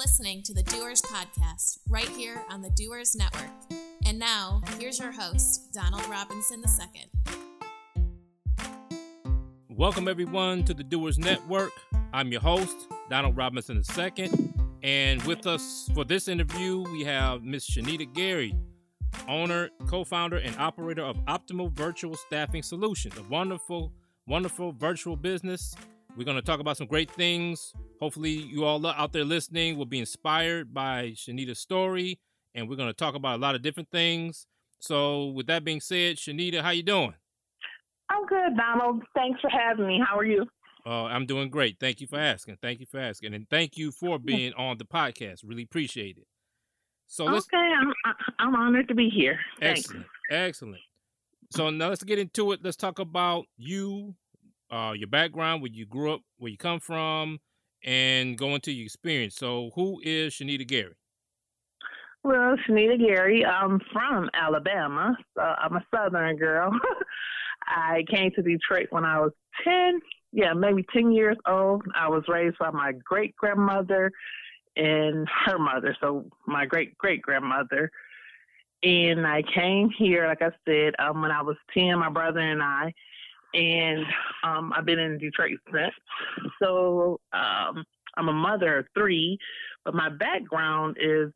Listening 0.00 0.42
to 0.44 0.54
the 0.54 0.62
Doers 0.62 1.02
Podcast 1.02 1.80
right 1.86 2.08
here 2.08 2.42
on 2.48 2.62
the 2.62 2.70
Doers 2.70 3.14
Network. 3.14 3.50
And 4.06 4.18
now, 4.18 4.62
here's 4.78 4.98
your 4.98 5.12
host, 5.12 5.74
Donald 5.74 6.08
Robinson 6.08 6.62
II. 6.64 7.10
Welcome, 9.68 10.08
everyone, 10.08 10.64
to 10.64 10.72
the 10.72 10.82
Doers 10.82 11.18
Network. 11.18 11.72
I'm 12.14 12.32
your 12.32 12.40
host, 12.40 12.88
Donald 13.10 13.36
Robinson 13.36 13.82
II. 13.98 14.30
And 14.82 15.22
with 15.24 15.46
us 15.46 15.90
for 15.92 16.06
this 16.06 16.28
interview, 16.28 16.82
we 16.90 17.04
have 17.04 17.42
Miss 17.42 17.68
Chenita 17.68 18.10
Gary, 18.14 18.56
owner, 19.28 19.68
co 19.86 20.04
founder, 20.04 20.38
and 20.38 20.56
operator 20.56 21.02
of 21.02 21.18
Optimal 21.26 21.72
Virtual 21.72 22.16
Staffing 22.16 22.62
Solutions, 22.62 23.18
a 23.18 23.22
wonderful, 23.24 23.92
wonderful 24.26 24.72
virtual 24.72 25.14
business 25.14 25.74
we're 26.16 26.24
going 26.24 26.36
to 26.36 26.42
talk 26.42 26.60
about 26.60 26.76
some 26.76 26.86
great 26.86 27.10
things. 27.10 27.72
Hopefully, 28.00 28.30
you 28.30 28.64
all 28.64 28.84
out 28.86 29.12
there 29.12 29.24
listening 29.24 29.76
will 29.76 29.84
be 29.84 29.98
inspired 29.98 30.72
by 30.72 31.10
Chenita's 31.10 31.58
story, 31.58 32.18
and 32.54 32.68
we're 32.68 32.76
going 32.76 32.88
to 32.88 32.94
talk 32.94 33.14
about 33.14 33.38
a 33.38 33.42
lot 33.42 33.54
of 33.54 33.60
different 33.60 33.90
things. 33.90 34.46
So, 34.78 35.26
with 35.26 35.46
that 35.48 35.64
being 35.64 35.82
said, 35.82 36.16
Chenita, 36.16 36.62
how 36.62 36.70
you 36.70 36.82
doing? 36.82 37.14
I'm 38.08 38.24
good, 38.26 38.56
Donald. 38.56 39.02
Thanks 39.14 39.40
for 39.42 39.50
having 39.50 39.86
me. 39.86 40.00
How 40.04 40.18
are 40.18 40.24
you? 40.24 40.46
Uh, 40.86 41.04
I'm 41.04 41.26
doing 41.26 41.50
great. 41.50 41.76
Thank 41.78 42.00
you 42.00 42.06
for 42.06 42.18
asking. 42.18 42.56
Thank 42.62 42.80
you 42.80 42.86
for 42.86 42.98
asking, 42.98 43.34
and 43.34 43.46
thank 43.50 43.76
you 43.76 43.92
for 43.92 44.18
being 44.24 44.54
on 44.54 44.78
the 44.78 44.84
podcast. 44.84 45.40
Really 45.44 45.64
appreciate 45.64 46.16
it. 46.16 46.26
So 47.06 47.26
let's. 47.26 47.46
Okay, 47.52 47.58
I'm 47.58 47.92
I'm 48.38 48.54
honored 48.54 48.88
to 48.88 48.94
be 48.94 49.10
here. 49.10 49.38
Thanks. 49.60 49.80
Excellent, 49.80 50.06
excellent. 50.30 50.82
So 51.50 51.68
now 51.68 51.88
let's 51.88 52.02
get 52.02 52.18
into 52.18 52.52
it. 52.52 52.60
Let's 52.62 52.76
talk 52.76 52.98
about 52.98 53.44
you, 53.58 54.14
uh, 54.70 54.94
your 54.96 55.08
background, 55.08 55.60
where 55.60 55.70
you 55.70 55.84
grew 55.84 56.14
up, 56.14 56.20
where 56.38 56.50
you 56.50 56.56
come 56.56 56.80
from, 56.80 57.40
and 57.84 58.36
go 58.36 58.54
into 58.54 58.72
your 58.72 58.84
experience. 58.84 59.36
So, 59.36 59.70
who 59.74 60.00
is 60.02 60.34
Chenita 60.34 60.66
Gary? 60.66 60.94
Well, 62.22 62.56
Chenita 62.68 62.98
Gary, 62.98 63.44
I'm 63.46 63.80
from 63.92 64.28
Alabama, 64.34 65.16
I'm 65.38 65.76
a 65.76 65.86
Southern 65.94 66.36
girl. 66.36 66.70
I 67.66 68.04
came 68.10 68.30
to 68.32 68.42
Detroit 68.42 68.88
when 68.90 69.04
I 69.04 69.20
was 69.20 69.32
10, 69.64 70.00
yeah, 70.32 70.52
maybe 70.52 70.84
10 70.92 71.12
years 71.12 71.36
old. 71.48 71.82
I 71.94 72.08
was 72.08 72.24
raised 72.28 72.58
by 72.58 72.70
my 72.70 72.92
great 73.04 73.34
grandmother 73.36 74.10
and 74.76 75.26
her 75.46 75.58
mother, 75.58 75.96
so 76.00 76.26
my 76.46 76.66
great 76.66 76.96
great 76.98 77.22
grandmother. 77.22 77.90
And 78.82 79.26
I 79.26 79.42
came 79.54 79.90
here, 79.90 80.26
like 80.26 80.42
I 80.42 80.50
said, 80.66 80.94
um, 80.98 81.20
when 81.20 81.30
I 81.30 81.42
was 81.42 81.56
10, 81.76 81.98
my 81.98 82.08
brother 82.08 82.40
and 82.40 82.62
I, 82.62 82.94
and 83.54 84.04
um, 84.44 84.72
I've 84.76 84.84
been 84.84 84.98
in 84.98 85.18
Detroit 85.18 85.58
since. 85.72 85.94
So 86.62 87.20
um, 87.32 87.84
I'm 88.16 88.28
a 88.28 88.32
mother 88.32 88.78
of 88.78 88.86
three, 88.94 89.38
but 89.84 89.94
my 89.94 90.08
background 90.08 90.96
is, 91.00 91.30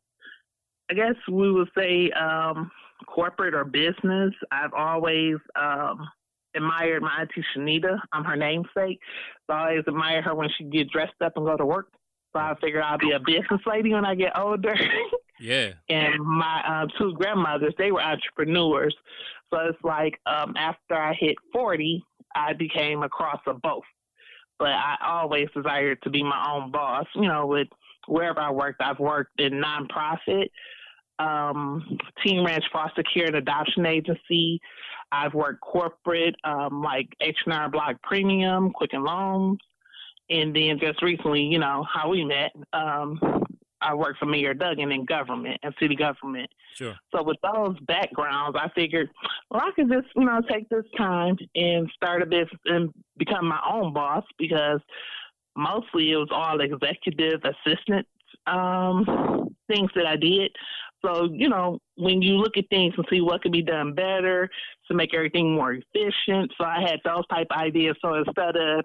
I 0.89 0.93
guess 0.93 1.15
we 1.31 1.51
would 1.51 1.69
say, 1.77 2.11
um, 2.11 2.71
corporate 3.07 3.53
or 3.53 3.65
business. 3.65 4.33
I've 4.51 4.73
always 4.73 5.35
um, 5.59 6.07
admired 6.55 7.01
my 7.01 7.21
auntie 7.21 7.43
Chenita. 7.55 7.99
I'm 8.11 8.23
her 8.23 8.35
namesake. 8.35 8.99
So 9.47 9.53
I 9.53 9.69
always 9.69 9.83
admire 9.87 10.21
her 10.21 10.35
when 10.35 10.49
she 10.57 10.65
get 10.65 10.89
dressed 10.89 11.21
up 11.23 11.33
and 11.35 11.45
go 11.45 11.57
to 11.57 11.65
work. 11.65 11.87
So 12.33 12.39
I 12.39 12.53
figured 12.59 12.83
I'll 12.83 12.97
be 12.97 13.11
a 13.11 13.19
business 13.19 13.61
lady 13.65 13.93
when 13.93 14.05
I 14.05 14.13
get 14.13 14.37
older. 14.37 14.75
yeah. 15.39 15.71
And 15.89 16.21
my 16.21 16.61
uh, 16.67 16.87
two 16.97 17.13
grandmothers, 17.13 17.73
they 17.77 17.91
were 17.91 18.01
entrepreneurs. 18.01 18.95
So 19.53 19.59
it's 19.61 19.83
like 19.83 20.19
um, 20.25 20.55
after 20.57 20.95
I 20.95 21.13
hit 21.13 21.35
40, 21.53 22.03
I 22.35 22.53
became 22.53 23.03
a 23.03 23.09
cross 23.09 23.41
of 23.47 23.61
both. 23.61 23.83
But 24.57 24.69
I 24.69 24.95
always 25.05 25.47
desired 25.55 26.01
to 26.03 26.09
be 26.09 26.23
my 26.23 26.51
own 26.51 26.71
boss. 26.71 27.05
You 27.15 27.27
know, 27.27 27.45
with 27.45 27.67
wherever 28.07 28.39
I 28.39 28.51
worked, 28.51 28.81
I've 28.81 28.99
worked 28.99 29.39
in 29.39 29.61
nonprofit, 29.61 30.49
um, 31.19 31.97
Teen 32.23 32.45
Ranch 32.45 32.63
Foster 32.71 33.03
Care 33.03 33.27
and 33.27 33.35
Adoption 33.35 33.85
Agency. 33.85 34.59
I've 35.11 35.33
worked 35.33 35.61
corporate, 35.61 36.35
um, 36.43 36.81
like 36.81 37.07
H&R 37.21 37.69
Block 37.69 38.01
Premium, 38.03 38.71
Quicken 38.71 39.03
Loans, 39.03 39.59
and 40.29 40.55
then 40.55 40.79
just 40.79 41.01
recently, 41.01 41.41
you 41.41 41.59
know, 41.59 41.85
how 41.91 42.09
we 42.09 42.25
met, 42.25 42.51
um, 42.73 43.19
I 43.85 43.93
worked 43.93 44.19
for 44.19 44.25
Mayor 44.25 44.53
Duggan 44.53 44.91
in 44.91 45.05
government 45.05 45.59
and 45.63 45.73
city 45.79 45.95
government. 45.95 46.49
Sure. 46.75 46.95
So 47.13 47.23
with 47.23 47.37
those 47.43 47.79
backgrounds, 47.81 48.57
I 48.59 48.69
figured, 48.75 49.09
well, 49.51 49.61
I 49.63 49.71
could 49.75 49.89
just, 49.89 50.07
you 50.15 50.25
know, 50.25 50.41
take 50.49 50.67
this 50.69 50.85
time 50.97 51.37
and 51.53 51.89
start 51.95 52.23
a 52.23 52.25
business 52.25 52.59
and 52.65 52.91
become 53.17 53.47
my 53.47 53.59
own 53.71 53.93
boss 53.93 54.23
because 54.39 54.79
mostly 55.55 56.11
it 56.11 56.17
was 56.17 56.29
all 56.31 56.59
executive 56.59 57.41
assistant 57.43 58.07
um, 58.47 59.55
things 59.67 59.89
that 59.95 60.05
I 60.05 60.15
did. 60.15 60.51
So, 61.03 61.29
you 61.31 61.49
know, 61.49 61.79
when 61.97 62.21
you 62.21 62.37
look 62.37 62.57
at 62.57 62.67
things 62.69 62.93
and 62.97 63.05
see 63.09 63.21
what 63.21 63.43
could 63.43 63.51
be 63.51 63.61
done 63.61 63.93
better 63.93 64.49
to 64.87 64.93
make 64.93 65.13
everything 65.13 65.53
more 65.53 65.73
efficient. 65.73 66.51
So 66.57 66.65
I 66.65 66.81
had 66.81 66.99
those 67.05 67.27
type 67.27 67.47
of 67.51 67.57
ideas. 67.57 67.95
So 68.01 68.15
instead 68.15 68.55
of 68.55 68.83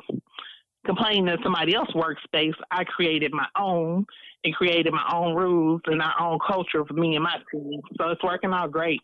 complaining 0.87 1.29
in 1.29 1.37
somebody 1.43 1.75
else's 1.75 1.95
workspace, 1.95 2.55
I 2.71 2.85
created 2.85 3.33
my 3.33 3.47
own 3.59 4.07
and 4.45 4.55
created 4.55 4.93
my 4.93 5.09
own 5.13 5.35
rules 5.35 5.81
and 5.87 6.01
our 6.01 6.15
own 6.21 6.39
culture 6.47 6.85
for 6.85 6.95
me 6.95 7.15
and 7.15 7.25
my 7.25 7.37
team. 7.53 7.81
So 7.99 8.09
it's 8.09 8.23
working 8.23 8.53
out 8.53 8.73
great. 8.73 9.01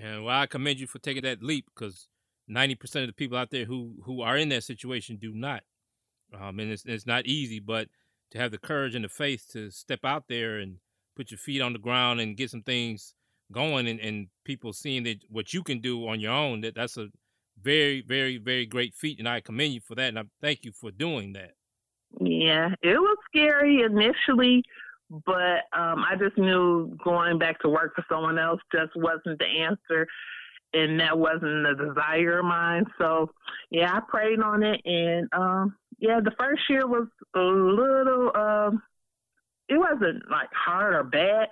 And 0.00 0.24
well, 0.24 0.38
I 0.38 0.46
commend 0.46 0.80
you 0.80 0.86
for 0.86 0.98
taking 0.98 1.22
that 1.22 1.42
leap 1.42 1.66
because 1.74 2.08
ninety 2.48 2.74
percent 2.74 3.04
of 3.04 3.08
the 3.08 3.14
people 3.14 3.38
out 3.38 3.50
there 3.50 3.64
who 3.64 3.94
who 4.04 4.22
are 4.22 4.36
in 4.36 4.48
that 4.50 4.64
situation 4.64 5.16
do 5.20 5.32
not. 5.32 5.62
Um, 6.38 6.58
and 6.58 6.70
it's 6.70 6.84
it's 6.84 7.06
not 7.06 7.26
easy, 7.26 7.60
but 7.60 7.88
to 8.32 8.38
have 8.38 8.50
the 8.50 8.58
courage 8.58 8.94
and 8.94 9.04
the 9.04 9.08
faith 9.08 9.46
to 9.52 9.70
step 9.70 10.00
out 10.04 10.24
there 10.28 10.58
and 10.58 10.78
put 11.16 11.30
your 11.30 11.38
feet 11.38 11.62
on 11.62 11.72
the 11.72 11.78
ground 11.78 12.20
and 12.20 12.36
get 12.36 12.50
some 12.50 12.62
things 12.62 13.14
going, 13.52 13.86
and, 13.86 14.00
and 14.00 14.26
people 14.44 14.72
seeing 14.72 15.04
that 15.04 15.18
what 15.28 15.54
you 15.54 15.62
can 15.62 15.80
do 15.80 16.08
on 16.08 16.18
your 16.18 16.32
own, 16.32 16.60
that 16.62 16.74
that's 16.74 16.96
a 16.96 17.08
very, 17.62 18.02
very, 18.02 18.38
very 18.38 18.66
great 18.66 18.94
feat, 18.94 19.18
and 19.18 19.28
I 19.28 19.40
commend 19.40 19.74
you 19.74 19.80
for 19.80 19.94
that, 19.94 20.08
and 20.08 20.18
I 20.18 20.24
thank 20.40 20.64
you 20.64 20.72
for 20.72 20.90
doing 20.90 21.32
that. 21.34 21.52
Yeah, 22.20 22.74
it 22.82 22.96
was 22.96 23.16
scary 23.26 23.82
initially, 23.82 24.62
but 25.10 25.64
um, 25.72 26.04
I 26.08 26.14
just 26.18 26.38
knew 26.38 26.96
going 27.02 27.38
back 27.38 27.60
to 27.60 27.68
work 27.68 27.94
for 27.94 28.04
someone 28.08 28.38
else 28.38 28.60
just 28.72 28.92
wasn't 28.96 29.38
the 29.38 29.46
answer, 29.46 30.06
and 30.72 31.00
that 31.00 31.18
wasn't 31.18 31.64
the 31.64 31.74
desire 31.88 32.38
of 32.40 32.44
mine. 32.44 32.84
So, 32.98 33.30
yeah, 33.70 33.96
I 33.96 34.00
prayed 34.08 34.40
on 34.40 34.62
it, 34.62 34.80
and 34.84 35.28
um, 35.32 35.76
yeah, 35.98 36.20
the 36.22 36.32
first 36.38 36.62
year 36.68 36.86
was 36.86 37.08
a 37.34 37.40
little. 37.40 38.30
Um, 38.36 38.82
it 39.68 39.78
wasn't 39.78 40.30
like 40.30 40.48
hard 40.52 40.94
or 40.94 41.04
bad, 41.04 41.48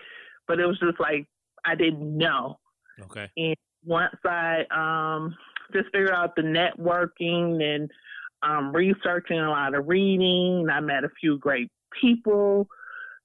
but 0.47 0.61
it 0.61 0.67
was 0.67 0.79
just 0.79 1.01
like 1.01 1.27
I 1.65 1.75
didn't 1.75 2.17
know. 2.17 2.59
Okay. 3.01 3.31
And 3.37 3.57
once 3.85 4.15
I 4.25 4.65
um 4.71 5.35
just 5.73 5.87
figured 5.93 6.11
out 6.11 6.37
the 6.37 6.43
networking 6.43 7.63
and 7.63 7.91
um, 8.43 8.73
researching 8.73 9.39
a 9.39 9.51
lot 9.51 9.75
of 9.75 9.89
reading. 9.89 10.69
I 10.71 10.81
met 10.81 11.05
a 11.05 11.11
few 11.21 11.39
great 11.39 11.71
people, 12.01 12.67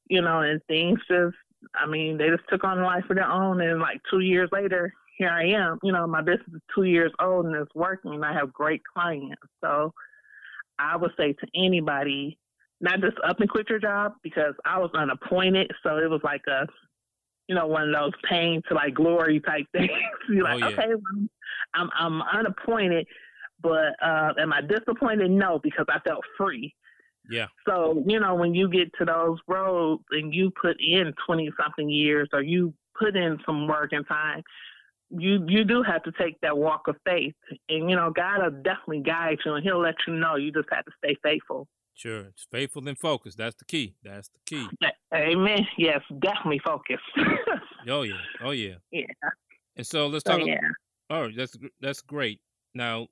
you 0.10 0.22
know, 0.22 0.42
and 0.42 0.62
things 0.68 1.00
just, 1.08 1.36
I 1.76 1.88
mean, 1.88 2.18
they 2.18 2.30
just 2.30 2.48
took 2.50 2.64
on 2.64 2.84
life 2.84 3.04
of 3.10 3.16
their 3.16 3.30
own. 3.30 3.62
And 3.62 3.80
like 3.80 4.00
two 4.10 4.20
years 4.20 4.50
later, 4.52 4.94
here 5.18 5.30
I 5.30 5.46
am. 5.48 5.80
You 5.84 5.92
know, 5.92 6.06
my 6.08 6.22
business 6.22 6.48
is 6.54 6.62
two 6.74 6.84
years 6.84 7.12
old 7.20 7.48
and 7.48 7.56
it's 7.56 7.74
working. 7.74 8.14
And 8.14 8.26
I 8.26 8.34
have 8.34 8.54
great 8.54 8.82
clients. 8.94 9.42
So 9.64 9.94
I 10.78 10.96
would 10.96 11.12
say 11.18 11.34
to 11.34 11.48
anybody, 11.56 12.38
not 12.80 13.02
just 13.02 13.18
up 13.28 13.40
and 13.40 13.50
quit 13.50 13.70
your 13.70 13.80
job 13.80 14.14
because 14.22 14.54
I 14.64 14.78
was 14.78 14.92
unappointed. 14.94 15.72
So 15.82 15.98
it 15.98 16.10
was 16.10 16.22
like 16.24 16.44
a, 16.48 16.68
you 17.48 17.56
know, 17.56 17.68
one 17.68 17.90
of 17.90 17.96
those 17.96 18.14
pain 18.30 18.62
to 18.68 18.76
like 18.76 18.94
glory 18.94 19.40
type 19.40 19.66
things. 19.72 19.90
You're 20.30 20.44
like, 20.44 20.64
oh, 20.64 20.70
yeah. 20.70 20.76
okay, 20.76 20.88
well, 20.88 21.28
I'm 21.74 21.90
I'm 21.98 22.22
unappointed, 22.22 23.08
but 23.62 23.96
uh, 24.02 24.34
am 24.40 24.54
I 24.54 24.62
disappointed? 24.62 25.32
No, 25.32 25.60
because 25.62 25.86
I 25.90 26.00
felt 26.00 26.24
free. 26.38 26.74
Yeah. 27.30 27.48
So 27.68 28.04
you 28.08 28.20
know, 28.20 28.36
when 28.36 28.54
you 28.54 28.70
get 28.70 28.94
to 29.00 29.06
those 29.06 29.38
roads 29.48 30.04
and 30.12 30.34
you 30.34 30.52
put 30.62 30.78
in 30.80 31.14
twenty 31.26 31.52
something 31.62 31.90
years, 31.90 32.30
or 32.34 32.42
you 32.42 32.74
put 32.98 33.16
in 33.16 33.38
some 33.46 33.68
work 33.68 33.92
and 33.92 34.08
time, 34.08 34.44
you 35.10 35.44
you 35.48 35.64
do 35.64 35.84
have 35.84 36.04
to 36.04 36.12
take 36.14 36.40
that 36.42 36.58
walk 36.58 36.88
of 36.88 36.96
faith, 37.06 37.36
and 37.70 37.90
you 37.90 37.96
know, 37.96 38.12
God 38.12 38.44
will 38.44 38.62
definitely 38.62 39.02
guide 39.02 39.40
you, 39.46 39.56
and 39.56 39.64
He'll 39.64 39.82
let 39.82 39.96
you 40.08 40.14
know. 40.14 40.36
You 40.36 40.52
just 40.52 40.70
have 40.72 40.86
to 40.86 40.92
stay 41.04 41.18
faithful. 41.22 41.68
Sure, 41.98 42.20
it's 42.26 42.46
faithful 42.52 42.88
and 42.88 42.98
focused. 42.98 43.40
That's 43.40 43.56
the 43.56 43.66
key. 43.66 43.96
That's 44.04 44.30
the 44.30 44.40
key. 44.46 44.68
Amen. 45.14 45.66
Yes, 45.80 46.02
definitely 46.20 46.62
focus. 46.64 47.00
oh 47.90 48.04
yeah. 48.04 48.14
Oh 48.44 48.52
yeah. 48.52 48.76
Yeah. 48.92 49.06
And 49.76 49.86
so 49.86 50.06
let's 50.06 50.24
talk. 50.24 50.40
Oh, 50.40 50.46
yeah. 50.46 50.60
Oh, 51.10 51.30
that's 51.36 51.58
that's 51.82 52.02
great. 52.02 52.40
Now, 52.76 53.08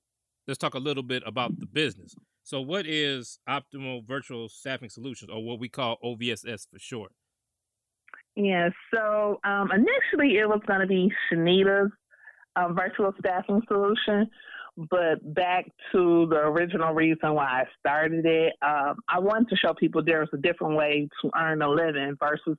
let's 0.47 0.59
talk 0.59 0.75
a 0.75 0.79
little 0.79 1.01
bit 1.01 1.23
about 1.25 1.59
the 1.59 1.65
business. 1.65 2.13
So, 2.43 2.61
what 2.61 2.85
is 2.85 3.39
Optimal 3.49 4.05
Virtual 4.05 4.49
Staffing 4.49 4.89
Solutions, 4.89 5.31
or 5.31 5.43
what 5.43 5.59
we 5.59 5.67
call 5.67 5.97
OVSS 6.03 6.67
for 6.69 6.77
short? 6.77 7.11
Yeah. 8.35 8.69
So 8.93 9.39
um, 9.43 9.71
initially, 9.71 10.37
it 10.37 10.47
was 10.47 10.61
going 10.67 10.81
to 10.81 10.87
be 10.87 11.11
Chenita's 11.31 11.91
um, 12.55 12.75
virtual 12.75 13.13
staffing 13.17 13.63
solution, 13.67 14.29
But 14.77 15.33
back 15.33 15.65
to 15.93 16.27
the 16.29 16.37
original 16.37 16.93
reason 16.93 17.33
why 17.33 17.45
I 17.45 17.63
started 17.79 18.25
it, 18.25 18.53
um, 18.61 18.97
I 19.07 19.19
wanted 19.19 19.49
to 19.49 19.55
show 19.55 19.73
people 19.73 20.03
there's 20.03 20.29
a 20.33 20.37
different 20.37 20.75
way 20.75 21.07
to 21.21 21.31
earn 21.37 21.61
a 21.61 21.69
living 21.69 22.17
versus 22.19 22.57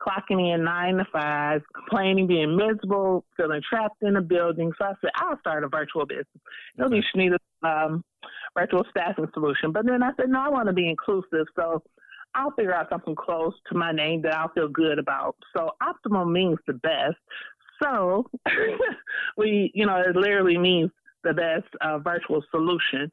clocking 0.00 0.52
in 0.54 0.64
nine 0.64 0.96
to 0.96 1.06
five, 1.12 1.62
complaining, 1.74 2.26
being 2.26 2.56
miserable, 2.56 3.24
feeling 3.36 3.62
trapped 3.68 4.02
in 4.02 4.16
a 4.16 4.22
building. 4.22 4.72
So 4.76 4.86
I 4.86 4.92
said, 5.00 5.10
I'll 5.14 5.38
start 5.38 5.62
a 5.62 5.68
virtual 5.68 6.04
business. 6.04 6.26
It'll 6.76 6.90
be 6.90 7.02
Chenita's 7.14 7.38
um, 7.62 8.04
virtual 8.58 8.84
staffing 8.90 9.28
solution. 9.32 9.70
But 9.72 9.86
then 9.86 10.02
I 10.02 10.10
said, 10.16 10.28
no, 10.28 10.40
I 10.40 10.48
want 10.48 10.66
to 10.66 10.72
be 10.72 10.88
inclusive. 10.88 11.46
So 11.54 11.82
I'll 12.34 12.52
figure 12.52 12.74
out 12.74 12.88
something 12.90 13.14
close 13.14 13.54
to 13.70 13.76
my 13.76 13.92
name 13.92 14.22
that 14.22 14.34
I'll 14.34 14.52
feel 14.52 14.68
good 14.68 14.98
about. 14.98 15.36
So 15.54 15.70
optimal 15.82 16.30
means 16.30 16.58
the 16.66 16.74
best. 16.74 17.16
So 17.82 18.26
we, 19.36 19.70
you 19.74 19.86
know, 19.86 19.96
it 19.96 20.16
literally 20.16 20.58
means 20.58 20.90
the 21.24 21.32
best 21.32 21.66
uh, 21.80 21.98
virtual 21.98 22.42
solution. 22.50 23.10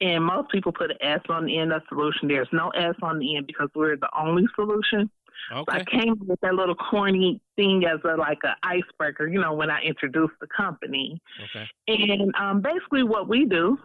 And 0.00 0.24
most 0.24 0.50
people 0.50 0.72
put 0.72 0.90
an 0.90 0.98
S 1.00 1.20
on 1.28 1.46
the 1.46 1.58
end 1.58 1.72
of 1.72 1.82
solution. 1.88 2.28
There's 2.28 2.48
no 2.52 2.68
S 2.70 2.94
on 3.02 3.18
the 3.18 3.36
end 3.36 3.46
because 3.46 3.70
we're 3.74 3.96
the 3.96 4.10
only 4.18 4.44
solution. 4.54 5.10
Okay. 5.52 5.64
So 5.70 5.76
I 5.78 5.84
came 5.84 6.14
with 6.26 6.40
that 6.40 6.54
little 6.54 6.74
corny 6.74 7.40
thing 7.56 7.84
as 7.84 8.00
a 8.04 8.16
like 8.16 8.38
an 8.42 8.54
icebreaker, 8.62 9.26
you 9.26 9.40
know, 9.40 9.54
when 9.54 9.70
I 9.70 9.80
introduced 9.82 10.34
the 10.40 10.48
company. 10.54 11.20
Okay. 11.44 11.66
And 11.88 12.34
um, 12.34 12.60
basically, 12.60 13.04
what 13.04 13.28
we 13.28 13.46
do, 13.46 13.78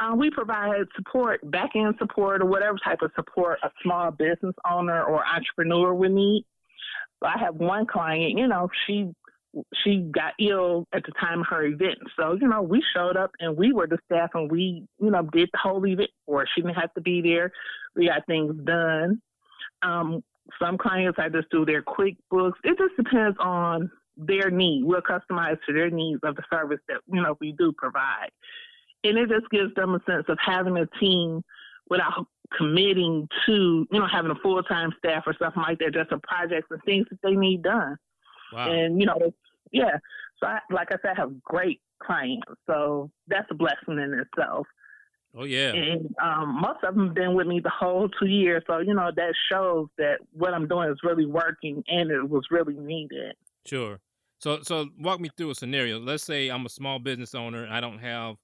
uh, 0.00 0.14
we 0.14 0.30
provide 0.30 0.84
support, 0.94 1.40
back 1.50 1.70
end 1.74 1.94
support, 1.98 2.42
or 2.42 2.46
whatever 2.46 2.78
type 2.84 3.02
of 3.02 3.10
support 3.16 3.58
a 3.62 3.70
small 3.82 4.10
business 4.10 4.54
owner 4.70 5.02
or 5.02 5.24
entrepreneur 5.26 5.94
would 5.94 6.12
need. 6.12 6.44
So 7.20 7.28
I 7.28 7.38
have 7.38 7.54
one 7.56 7.86
client, 7.86 8.38
you 8.38 8.46
know, 8.46 8.68
she 8.86 9.10
she 9.84 10.00
got 10.14 10.34
ill 10.40 10.86
at 10.92 11.04
the 11.04 11.12
time 11.12 11.40
of 11.40 11.46
her 11.48 11.64
event. 11.64 11.98
So, 12.18 12.36
you 12.40 12.48
know, 12.48 12.62
we 12.62 12.82
showed 12.94 13.16
up 13.16 13.30
and 13.40 13.56
we 13.56 13.72
were 13.72 13.86
the 13.86 13.98
staff 14.04 14.30
and 14.34 14.50
we, 14.50 14.86
you 15.00 15.10
know, 15.10 15.22
did 15.22 15.48
the 15.52 15.58
whole 15.58 15.84
event 15.86 16.10
for 16.26 16.40
her. 16.40 16.48
She 16.54 16.62
didn't 16.62 16.76
have 16.76 16.92
to 16.94 17.00
be 17.00 17.22
there. 17.22 17.52
We 17.94 18.08
got 18.08 18.26
things 18.26 18.54
done. 18.64 19.20
Um, 19.82 20.22
some 20.60 20.78
clients 20.78 21.18
I 21.18 21.28
just 21.28 21.50
do 21.50 21.64
their 21.64 21.82
QuickBooks. 21.82 22.54
It 22.64 22.78
just 22.78 22.96
depends 22.96 23.36
on 23.40 23.90
their 24.16 24.50
need. 24.50 24.84
We'll 24.84 25.00
customize 25.00 25.58
to 25.66 25.72
their 25.72 25.90
needs 25.90 26.20
of 26.22 26.36
the 26.36 26.42
service 26.50 26.80
that, 26.88 27.00
you 27.06 27.22
know, 27.22 27.36
we 27.40 27.52
do 27.52 27.72
provide. 27.76 28.30
And 29.04 29.18
it 29.18 29.28
just 29.28 29.48
gives 29.50 29.74
them 29.74 29.94
a 29.94 30.00
sense 30.10 30.24
of 30.28 30.38
having 30.44 30.76
a 30.76 30.86
team 30.98 31.42
without 31.88 32.26
committing 32.56 33.28
to, 33.46 33.86
you 33.90 33.98
know, 33.98 34.06
having 34.06 34.30
a 34.30 34.36
full 34.36 34.62
time 34.62 34.92
staff 34.98 35.24
or 35.26 35.34
something 35.38 35.62
like 35.62 35.78
that, 35.78 35.94
just 35.94 36.12
a 36.12 36.18
projects 36.18 36.68
and 36.70 36.80
things 36.84 37.06
that 37.10 37.18
they 37.22 37.34
need 37.34 37.62
done. 37.62 37.96
Wow. 38.52 38.70
And, 38.70 39.00
you 39.00 39.06
know, 39.06 39.32
yeah. 39.72 39.98
So, 40.40 40.48
I, 40.48 40.58
like 40.70 40.88
I 40.90 40.96
said, 41.02 41.12
I 41.16 41.20
have 41.20 41.42
great 41.42 41.80
clients. 42.02 42.46
So 42.66 43.10
that's 43.28 43.46
a 43.50 43.54
blessing 43.54 43.98
in 43.98 44.14
itself. 44.14 44.66
Oh 45.38 45.44
yeah. 45.44 45.72
And 45.72 46.14
um, 46.22 46.60
most 46.62 46.82
of 46.82 46.94
them 46.94 47.06
have 47.06 47.14
been 47.14 47.34
with 47.34 47.46
me 47.46 47.60
the 47.60 47.70
whole 47.70 48.08
two 48.20 48.26
years. 48.26 48.62
So 48.66 48.78
you 48.78 48.94
know 48.94 49.10
that 49.14 49.34
shows 49.50 49.88
that 49.98 50.18
what 50.32 50.54
I'm 50.54 50.66
doing 50.66 50.90
is 50.90 50.98
really 51.02 51.26
working 51.26 51.82
and 51.88 52.10
it 52.10 52.28
was 52.28 52.44
really 52.50 52.74
needed. 52.74 53.34
Sure. 53.66 54.00
So 54.38 54.60
so 54.62 54.88
walk 54.98 55.20
me 55.20 55.28
through 55.36 55.50
a 55.50 55.54
scenario. 55.54 55.98
Let's 55.98 56.24
say 56.24 56.48
I'm 56.48 56.64
a 56.64 56.70
small 56.70 56.98
business 56.98 57.34
owner. 57.34 57.68
I 57.70 57.80
don't 57.80 57.98
have 57.98 58.36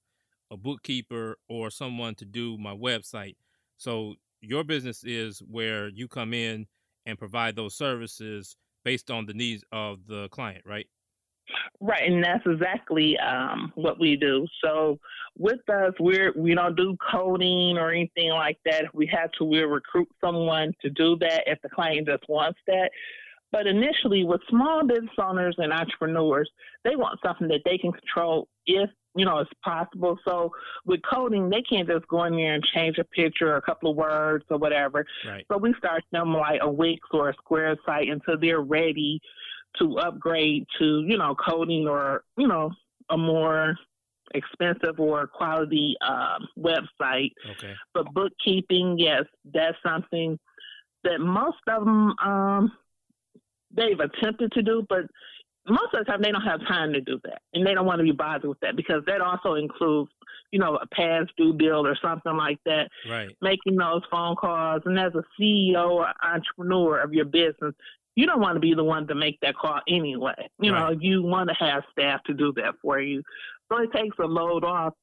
a 0.51 0.57
bookkeeper 0.57 1.37
or 1.49 1.71
someone 1.71 2.13
to 2.15 2.25
do 2.25 2.57
my 2.59 2.75
website. 2.75 3.37
So 3.77 4.15
your 4.41 4.63
business 4.63 5.03
is 5.03 5.39
where 5.39 5.87
you 5.87 6.07
come 6.07 6.33
in 6.33 6.67
and 7.07 7.17
provide 7.17 7.55
those 7.55 7.73
services 7.75 8.55
based 8.85 9.09
on 9.09 9.25
the 9.25 9.33
needs 9.33 9.63
of 9.71 10.05
the 10.05 10.29
client, 10.29 10.63
right? 10.65 10.87
Right, 11.79 12.09
and 12.09 12.23
that's 12.23 12.45
exactly 12.45 13.17
um, 13.19 13.71
what 13.75 13.99
we 13.99 14.15
do. 14.15 14.47
So 14.63 14.99
with 15.37 15.67
us, 15.69 15.93
we're 15.99 16.33
we 16.35 16.53
don't 16.55 16.75
do 16.75 16.97
coding 17.11 17.77
or 17.77 17.91
anything 17.91 18.29
like 18.29 18.57
that. 18.65 18.85
If 18.85 18.93
we 18.93 19.07
have 19.07 19.31
to, 19.33 19.43
we'll 19.43 19.67
recruit 19.67 20.09
someone 20.21 20.73
to 20.81 20.89
do 20.89 21.17
that 21.19 21.43
if 21.45 21.61
the 21.61 21.69
client 21.69 22.07
just 22.07 22.23
wants 22.29 22.59
that. 22.67 22.89
But 23.51 23.67
initially, 23.67 24.23
with 24.23 24.41
small 24.49 24.85
business 24.85 25.11
owners 25.19 25.55
and 25.59 25.71
entrepreneurs, 25.71 26.49
they 26.83 26.95
want 26.95 27.19
something 27.23 27.47
that 27.49 27.61
they 27.65 27.77
can 27.77 27.91
control 27.91 28.47
if 28.65 28.89
you 29.15 29.25
know 29.25 29.39
it's 29.39 29.51
possible. 29.63 30.17
So 30.25 30.51
with 30.85 31.01
coding, 31.11 31.49
they 31.49 31.61
can't 31.61 31.87
just 31.87 32.07
go 32.07 32.23
in 32.23 32.35
there 32.35 32.55
and 32.55 32.63
change 32.73 32.97
a 32.97 33.03
picture 33.03 33.53
or 33.53 33.57
a 33.57 33.61
couple 33.61 33.91
of 33.91 33.97
words 33.97 34.45
or 34.49 34.57
whatever. 34.57 35.05
Right. 35.27 35.45
So 35.51 35.57
we 35.57 35.73
start 35.77 36.03
them 36.11 36.33
like 36.33 36.61
a 36.63 36.71
Wix 36.71 36.99
or 37.11 37.29
a 37.29 37.33
Square 37.35 37.77
site 37.85 38.09
until 38.09 38.39
they're 38.39 38.61
ready 38.61 39.19
to 39.79 39.97
upgrade 39.97 40.65
to, 40.79 41.03
you 41.07 41.17
know, 41.17 41.35
coding 41.35 41.87
or, 41.87 42.23
you 42.37 42.47
know, 42.47 42.71
a 43.09 43.17
more 43.17 43.75
expensive 44.33 44.99
or 44.99 45.27
quality 45.27 45.95
um, 46.07 46.47
website. 46.57 47.31
Okay. 47.51 47.73
But 47.93 48.13
bookkeeping, 48.13 48.97
yes, 48.97 49.23
that's 49.53 49.77
something 49.85 50.39
that 51.03 51.19
most 51.19 51.57
of 51.67 51.85
them 51.85 52.13
um, 52.23 52.71
they've 53.75 53.99
attempted 53.99 54.51
to 54.53 54.61
do, 54.61 54.85
but 54.87 55.01
most 55.67 55.93
of 55.93 55.99
the 55.99 56.05
time 56.05 56.21
they 56.21 56.31
don't 56.31 56.41
have 56.41 56.59
time 56.67 56.91
to 56.93 57.01
do 57.01 57.19
that, 57.23 57.41
and 57.53 57.65
they 57.65 57.73
don't 57.73 57.85
want 57.85 57.99
to 57.99 58.03
be 58.03 58.11
bothered 58.11 58.49
with 58.49 58.59
that 58.61 58.75
because 58.75 59.01
that 59.07 59.21
also 59.21 59.53
includes, 59.53 60.11
you 60.51 60.59
know, 60.59 60.75
a 60.75 60.87
past 60.87 61.31
due 61.37 61.53
bill 61.53 61.87
or 61.87 61.97
something 62.01 62.35
like 62.35 62.59
that. 62.65 62.89
Right. 63.09 63.29
Making 63.41 63.77
those 63.77 64.01
phone 64.11 64.35
calls, 64.35 64.81
and 64.85 64.99
as 64.99 65.13
a 65.15 65.23
CEO 65.39 65.89
or 65.89 66.07
entrepreneur 66.21 66.99
of 66.99 67.13
your 67.13 67.25
business, 67.25 67.73
you 68.15 68.25
don't 68.25 68.41
want 68.41 68.55
to 68.55 68.59
be 68.59 68.73
the 68.73 68.83
one 68.83 69.07
to 69.07 69.15
make 69.15 69.39
that 69.41 69.55
call 69.55 69.79
anyway. 69.87 70.49
You 70.59 70.73
right. 70.73 70.93
know, 70.93 70.99
you 70.99 71.23
want 71.23 71.49
to 71.49 71.55
have 71.55 71.83
staff 71.91 72.23
to 72.25 72.33
do 72.33 72.53
that 72.57 72.75
for 72.81 72.99
you. 72.99 73.23
So 73.71 73.79
it 73.81 73.91
takes 73.91 74.17
a 74.19 74.25
load 74.25 74.63
off. 74.63 74.93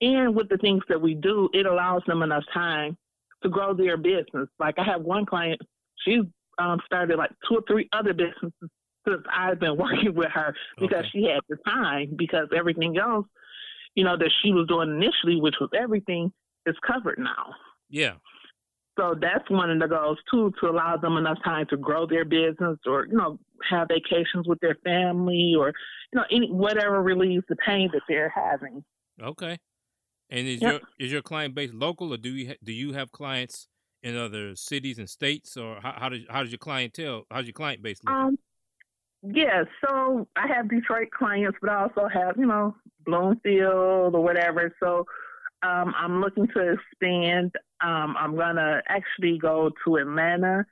And 0.00 0.34
with 0.34 0.48
the 0.48 0.58
things 0.58 0.82
that 0.88 1.00
we 1.00 1.14
do, 1.14 1.48
it 1.52 1.66
allows 1.66 2.02
them 2.06 2.22
enough 2.22 2.44
time 2.52 2.96
to 3.42 3.48
grow 3.48 3.74
their 3.74 3.96
business. 3.96 4.48
Like 4.58 4.78
I 4.78 4.84
have 4.84 5.02
one 5.02 5.26
client, 5.26 5.60
she's 6.04 6.22
um, 6.58 6.80
started 6.84 7.16
like 7.16 7.30
two 7.48 7.56
or 7.56 7.62
three 7.68 7.88
other 7.92 8.12
businesses 8.12 8.70
since 9.06 9.22
I've 9.32 9.60
been 9.60 9.76
working 9.78 10.14
with 10.14 10.30
her 10.32 10.54
because 10.78 10.98
okay. 10.98 11.08
she 11.12 11.22
had 11.24 11.40
the 11.48 11.56
time 11.64 12.14
because 12.16 12.48
everything 12.56 12.98
else, 12.98 13.26
you 13.94 14.04
know, 14.04 14.16
that 14.16 14.30
she 14.42 14.52
was 14.52 14.66
doing 14.68 14.90
initially, 14.90 15.40
which 15.40 15.56
was 15.60 15.70
everything, 15.76 16.32
is 16.66 16.76
covered 16.86 17.18
now. 17.18 17.54
Yeah. 17.88 18.14
So 18.98 19.14
that's 19.20 19.48
one 19.48 19.70
of 19.70 19.78
the 19.78 19.86
goals 19.86 20.18
too, 20.30 20.52
to 20.60 20.70
allow 20.70 20.96
them 20.96 21.16
enough 21.16 21.38
time 21.44 21.66
to 21.70 21.76
grow 21.76 22.06
their 22.06 22.24
business 22.24 22.78
or, 22.84 23.06
you 23.06 23.16
know, 23.16 23.38
have 23.70 23.88
vacations 23.88 24.46
with 24.46 24.58
their 24.60 24.76
family 24.84 25.54
or, 25.56 25.68
you 26.12 26.18
know, 26.18 26.24
any 26.32 26.50
whatever 26.50 27.00
relieves 27.02 27.44
the 27.48 27.56
pain 27.56 27.88
that 27.92 28.02
they're 28.08 28.32
having. 28.34 28.82
Okay. 29.22 29.58
And 30.30 30.46
is 30.46 30.60
yep. 30.60 30.72
your 30.72 30.80
is 30.98 31.12
your 31.12 31.22
client 31.22 31.54
base 31.54 31.70
local 31.72 32.12
or 32.12 32.16
do 32.16 32.30
you 32.30 32.48
ha- 32.48 32.58
do 32.62 32.72
you 32.72 32.92
have 32.92 33.12
clients 33.12 33.68
in 34.02 34.16
other 34.16 34.54
cities 34.56 34.98
and 34.98 35.08
states 35.08 35.56
or 35.56 35.78
how, 35.80 35.94
how 35.96 36.08
does 36.08 36.20
how 36.28 36.42
does 36.42 36.50
your 36.50 36.58
clientele 36.58 37.24
how's 37.30 37.46
your 37.46 37.52
client 37.52 37.82
base 37.82 38.00
look? 38.04 38.14
Um, 38.14 38.38
yeah, 39.22 39.64
so 39.84 40.28
I 40.36 40.46
have 40.48 40.68
Detroit 40.68 41.10
clients, 41.10 41.58
but 41.60 41.70
I 41.70 41.82
also 41.82 42.08
have 42.12 42.36
you 42.36 42.46
know 42.46 42.74
Bloomfield 43.06 44.14
or 44.14 44.22
whatever. 44.22 44.74
So 44.80 45.06
um, 45.62 45.94
I'm 45.96 46.20
looking 46.20 46.46
to 46.48 46.72
expand. 46.74 47.52
Um, 47.80 48.14
I'm 48.18 48.36
gonna 48.36 48.82
actually 48.88 49.38
go 49.38 49.70
to 49.84 49.96
Atlanta, 49.96 50.64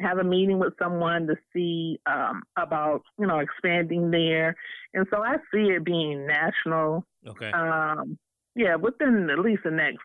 have 0.00 0.18
a 0.18 0.24
meeting 0.24 0.58
with 0.58 0.74
someone 0.78 1.26
to 1.26 1.36
see 1.52 1.98
um, 2.06 2.42
about 2.56 3.02
you 3.18 3.26
know 3.26 3.38
expanding 3.38 4.10
there, 4.10 4.54
and 4.92 5.06
so 5.10 5.22
I 5.22 5.36
see 5.52 5.70
it 5.70 5.84
being 5.84 6.26
national. 6.26 7.06
Okay. 7.26 7.50
Um, 7.52 8.18
yeah, 8.54 8.76
within 8.76 9.30
at 9.30 9.38
least 9.38 9.62
the 9.64 9.70
next, 9.70 10.02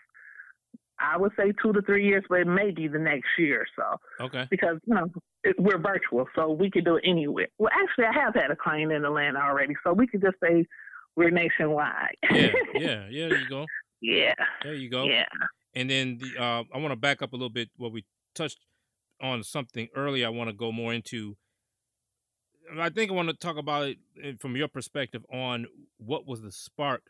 I 1.00 1.18
would 1.18 1.32
say 1.38 1.54
two 1.62 1.74
to 1.74 1.82
three 1.82 2.06
years, 2.06 2.24
but 2.30 2.40
it 2.40 2.48
may 2.48 2.72
be 2.72 2.88
the 2.88 2.98
next 2.98 3.28
year 3.38 3.62
or 3.62 3.68
so. 3.76 4.26
Okay. 4.26 4.48
Because 4.50 4.78
you 4.86 4.96
know 4.96 5.08
it, 5.44 5.56
we're 5.60 5.80
virtual, 5.80 6.28
so 6.34 6.52
we 6.52 6.72
could 6.72 6.86
do 6.86 6.96
it 6.96 7.04
anywhere. 7.06 7.48
Well, 7.58 7.72
actually, 7.74 8.06
I 8.06 8.24
have 8.24 8.36
had 8.36 8.52
a 8.52 8.56
client 8.56 8.94
in 8.94 9.04
Atlanta 9.04 9.40
already, 9.40 9.76
so 9.84 9.92
we 9.92 10.08
could 10.08 10.22
just 10.22 10.38
say 10.42 10.66
we're 11.16 11.30
nationwide. 11.30 12.16
yeah, 12.32 12.48
yeah, 12.74 13.08
yeah. 13.10 13.28
There 13.28 13.40
you 13.40 13.50
go. 13.50 13.66
Yeah. 14.02 14.36
There 14.64 14.76
you 14.76 14.90
go. 14.90 15.06
Yeah. 15.06 15.26
And 15.76 15.90
then 15.90 16.20
the 16.20 16.42
uh, 16.42 16.64
I 16.74 16.78
want 16.78 16.92
to 16.92 16.96
back 16.96 17.22
up 17.22 17.34
a 17.34 17.36
little 17.36 17.50
bit. 17.50 17.70
What 17.78 17.92
we 17.92 18.06
touched 18.34 18.60
on 19.22 19.44
something 19.44 19.88
earlier. 19.96 20.26
I 20.26 20.30
want 20.30 20.50
to 20.50 20.56
go 20.56 20.72
more 20.72 20.94
into. 20.94 21.38
I 22.78 22.90
think 22.90 23.12
I 23.12 23.16
want 23.16 23.30
to 23.30 23.36
talk 23.36 23.58
about 23.58 23.88
it 23.88 23.98
eh, 24.24 24.34
from 24.40 24.56
your 24.56 24.68
perspective 24.68 25.26
on 25.32 25.66
what 25.98 26.28
was 26.28 26.42
the 26.42 26.52
spark 26.52 27.02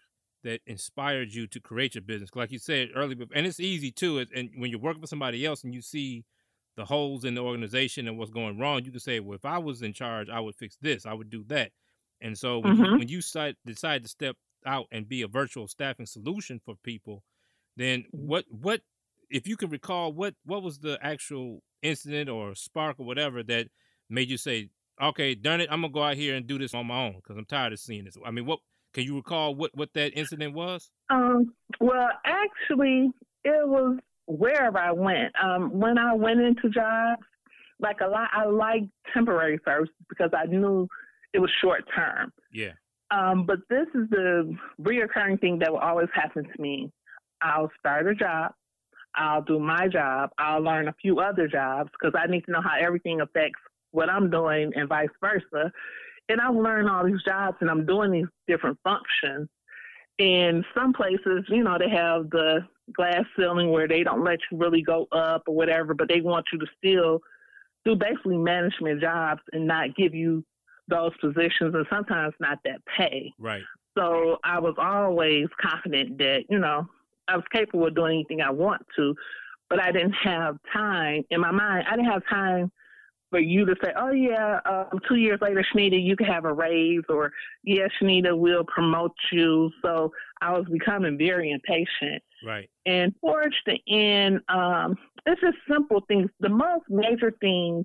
that 0.43 0.61
inspired 0.65 1.33
you 1.33 1.47
to 1.47 1.59
create 1.59 1.95
your 1.95 2.01
business. 2.01 2.29
Like 2.33 2.51
you 2.51 2.59
said 2.59 2.89
earlier, 2.95 3.25
and 3.33 3.45
it's 3.45 3.59
easy 3.59 3.91
too. 3.91 4.25
And 4.33 4.49
when 4.55 4.71
you're 4.71 4.79
working 4.79 5.01
for 5.01 5.07
somebody 5.07 5.45
else 5.45 5.63
and 5.63 5.73
you 5.73 5.81
see 5.81 6.23
the 6.77 6.85
holes 6.85 7.25
in 7.25 7.35
the 7.35 7.41
organization 7.41 8.07
and 8.07 8.17
what's 8.17 8.31
going 8.31 8.57
wrong, 8.57 8.83
you 8.85 8.91
can 8.91 8.99
say, 9.01 9.19
"Well, 9.19 9.35
if 9.35 9.45
I 9.45 9.57
was 9.57 9.81
in 9.81 9.93
charge, 9.93 10.29
I 10.29 10.39
would 10.39 10.55
fix 10.55 10.77
this. 10.81 11.05
I 11.05 11.13
would 11.13 11.29
do 11.29 11.43
that." 11.47 11.71
And 12.21 12.37
so 12.37 12.59
when 12.59 12.73
mm-hmm. 12.73 12.85
you, 12.85 12.91
when 12.91 13.07
you 13.07 13.17
decide, 13.17 13.55
decide 13.65 14.03
to 14.03 14.09
step 14.09 14.35
out 14.65 14.87
and 14.91 15.07
be 15.07 15.21
a 15.21 15.27
virtual 15.27 15.67
staffing 15.67 16.05
solution 16.05 16.59
for 16.63 16.75
people, 16.83 17.23
then 17.75 17.99
mm-hmm. 17.99 18.27
what 18.27 18.45
what 18.49 18.81
if 19.29 19.47
you 19.47 19.55
can 19.55 19.69
recall 19.69 20.11
what 20.13 20.35
what 20.45 20.63
was 20.63 20.79
the 20.79 20.97
actual 21.01 21.61
incident 21.81 22.29
or 22.29 22.55
spark 22.55 22.99
or 22.99 23.05
whatever 23.05 23.43
that 23.43 23.67
made 24.09 24.29
you 24.29 24.37
say, 24.37 24.69
okay, 25.01 25.35
darn 25.35 25.61
it, 25.61 25.69
I'm 25.71 25.81
gonna 25.81 25.93
go 25.93 26.03
out 26.03 26.15
here 26.17 26.35
and 26.35 26.47
do 26.47 26.57
this 26.57 26.73
on 26.73 26.87
my 26.87 27.05
own 27.05 27.15
because 27.15 27.37
I'm 27.37 27.45
tired 27.45 27.73
of 27.73 27.79
seeing 27.79 28.05
this. 28.05 28.17
I 28.25 28.31
mean, 28.31 28.45
what 28.45 28.59
Can 28.93 29.03
you 29.03 29.15
recall 29.15 29.55
what 29.55 29.71
what 29.75 29.89
that 29.93 30.17
incident 30.17 30.53
was? 30.53 30.89
Um, 31.09 31.53
well, 31.79 32.09
actually, 32.25 33.11
it 33.43 33.67
was 33.67 33.97
wherever 34.27 34.77
I 34.77 34.91
went. 34.91 35.33
Um, 35.41 35.71
when 35.79 35.97
I 35.97 36.13
went 36.13 36.39
into 36.39 36.69
jobs, 36.69 37.21
like 37.79 38.01
a 38.01 38.07
lot, 38.07 38.29
I 38.33 38.45
liked 38.45 38.87
temporary 39.13 39.59
services 39.63 39.95
because 40.09 40.31
I 40.35 40.45
knew 40.45 40.87
it 41.33 41.39
was 41.39 41.51
short 41.61 41.83
term. 41.95 42.31
Yeah. 42.51 42.73
Um, 43.11 43.45
but 43.45 43.59
this 43.69 43.87
is 43.95 44.09
the 44.11 44.55
reoccurring 44.81 45.41
thing 45.41 45.59
that 45.59 45.71
will 45.71 45.79
always 45.79 46.09
happen 46.13 46.43
to 46.43 46.61
me. 46.61 46.91
I'll 47.41 47.71
start 47.79 48.07
a 48.07 48.13
job. 48.13 48.53
I'll 49.15 49.41
do 49.41 49.59
my 49.59 49.87
job. 49.87 50.29
I'll 50.37 50.61
learn 50.61 50.87
a 50.87 50.95
few 51.01 51.19
other 51.19 51.47
jobs 51.47 51.89
because 51.91 52.13
I 52.17 52.27
need 52.27 52.45
to 52.45 52.51
know 52.51 52.61
how 52.61 52.77
everything 52.79 53.21
affects 53.21 53.59
what 53.91 54.09
I'm 54.09 54.29
doing 54.29 54.71
and 54.75 54.87
vice 54.87 55.09
versa. 55.19 55.71
And 56.29 56.39
I've 56.39 56.55
learned 56.55 56.89
all 56.89 57.05
these 57.05 57.23
jobs 57.25 57.57
and 57.61 57.69
I'm 57.69 57.85
doing 57.85 58.11
these 58.11 58.27
different 58.47 58.77
functions. 58.83 59.49
In 60.19 60.63
some 60.75 60.93
places, 60.93 61.45
you 61.47 61.63
know, 61.63 61.77
they 61.79 61.89
have 61.89 62.29
the 62.29 62.59
glass 62.93 63.23
ceiling 63.37 63.71
where 63.71 63.87
they 63.87 64.03
don't 64.03 64.23
let 64.23 64.39
you 64.51 64.57
really 64.57 64.81
go 64.81 65.07
up 65.11 65.43
or 65.47 65.55
whatever, 65.55 65.93
but 65.93 66.07
they 66.07 66.21
want 66.21 66.45
you 66.53 66.59
to 66.59 66.65
still 66.77 67.21
do 67.85 67.95
basically 67.95 68.37
management 68.37 69.01
jobs 69.01 69.41
and 69.53 69.65
not 69.65 69.95
give 69.95 70.13
you 70.13 70.43
those 70.89 71.11
positions 71.21 71.73
and 71.75 71.85
sometimes 71.89 72.33
not 72.39 72.59
that 72.65 72.81
pay. 72.97 73.33
Right. 73.39 73.63
So 73.97 74.37
I 74.43 74.59
was 74.59 74.75
always 74.77 75.47
confident 75.61 76.17
that, 76.19 76.45
you 76.49 76.59
know, 76.59 76.87
I 77.27 77.35
was 77.35 77.45
capable 77.51 77.87
of 77.87 77.95
doing 77.95 78.13
anything 78.15 78.41
I 78.41 78.49
want 78.49 78.81
to, 78.97 79.15
but 79.69 79.81
I 79.81 79.91
didn't 79.91 80.15
have 80.23 80.57
time 80.73 81.23
in 81.29 81.41
my 81.41 81.51
mind. 81.51 81.85
I 81.89 81.95
didn't 81.95 82.11
have 82.11 82.23
time 82.29 82.71
for 83.29 83.39
you 83.39 83.65
to 83.65 83.75
say, 83.83 83.91
"Oh 83.95 84.11
yeah, 84.11 84.59
um, 84.65 84.99
two 85.07 85.15
years 85.15 85.39
later, 85.41 85.63
Chenita, 85.71 86.01
you 86.01 86.15
can 86.15 86.25
have 86.25 86.45
a 86.45 86.53
raise," 86.53 87.03
or 87.09 87.31
"Yeah, 87.63 87.87
Chenita, 87.99 88.35
will 88.35 88.63
promote 88.63 89.15
you." 89.31 89.71
So 89.83 90.11
I 90.41 90.51
was 90.57 90.65
becoming 90.71 91.17
very 91.17 91.51
impatient. 91.51 92.23
Right. 92.43 92.69
And 92.85 93.13
towards 93.21 93.55
the 93.65 93.79
end, 93.87 94.41
um, 94.49 94.97
it's 95.25 95.41
just 95.41 95.57
simple 95.69 96.01
things. 96.07 96.31
The 96.39 96.49
most 96.49 96.85
major 96.89 97.31
thing 97.39 97.83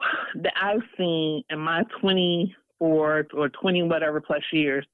that 0.42 0.52
I've 0.60 0.82
seen 0.96 1.42
in 1.50 1.58
my 1.58 1.84
24 2.00 3.26
or 3.34 3.48
20 3.48 3.82
whatever 3.84 4.20
plus 4.20 4.42
years 4.52 4.86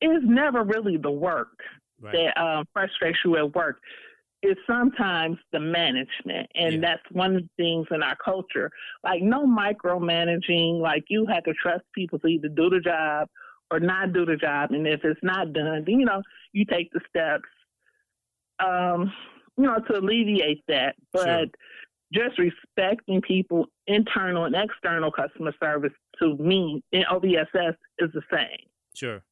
is 0.00 0.20
never 0.24 0.62
really 0.64 0.96
the 0.96 1.10
work 1.10 1.58
Right. 2.00 2.12
that 2.34 2.40
um, 2.40 2.66
frustrates 2.74 3.18
you 3.24 3.36
at 3.38 3.54
work. 3.54 3.80
It's 4.42 4.60
sometimes 4.66 5.38
the 5.52 5.58
management, 5.60 6.46
and 6.54 6.74
Yeah. 6.74 6.80
that's 6.80 7.02
one 7.10 7.36
of 7.36 7.42
the 7.42 7.48
things 7.56 7.86
in 7.90 8.02
our 8.02 8.16
culture. 8.22 8.70
Like 9.02 9.22
no 9.22 9.46
micromanaging. 9.46 10.78
Like 10.80 11.04
you 11.08 11.24
have 11.26 11.44
to 11.44 11.54
trust 11.54 11.84
people 11.94 12.18
to 12.18 12.26
either 12.26 12.48
do 12.48 12.68
the 12.68 12.80
job 12.80 13.28
or 13.70 13.80
not 13.80 14.12
do 14.12 14.26
the 14.26 14.36
job, 14.36 14.72
and 14.72 14.86
if 14.86 15.00
it's 15.04 15.18
not 15.22 15.54
done, 15.54 15.84
then 15.86 15.98
you 16.00 16.04
know 16.04 16.22
you 16.52 16.66
take 16.66 16.92
the 16.92 17.00
steps, 17.08 17.48
um, 18.58 19.10
you 19.56 19.64
know, 19.64 19.78
to 19.88 19.98
alleviate 19.98 20.62
that. 20.68 20.96
But 21.14 21.24
Sure. 21.24 21.46
Just 22.12 22.38
respecting 22.38 23.20
people, 23.20 23.66
internal 23.86 24.44
and 24.44 24.54
external 24.54 25.10
customer 25.10 25.52
service, 25.60 25.92
to 26.20 26.36
me 26.36 26.82
in 26.92 27.02
OVSS 27.10 27.74
is 27.98 28.10
the 28.14 28.22
same. 28.32 28.66
Sure. 28.94 29.22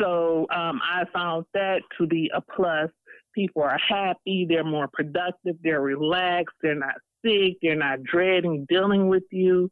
So 0.00 0.46
um, 0.54 0.80
I 0.82 1.04
found 1.12 1.44
that 1.54 1.80
to 1.98 2.06
be 2.06 2.30
a 2.34 2.40
plus. 2.40 2.90
People 3.34 3.62
are 3.62 3.78
happy, 3.78 4.46
they're 4.48 4.64
more 4.64 4.88
productive, 4.92 5.56
they're 5.62 5.80
relaxed, 5.80 6.56
they're 6.62 6.74
not 6.74 6.94
sick, 7.24 7.56
they're 7.62 7.76
not 7.76 8.02
dreading 8.02 8.66
dealing 8.68 9.08
with 9.08 9.24
you. 9.30 9.68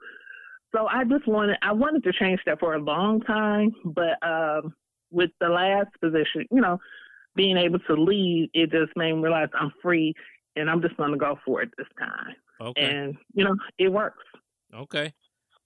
So 0.74 0.86
I 0.86 1.04
just 1.04 1.26
wanted 1.26 1.56
I 1.62 1.72
wanted 1.72 2.04
to 2.04 2.12
change 2.12 2.40
that 2.46 2.60
for 2.60 2.74
a 2.74 2.78
long 2.78 3.20
time, 3.22 3.72
but 3.84 4.22
um, 4.26 4.74
with 5.10 5.30
the 5.40 5.48
last 5.48 5.88
position, 6.00 6.46
you 6.50 6.60
know, 6.60 6.78
being 7.34 7.56
able 7.56 7.78
to 7.80 7.94
leave, 7.94 8.48
it 8.52 8.70
just 8.70 8.96
made 8.96 9.12
me 9.14 9.22
realize 9.22 9.48
I'm 9.58 9.72
free 9.82 10.14
and 10.56 10.70
I'm 10.70 10.82
just 10.82 10.96
going 10.96 11.12
to 11.12 11.18
go 11.18 11.38
for 11.44 11.62
it 11.62 11.70
this 11.78 11.86
time. 11.98 12.34
Okay. 12.60 12.84
And 12.84 13.16
you 13.34 13.44
know, 13.44 13.54
it 13.78 13.88
works. 13.92 14.24
Okay. 14.74 15.12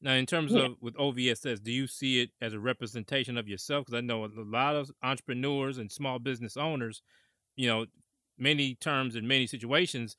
Now, 0.03 0.15
in 0.15 0.27
terms 0.27 0.53
Yeah. 0.53 0.67
of 0.67 0.77
with 0.81 0.95
OVSS, 0.97 1.63
do 1.63 1.71
you 1.73 1.87
see 1.87 2.21
it 2.23 2.31
as 2.41 2.53
a 2.55 2.61
representation 2.61 3.37
of 3.37 3.49
yourself? 3.49 3.87
Because 3.87 3.99
I 3.99 4.01
know 4.01 4.25
a 4.25 4.31
lot 4.37 4.77
of 4.77 4.91
entrepreneurs 5.03 5.79
and 5.79 5.93
small 5.93 6.19
business 6.19 6.57
owners, 6.57 7.03
you 7.57 7.67
know, 7.69 7.87
many 8.39 8.75
terms 8.75 9.15
in 9.15 9.29
many 9.29 9.47
situations, 9.47 10.17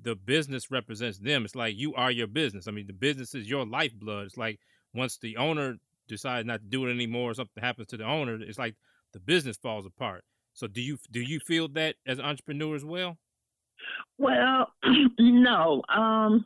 the 0.00 0.14
business 0.14 0.70
represents 0.70 1.18
them. 1.18 1.44
It's 1.44 1.56
like 1.56 1.76
you 1.76 1.94
are 1.94 2.10
your 2.10 2.26
business. 2.28 2.68
I 2.68 2.70
mean, 2.70 2.86
the 2.86 2.92
business 2.92 3.34
is 3.34 3.48
your 3.48 3.66
lifeblood. 3.66 4.26
It's 4.26 4.36
like 4.36 4.60
once 4.94 5.18
the 5.18 5.36
owner 5.36 5.76
decides 6.06 6.46
not 6.46 6.60
to 6.60 6.66
do 6.66 6.86
it 6.86 6.90
anymore, 6.92 7.30
or 7.32 7.34
something 7.34 7.62
happens 7.62 7.88
to 7.88 7.96
the 7.96 8.04
owner, 8.04 8.40
it's 8.40 8.58
like 8.58 8.76
the 9.12 9.20
business 9.20 9.56
falls 9.56 9.86
apart. 9.86 10.24
So, 10.52 10.66
do 10.68 10.80
you 10.80 10.98
do 11.10 11.20
you 11.20 11.40
feel 11.40 11.66
that 11.70 11.96
as 12.06 12.18
an 12.18 12.24
entrepreneur 12.24 12.76
as 12.76 12.84
well? 12.84 13.18
Well, 14.18 14.72
no. 15.18 15.82
Um, 15.88 16.44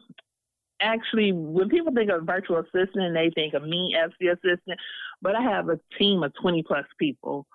actually, 0.81 1.33
when 1.33 1.69
people 1.69 1.93
think 1.95 2.11
of 2.11 2.25
virtual 2.25 2.59
assistant, 2.59 3.15
they 3.15 3.31
think 3.35 3.55
of 3.55 3.63
me 3.63 3.97
as 4.03 4.11
the 4.21 4.29
assistant, 4.29 4.79
but 5.23 5.35
I 5.35 5.43
have 5.43 5.69
a 5.69 5.79
team 5.99 6.23
of 6.23 6.33
20 6.41 6.63
plus 6.63 6.85
people. 6.99 7.47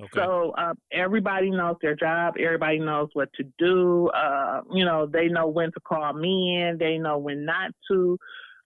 Okay. 0.00 0.08
So 0.14 0.54
uh, 0.56 0.72
everybody 0.92 1.50
knows 1.50 1.76
their 1.82 1.94
job. 1.94 2.34
Everybody 2.38 2.78
knows 2.78 3.08
what 3.12 3.28
to 3.34 3.44
do. 3.58 4.08
Uh, 4.08 4.62
you 4.72 4.84
know, 4.84 5.06
they 5.06 5.28
know 5.28 5.46
when 5.46 5.72
to 5.72 5.80
call 5.80 6.12
me 6.14 6.56
in. 6.56 6.78
They 6.78 6.96
know 6.96 7.18
when 7.18 7.44
not 7.44 7.72
to. 7.90 8.18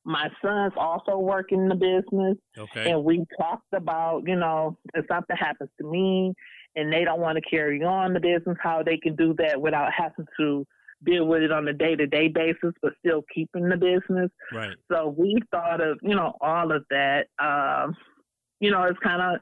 My 0.04 0.28
son's 0.44 0.74
also 0.76 1.16
working 1.16 1.62
in 1.62 1.68
the 1.70 1.74
business, 1.74 2.36
okay. 2.58 2.90
and 2.90 3.04
we 3.04 3.24
talked 3.40 3.72
about, 3.72 4.24
you 4.26 4.36
know, 4.36 4.76
if 4.92 5.06
something 5.08 5.34
happens 5.34 5.70
to 5.80 5.90
me 5.90 6.34
and 6.76 6.92
they 6.92 7.04
don't 7.04 7.20
want 7.20 7.36
to 7.36 7.50
carry 7.50 7.82
on 7.82 8.12
the 8.12 8.20
business, 8.20 8.56
how 8.62 8.82
they 8.82 8.96
can 8.96 9.14
do 9.16 9.34
that 9.38 9.60
without 9.60 9.92
having 9.92 10.26
to 10.38 10.66
deal 11.04 11.26
with 11.26 11.42
it 11.42 11.52
on 11.52 11.68
a 11.68 11.72
day 11.72 11.94
to 11.94 12.06
day 12.06 12.28
basis, 12.28 12.72
but 12.82 12.92
still 12.98 13.22
keeping 13.34 13.68
the 13.68 13.76
business. 13.76 14.30
Right. 14.52 14.74
So 14.90 15.14
we 15.16 15.38
thought 15.50 15.80
of, 15.80 15.98
you 16.02 16.14
know, 16.14 16.34
all 16.40 16.72
of 16.72 16.84
that. 16.90 17.26
Um, 17.38 17.94
you 18.60 18.70
know, 18.70 18.84
it's 18.84 18.98
kind 19.00 19.20
of, 19.20 19.40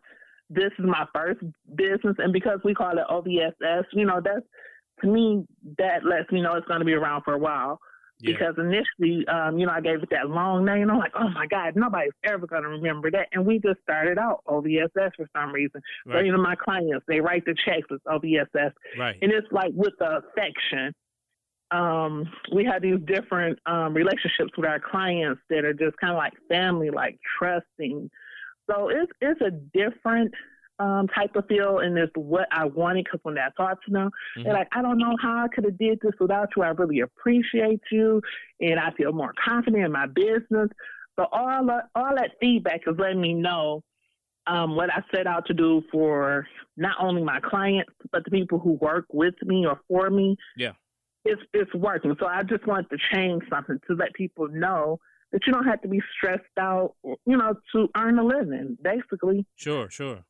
this 0.50 0.72
is 0.78 0.84
my 0.84 1.06
first 1.14 1.40
business. 1.74 2.16
And 2.18 2.32
because 2.32 2.58
we 2.64 2.74
call 2.74 2.98
it 2.98 3.04
OVSS, 3.10 3.84
you 3.92 4.04
know, 4.04 4.20
that's, 4.22 4.44
to 5.02 5.08
me, 5.08 5.44
that 5.78 6.04
lets 6.04 6.30
me 6.30 6.42
know 6.42 6.54
it's 6.54 6.66
going 6.66 6.80
to 6.80 6.84
be 6.84 6.94
around 6.94 7.22
for 7.22 7.34
a 7.34 7.38
while. 7.38 7.80
Yeah. 8.22 8.32
Because 8.32 8.54
initially, 8.56 9.26
um, 9.26 9.58
you 9.58 9.66
know, 9.66 9.72
I 9.72 9.80
gave 9.80 10.02
it 10.02 10.10
that 10.10 10.30
long 10.30 10.64
name. 10.64 10.88
I'm 10.88 10.98
like, 10.98 11.12
oh 11.18 11.28
my 11.30 11.46
God, 11.46 11.74
nobody's 11.74 12.12
ever 12.24 12.46
going 12.46 12.62
to 12.62 12.68
remember 12.68 13.10
that. 13.10 13.26
And 13.32 13.44
we 13.44 13.58
just 13.58 13.80
started 13.82 14.16
out 14.16 14.42
OVSS 14.46 15.10
for 15.16 15.28
some 15.36 15.52
reason. 15.52 15.80
So, 16.06 16.14
Right. 16.14 16.24
you 16.26 16.30
know, 16.32 16.38
my 16.40 16.54
clients, 16.54 17.04
they 17.08 17.20
write 17.20 17.44
the 17.44 17.54
checks 17.64 17.88
with 17.90 18.00
OVSS. 18.04 18.72
Right. 18.96 19.16
And 19.20 19.32
it's 19.32 19.50
like 19.50 19.72
with 19.74 19.94
the 19.98 20.18
affection. 20.18 20.94
Um, 21.72 22.30
we 22.54 22.64
have 22.66 22.82
these 22.82 23.00
different 23.06 23.58
um, 23.66 23.94
relationships 23.94 24.52
with 24.56 24.66
our 24.66 24.78
clients 24.78 25.40
that 25.48 25.64
are 25.64 25.72
just 25.72 25.96
kind 25.96 26.12
of 26.12 26.18
like 26.18 26.34
family, 26.48 26.90
like 26.90 27.18
trusting. 27.38 28.10
So 28.70 28.88
it's 28.90 29.10
it's 29.20 29.40
a 29.40 29.50
different 29.50 30.32
um, 30.82 31.06
type 31.08 31.34
of 31.36 31.46
feel, 31.46 31.78
and 31.78 31.96
it's 31.96 32.12
what 32.16 32.48
I 32.50 32.64
wanted. 32.64 33.04
Because 33.04 33.20
when 33.22 33.38
I 33.38 33.48
talked 33.56 33.84
to 33.86 33.90
them, 33.90 34.10
Mhm. 34.36 34.44
they're 34.44 34.52
like, 34.60 34.68
"I 34.72 34.82
don't 34.82 34.98
know 34.98 35.16
how 35.20 35.44
I 35.44 35.48
could 35.48 35.64
have 35.64 35.78
did 35.78 36.00
this 36.00 36.14
without 36.20 36.48
you. 36.56 36.62
I 36.62 36.70
really 36.70 37.00
appreciate 37.00 37.82
you, 37.90 38.20
and 38.60 38.78
I 38.80 38.90
feel 38.92 39.12
more 39.12 39.32
confident 39.48 39.84
in 39.84 39.92
my 39.92 40.06
business." 40.06 40.68
So 41.16 41.26
all 41.30 41.66
that, 41.66 41.84
all 41.94 42.14
that 42.16 42.32
feedback 42.40 42.80
is 42.86 42.96
letting 42.98 43.20
me 43.20 43.34
know 43.34 43.82
um, 44.48 44.74
what 44.74 44.90
I 44.92 45.00
set 45.14 45.28
out 45.28 45.46
to 45.46 45.54
do 45.54 45.82
for 45.92 46.48
not 46.76 46.96
only 46.98 47.22
my 47.22 47.38
clients 47.38 47.92
but 48.10 48.24
the 48.24 48.30
people 48.32 48.58
who 48.58 48.72
work 48.72 49.04
with 49.12 49.34
me 49.44 49.64
or 49.66 49.78
for 49.88 50.10
me. 50.10 50.36
Yeah. 50.56 50.72
it's 51.24 51.40
it's 51.52 51.72
working. 51.74 52.16
So 52.18 52.26
I 52.26 52.42
just 52.42 52.66
want 52.66 52.90
to 52.90 52.96
change 53.12 53.44
something 53.48 53.78
to 53.86 53.94
let 53.94 54.12
people 54.14 54.48
know 54.48 54.98
that 55.30 55.46
you 55.46 55.52
don't 55.52 55.64
have 55.72 55.80
to 55.82 55.88
be 55.88 56.02
stressed 56.16 56.42
out, 56.58 56.94
you 57.24 57.36
know, 57.36 57.54
to 57.72 57.88
earn 57.96 58.18
a 58.18 58.24
living. 58.24 58.76
Basically, 58.82 59.46
Sure, 59.54 59.88
sure. 59.88 60.24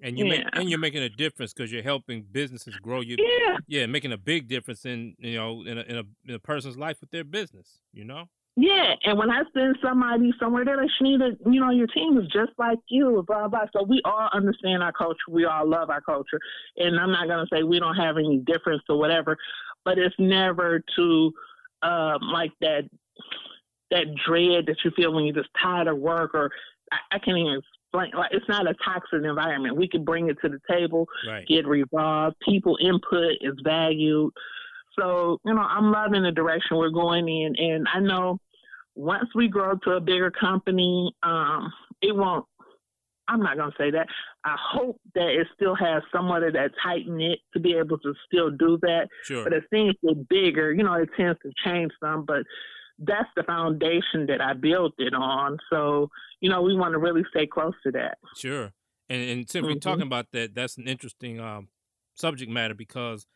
And 0.00 0.18
you 0.18 0.26
make 0.26 0.40
Yeah. 0.40 0.50
and 0.52 0.70
you're 0.70 0.78
making 0.78 1.02
a 1.02 1.08
difference 1.08 1.52
because 1.52 1.72
you're 1.72 1.82
helping 1.82 2.22
businesses 2.30 2.76
grow. 2.76 3.00
You 3.00 3.16
yeah. 3.18 3.56
yeah, 3.66 3.86
making 3.86 4.12
a 4.12 4.16
big 4.16 4.48
difference 4.48 4.84
in 4.84 5.14
you 5.18 5.36
know 5.36 5.62
in 5.62 5.78
a, 5.78 5.82
in 5.82 5.96
a 5.96 6.02
in 6.26 6.34
a 6.34 6.38
person's 6.38 6.76
life 6.78 7.00
with 7.00 7.10
their 7.10 7.24
business. 7.24 7.80
You 7.92 8.04
know. 8.04 8.28
Yeah, 8.60 8.94
and 9.04 9.16
when 9.16 9.30
I 9.30 9.42
send 9.54 9.78
somebody 9.80 10.32
somewhere, 10.40 10.64
they're 10.64 10.76
like, 10.76 10.90
Chenita, 11.00 11.36
you 11.46 11.60
know, 11.60 11.70
your 11.70 11.86
team 11.86 12.18
is 12.18 12.26
just 12.26 12.50
like 12.58 12.80
you, 12.88 13.22
blah, 13.24 13.46
blah. 13.46 13.66
So 13.72 13.84
we 13.84 14.00
all 14.04 14.28
understand 14.32 14.82
our 14.82 14.90
culture. 14.90 15.20
We 15.30 15.44
all 15.44 15.64
love 15.68 15.90
our 15.90 16.00
culture. 16.00 16.40
And 16.76 16.98
I'm 16.98 17.12
not 17.12 17.28
going 17.28 17.38
to 17.38 17.56
say 17.56 17.62
we 17.62 17.78
don't 17.78 17.94
have 17.94 18.16
any 18.16 18.38
difference 18.38 18.82
or 18.88 18.98
whatever, 18.98 19.36
but 19.84 19.96
it's 19.96 20.16
never 20.18 20.82
to 20.96 21.32
um, 21.82 22.18
like 22.32 22.50
that 22.60 22.82
that 23.92 24.06
dread 24.26 24.66
that 24.66 24.76
you 24.84 24.90
feel 24.96 25.12
when 25.14 25.24
you're 25.24 25.36
just 25.36 25.50
tired 25.62 25.86
of 25.86 25.96
work 25.98 26.34
or 26.34 26.50
I, 26.90 27.16
I 27.16 27.18
can't 27.20 27.38
even 27.38 27.62
explain. 27.88 28.12
Like, 28.16 28.30
it's 28.32 28.48
not 28.48 28.66
a 28.68 28.74
toxic 28.84 29.24
environment. 29.24 29.76
We 29.76 29.88
can 29.88 30.04
bring 30.04 30.28
it 30.28 30.36
to 30.42 30.48
the 30.48 30.60
table 30.70 31.06
Right. 31.26 31.46
get 31.46 31.66
resolved. 31.66 32.36
People 32.40 32.78
input 32.80 33.32
is 33.40 33.54
valued. 33.64 34.32
So, 34.98 35.38
you 35.44 35.54
know, 35.54 35.60
I'm 35.60 35.90
loving 35.92 36.22
the 36.22 36.32
direction 36.32 36.76
we're 36.76 36.90
going 36.90 37.28
in. 37.28 37.54
And 37.56 37.86
I 37.92 38.00
know 38.00 38.38
once 38.94 39.28
we 39.34 39.48
grow 39.48 39.74
to 39.84 39.92
a 39.92 40.00
bigger 40.00 40.30
company, 40.30 41.14
um, 41.22 41.72
it 42.02 42.14
won't 42.14 42.44
I'm 43.30 43.42
not 43.42 43.58
going 43.58 43.70
to 43.70 43.76
say 43.76 43.90
that. 43.90 44.06
I 44.44 44.56
hope 44.58 44.98
that 45.14 45.28
it 45.28 45.46
still 45.54 45.74
has 45.74 46.02
somewhat 46.10 46.42
of 46.44 46.54
that 46.54 46.70
tight 46.82 47.06
knit 47.06 47.40
to 47.52 47.60
be 47.60 47.74
able 47.74 47.98
to 47.98 48.14
still 48.26 48.48
do 48.50 48.78
that. 48.80 49.08
Sure. 49.24 49.44
But 49.44 49.52
as 49.52 49.64
things 49.68 49.92
get 50.02 50.26
bigger, 50.30 50.72
you 50.72 50.82
know, 50.82 50.94
it 50.94 51.10
tends 51.14 51.38
to 51.42 51.52
change 51.62 51.92
some. 52.00 52.24
But 52.24 52.44
that's 52.98 53.28
the 53.36 53.42
foundation 53.44 54.26
that 54.26 54.40
I 54.40 54.54
built 54.54 54.94
it 54.98 55.14
on. 55.14 55.58
So, 55.70 56.10
you 56.40 56.50
know, 56.50 56.62
we 56.62 56.74
want 56.76 56.92
to 56.92 56.98
really 56.98 57.24
stay 57.30 57.46
close 57.46 57.74
to 57.84 57.92
that. 57.92 58.18
Sure. 58.32 58.72
And, 59.08 59.22
and 59.30 59.50
since 59.50 59.66
Mhm. 59.66 59.68
we're 59.68 59.74
talking 59.76 60.06
about 60.06 60.32
that, 60.32 60.54
that's 60.54 60.76
an 60.76 60.86
interesting 60.86 61.40
um, 61.40 61.68
subject 62.14 62.50
matter 62.50 62.74
because 62.74 63.26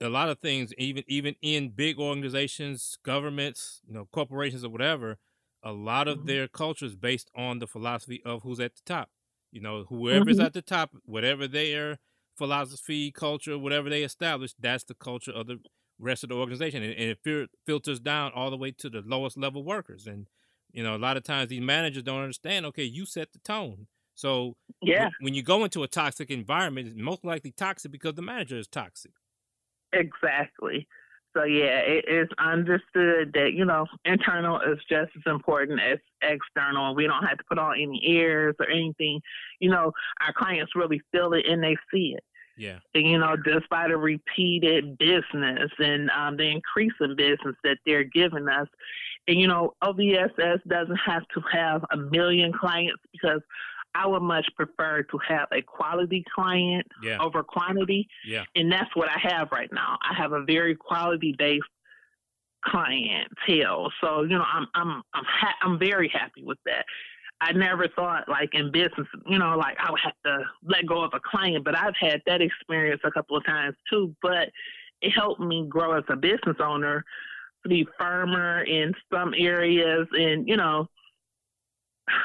a 0.00 0.08
lot 0.08 0.28
of 0.30 0.40
things, 0.40 0.74
even 0.78 1.04
even 1.08 1.36
in 1.42 1.70
big 1.70 1.98
organizations, 1.98 2.98
governments, 3.04 3.82
you 3.86 3.94
know, 3.94 4.06
corporations 4.12 4.64
or 4.64 4.70
whatever, 4.70 5.18
a 5.62 5.72
lot 5.72 6.08
of 6.08 6.26
Mhm. 6.26 6.26
their 6.26 6.48
culture 6.48 6.86
is 6.86 6.96
based 6.96 7.30
on 7.36 7.60
the 7.60 7.66
philosophy 7.68 8.22
of 8.24 8.42
who's 8.42 8.60
at 8.60 8.76
the 8.76 8.82
top. 8.86 9.10
You 9.52 9.60
know, 9.62 9.84
whoever's 9.84 10.38
Mhm. 10.38 10.40
at 10.40 10.54
the 10.54 10.62
top, 10.62 10.92
whatever 11.04 11.48
their 11.48 11.98
philosophy, 12.36 13.12
culture, 13.12 13.58
whatever 13.58 13.90
they 13.90 14.04
establish, 14.04 14.54
that's 14.58 14.84
the 14.84 14.94
culture 14.94 15.32
of 15.32 15.46
the 15.48 15.60
rest 15.98 16.22
of 16.24 16.28
the 16.30 16.34
organization, 16.36 16.82
and, 16.82 16.92
and 16.92 17.10
it 17.10 17.18
fil- 17.22 17.46
filters 17.66 18.00
down 18.00 18.32
all 18.34 18.50
the 18.50 18.56
way 18.56 18.70
to 18.72 18.90
the 18.90 19.02
lowest 19.04 19.36
level 19.36 19.64
workers. 19.64 20.06
And 20.06 20.28
you 20.72 20.82
know, 20.82 20.96
a 20.96 20.98
lot 20.98 21.16
of 21.16 21.22
times 21.22 21.48
these 21.50 21.60
managers 21.60 22.02
don't 22.02 22.20
understand. 22.22 22.66
Okay, 22.66 22.84
you 22.84 23.06
set 23.06 23.32
the 23.32 23.38
tone, 23.40 23.86
so 24.14 24.56
Yeah, 24.82 25.04
when- 25.04 25.12
when 25.20 25.34
you 25.34 25.42
go 25.42 25.64
into 25.64 25.82
a 25.82 25.88
toxic 25.88 26.30
environment, 26.30 26.88
it's 26.88 26.96
most 26.96 27.24
likely 27.24 27.52
toxic 27.52 27.92
because 27.92 28.14
the 28.14 28.22
manager 28.22 28.56
is 28.58 28.66
toxic. 28.68 29.12
exactly. 29.92 30.86
So 31.36 31.42
yeah, 31.42 31.80
it 31.80 32.04
is 32.08 32.28
understood 32.38 33.32
that 33.34 33.54
you 33.54 33.64
know 33.64 33.86
internal 34.04 34.60
is 34.60 34.78
just 34.88 35.10
as 35.16 35.22
important 35.26 35.80
as 35.80 35.98
external, 36.22 36.94
we 36.94 37.06
don't 37.08 37.24
have 37.24 37.38
to 37.38 37.44
put 37.48 37.58
on 37.58 37.74
any 37.80 38.00
airs 38.04 38.54
or 38.60 38.68
anything. 38.70 39.20
You 39.58 39.70
know, 39.70 39.92
our 40.20 40.32
clients 40.32 40.76
really 40.76 41.00
feel 41.10 41.32
it 41.32 41.44
and 41.46 41.62
they 41.62 41.76
see 41.92 42.14
it. 42.16 42.24
Yeah, 42.56 42.78
you 42.94 43.18
know, 43.18 43.36
despite 43.36 43.90
the 43.90 43.96
repeated 43.96 44.96
business 44.98 45.70
and 45.78 46.10
um, 46.10 46.36
the 46.36 46.44
increase 46.44 46.92
in 47.00 47.16
business 47.16 47.56
that 47.64 47.78
they're 47.86 48.04
giving 48.04 48.48
us. 48.48 48.68
And, 49.26 49.40
you 49.40 49.48
know, 49.48 49.74
OVSS 49.82 50.60
doesn't 50.68 51.00
have 51.04 51.22
to 51.34 51.40
have 51.52 51.84
a 51.90 51.96
million 51.96 52.52
clients 52.52 53.02
because 53.12 53.40
I 53.94 54.06
would 54.06 54.22
much 54.22 54.46
prefer 54.56 55.02
to 55.02 55.18
have 55.28 55.48
a 55.52 55.62
quality 55.62 56.24
client 56.34 56.86
yeah, 57.02 57.18
over 57.20 57.42
quantity. 57.42 58.08
yeah, 58.26 58.44
And 58.54 58.70
that's 58.70 58.94
what 58.94 59.08
I 59.08 59.18
have 59.34 59.48
right 59.52 59.70
now. 59.72 59.98
I 60.08 60.14
have 60.20 60.32
a 60.32 60.44
very 60.44 60.74
quality 60.74 61.34
based 61.38 61.64
clientele. 62.64 63.92
So, 64.00 64.22
you 64.22 64.36
know, 64.36 64.44
I'm 64.52 64.66
I'm 64.74 65.02
I'm 65.12 65.24
ha- 65.24 65.56
I'm 65.62 65.78
very 65.78 66.08
happy 66.08 66.42
with 66.42 66.58
that. 66.66 66.84
I 67.40 67.52
never 67.52 67.88
thought 67.88 68.28
like 68.28 68.50
in 68.54 68.70
business, 68.70 69.06
you 69.26 69.38
know, 69.38 69.56
like 69.56 69.76
I 69.78 69.90
would 69.90 70.00
have 70.02 70.14
to 70.24 70.44
let 70.64 70.86
go 70.86 71.02
of 71.04 71.12
a 71.14 71.20
client, 71.20 71.64
but 71.64 71.76
I've 71.76 71.96
had 71.98 72.22
that 72.26 72.40
experience 72.40 73.00
a 73.04 73.10
couple 73.10 73.36
of 73.36 73.44
times 73.44 73.76
too. 73.90 74.14
But 74.22 74.50
it 75.02 75.10
helped 75.10 75.40
me 75.40 75.66
grow 75.68 75.96
as 75.96 76.04
a 76.08 76.16
business 76.16 76.56
owner, 76.60 77.04
to 77.62 77.68
be 77.68 77.86
firmer 77.98 78.62
in 78.64 78.92
some 79.12 79.34
areas, 79.36 80.06
and 80.12 80.48
you 80.48 80.56
know, 80.56 80.88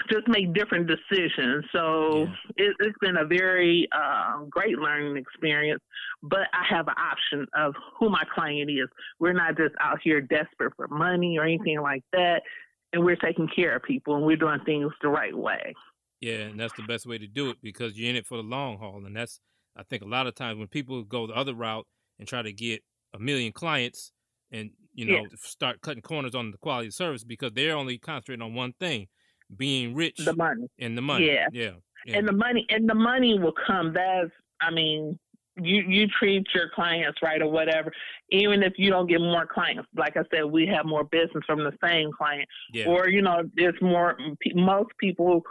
just 0.10 0.28
make 0.28 0.54
different 0.54 0.88
decisions. 0.88 1.66
So 1.72 2.28
it, 2.58 2.75
it's 2.80 2.98
been 3.01 3.18
a 3.18 3.25
very 3.25 3.88
uh, 3.92 4.44
great 4.50 4.78
learning 4.78 5.18
experience. 5.18 5.82
But 6.22 6.48
I 6.54 6.66
have 6.70 6.88
an 6.88 6.96
option 6.98 7.48
of 7.56 7.74
who 7.98 8.10
my 8.10 8.24
client 8.34 8.70
is. 8.70 8.88
We're 9.20 9.34
not 9.34 9.58
just 9.58 9.74
out 9.82 10.00
here 10.04 10.22
desperate 10.22 10.74
for 10.75 10.88
money 10.88 11.38
or 11.38 11.44
anything 11.44 11.82
like 11.82 12.04
that 12.13 12.42
and 12.93 13.04
we're 13.04 13.15
taking 13.15 13.47
care 13.47 13.75
of 13.75 13.84
people 13.84 14.15
and 14.15 14.25
we're 14.25 14.36
doing 14.38 14.60
things 14.65 14.91
the 15.02 15.10
right 15.10 15.36
way. 15.36 15.73
yeah, 16.21 16.36
and 16.49 16.60
that's 16.60 16.73
the 16.75 16.84
best 16.84 17.06
way 17.06 17.17
to 17.17 17.28
do 17.28 17.49
it 17.49 17.58
because 17.62 17.97
you're 17.97 18.10
in 18.10 18.15
it 18.15 18.25
for 18.28 18.38
the 18.38 18.43
long 18.43 18.78
haul, 18.78 19.06
and 19.06 19.15
that's 19.15 19.39
I 19.78 19.84
think 19.84 20.02
a 20.04 20.08
lot 20.08 20.28
of 20.28 20.36
times 20.36 20.58
when 20.58 20.67
people 20.67 21.04
go 21.04 21.28
the 21.28 21.34
other 21.34 21.54
route 21.54 21.86
and 22.17 22.28
try 22.28 22.41
to 22.41 22.52
get 22.52 22.82
a 23.13 23.19
million 23.19 23.52
clients 23.52 24.12
and 24.52 24.71
you 24.93 25.06
know 25.06 25.25
start 25.38 25.82
cutting 25.82 26.02
corners 26.02 26.36
on 26.36 26.52
the 26.52 26.58
quality 26.58 26.88
of 26.88 26.93
service 26.93 27.23
because 27.23 27.52
they're 27.54 27.75
only 27.78 27.97
concentrating 27.97 28.41
on 28.43 28.54
one 28.56 28.73
thing, 28.80 29.08
being 29.56 29.95
rich 29.95 30.17
The 30.17 30.36
money. 30.36 30.67
and 30.80 30.97
the 30.97 31.02
money. 31.02 31.28
Yeah. 31.28 31.47
yeah, 31.54 31.71
yeah. 32.06 32.17
And 32.17 32.28
the 32.28 32.34
money 32.34 32.65
and 32.69 32.89
the 32.89 32.95
money 32.95 33.39
will 33.39 33.54
come. 33.67 33.93
That's 33.93 34.32
I 34.62 34.71
mean, 34.71 35.17
you 35.62 35.84
you 35.88 36.08
treat 36.08 36.48
your 36.54 36.69
clients 36.74 37.19
right 37.22 37.41
or 37.41 37.50
whatever. 37.50 37.91
Even 38.32 38.63
if 38.63 38.74
you 38.78 38.89
don't 38.89 39.08
get 39.08 39.19
more 39.22 39.45
clients, 39.45 39.88
like 39.95 40.15
I 40.17 40.22
said, 40.34 40.45
we 40.45 40.67
have 40.67 40.86
more 40.86 41.04
business 41.04 41.43
from 41.45 41.60
the 41.63 41.74
same 41.84 42.12
client. 42.12 42.48
yeah, 42.74 42.86
Or 42.86 43.08
you 43.10 43.22
know, 43.22 43.43
there's 43.56 43.80
more. 43.82 44.17
Most 44.56 44.89
people 45.00 45.41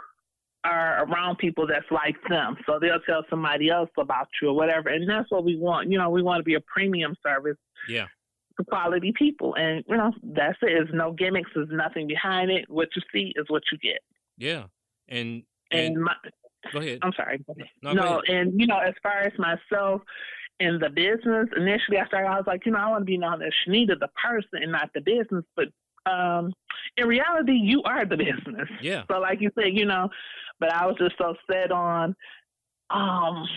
are 0.65 1.05
around 1.05 1.37
people 1.37 1.65
that's 1.65 1.89
like 1.89 2.15
them, 2.29 2.57
so 2.65 2.79
they'll 2.79 2.99
tell 3.01 3.23
somebody 3.29 3.69
else 3.69 3.89
about 3.97 4.27
you 4.41 4.49
or 4.49 4.55
whatever. 4.55 4.89
And 4.89 5.09
that's 5.09 5.31
what 5.31 5.43
we 5.45 5.55
want. 5.57 5.89
You 5.91 5.97
know, 5.97 6.09
we 6.09 6.21
want 6.21 6.39
to 6.39 6.43
be 6.43 6.55
a 6.55 6.61
premium 6.61 7.15
service 7.25 7.57
yeah, 7.87 8.07
to 8.57 8.65
quality 8.65 9.13
people, 9.17 9.55
and 9.55 9.83
you 9.87 9.95
know, 9.97 10.11
that's 10.23 10.57
it. 10.61 10.67
There's 10.67 10.89
no 10.93 11.13
gimmicks. 11.13 11.49
There's 11.55 11.69
nothing 11.71 12.07
behind 12.07 12.51
it. 12.51 12.65
What 12.69 12.89
you 12.95 13.01
see 13.13 13.33
is 13.35 13.45
what 13.47 13.63
you 13.71 13.77
get. 13.77 14.01
yeah. 14.37 14.65
And 15.11 15.43
And, 15.71 15.95
and 15.95 16.03
my, 16.03 16.13
go 16.71 16.79
ahead. 16.79 16.99
I'm 17.01 17.13
sorry. 17.15 17.43
No, 17.81 17.93
No, 17.93 18.21
and 18.27 18.59
you 18.59 18.67
know, 18.67 18.79
as 18.79 18.93
far 19.01 19.19
as 19.19 19.33
myself 19.37 20.01
in 20.59 20.79
the 20.79 20.89
business, 20.89 21.47
initially 21.55 21.97
I 21.97 22.05
started, 22.07 22.27
I 22.27 22.35
was 22.35 22.47
like, 22.47 22.65
you 22.65 22.71
know, 22.71 22.79
I 22.79 22.89
want 22.89 23.01
to 23.01 23.05
be 23.05 23.17
known 23.17 23.41
as 23.41 23.53
Chenita, 23.65 23.99
the 23.99 24.09
person, 24.21 24.61
and 24.61 24.71
not 24.71 24.89
the 24.93 25.01
business. 25.01 25.45
But 25.55 25.67
um, 26.09 26.53
in 26.97 27.07
reality, 27.07 27.53
you 27.53 27.81
are 27.83 28.05
the 28.05 28.17
business. 28.17 28.67
Yeah, 28.81 29.03
So, 29.09 29.19
like 29.19 29.41
you 29.41 29.51
said, 29.55 29.73
you 29.73 29.85
know, 29.85 30.09
but 30.59 30.73
I 30.73 30.85
was 30.85 30.95
just 30.99 31.15
so 31.17 31.35
set 31.49 31.71
on 31.71 32.15
um, 32.89 33.47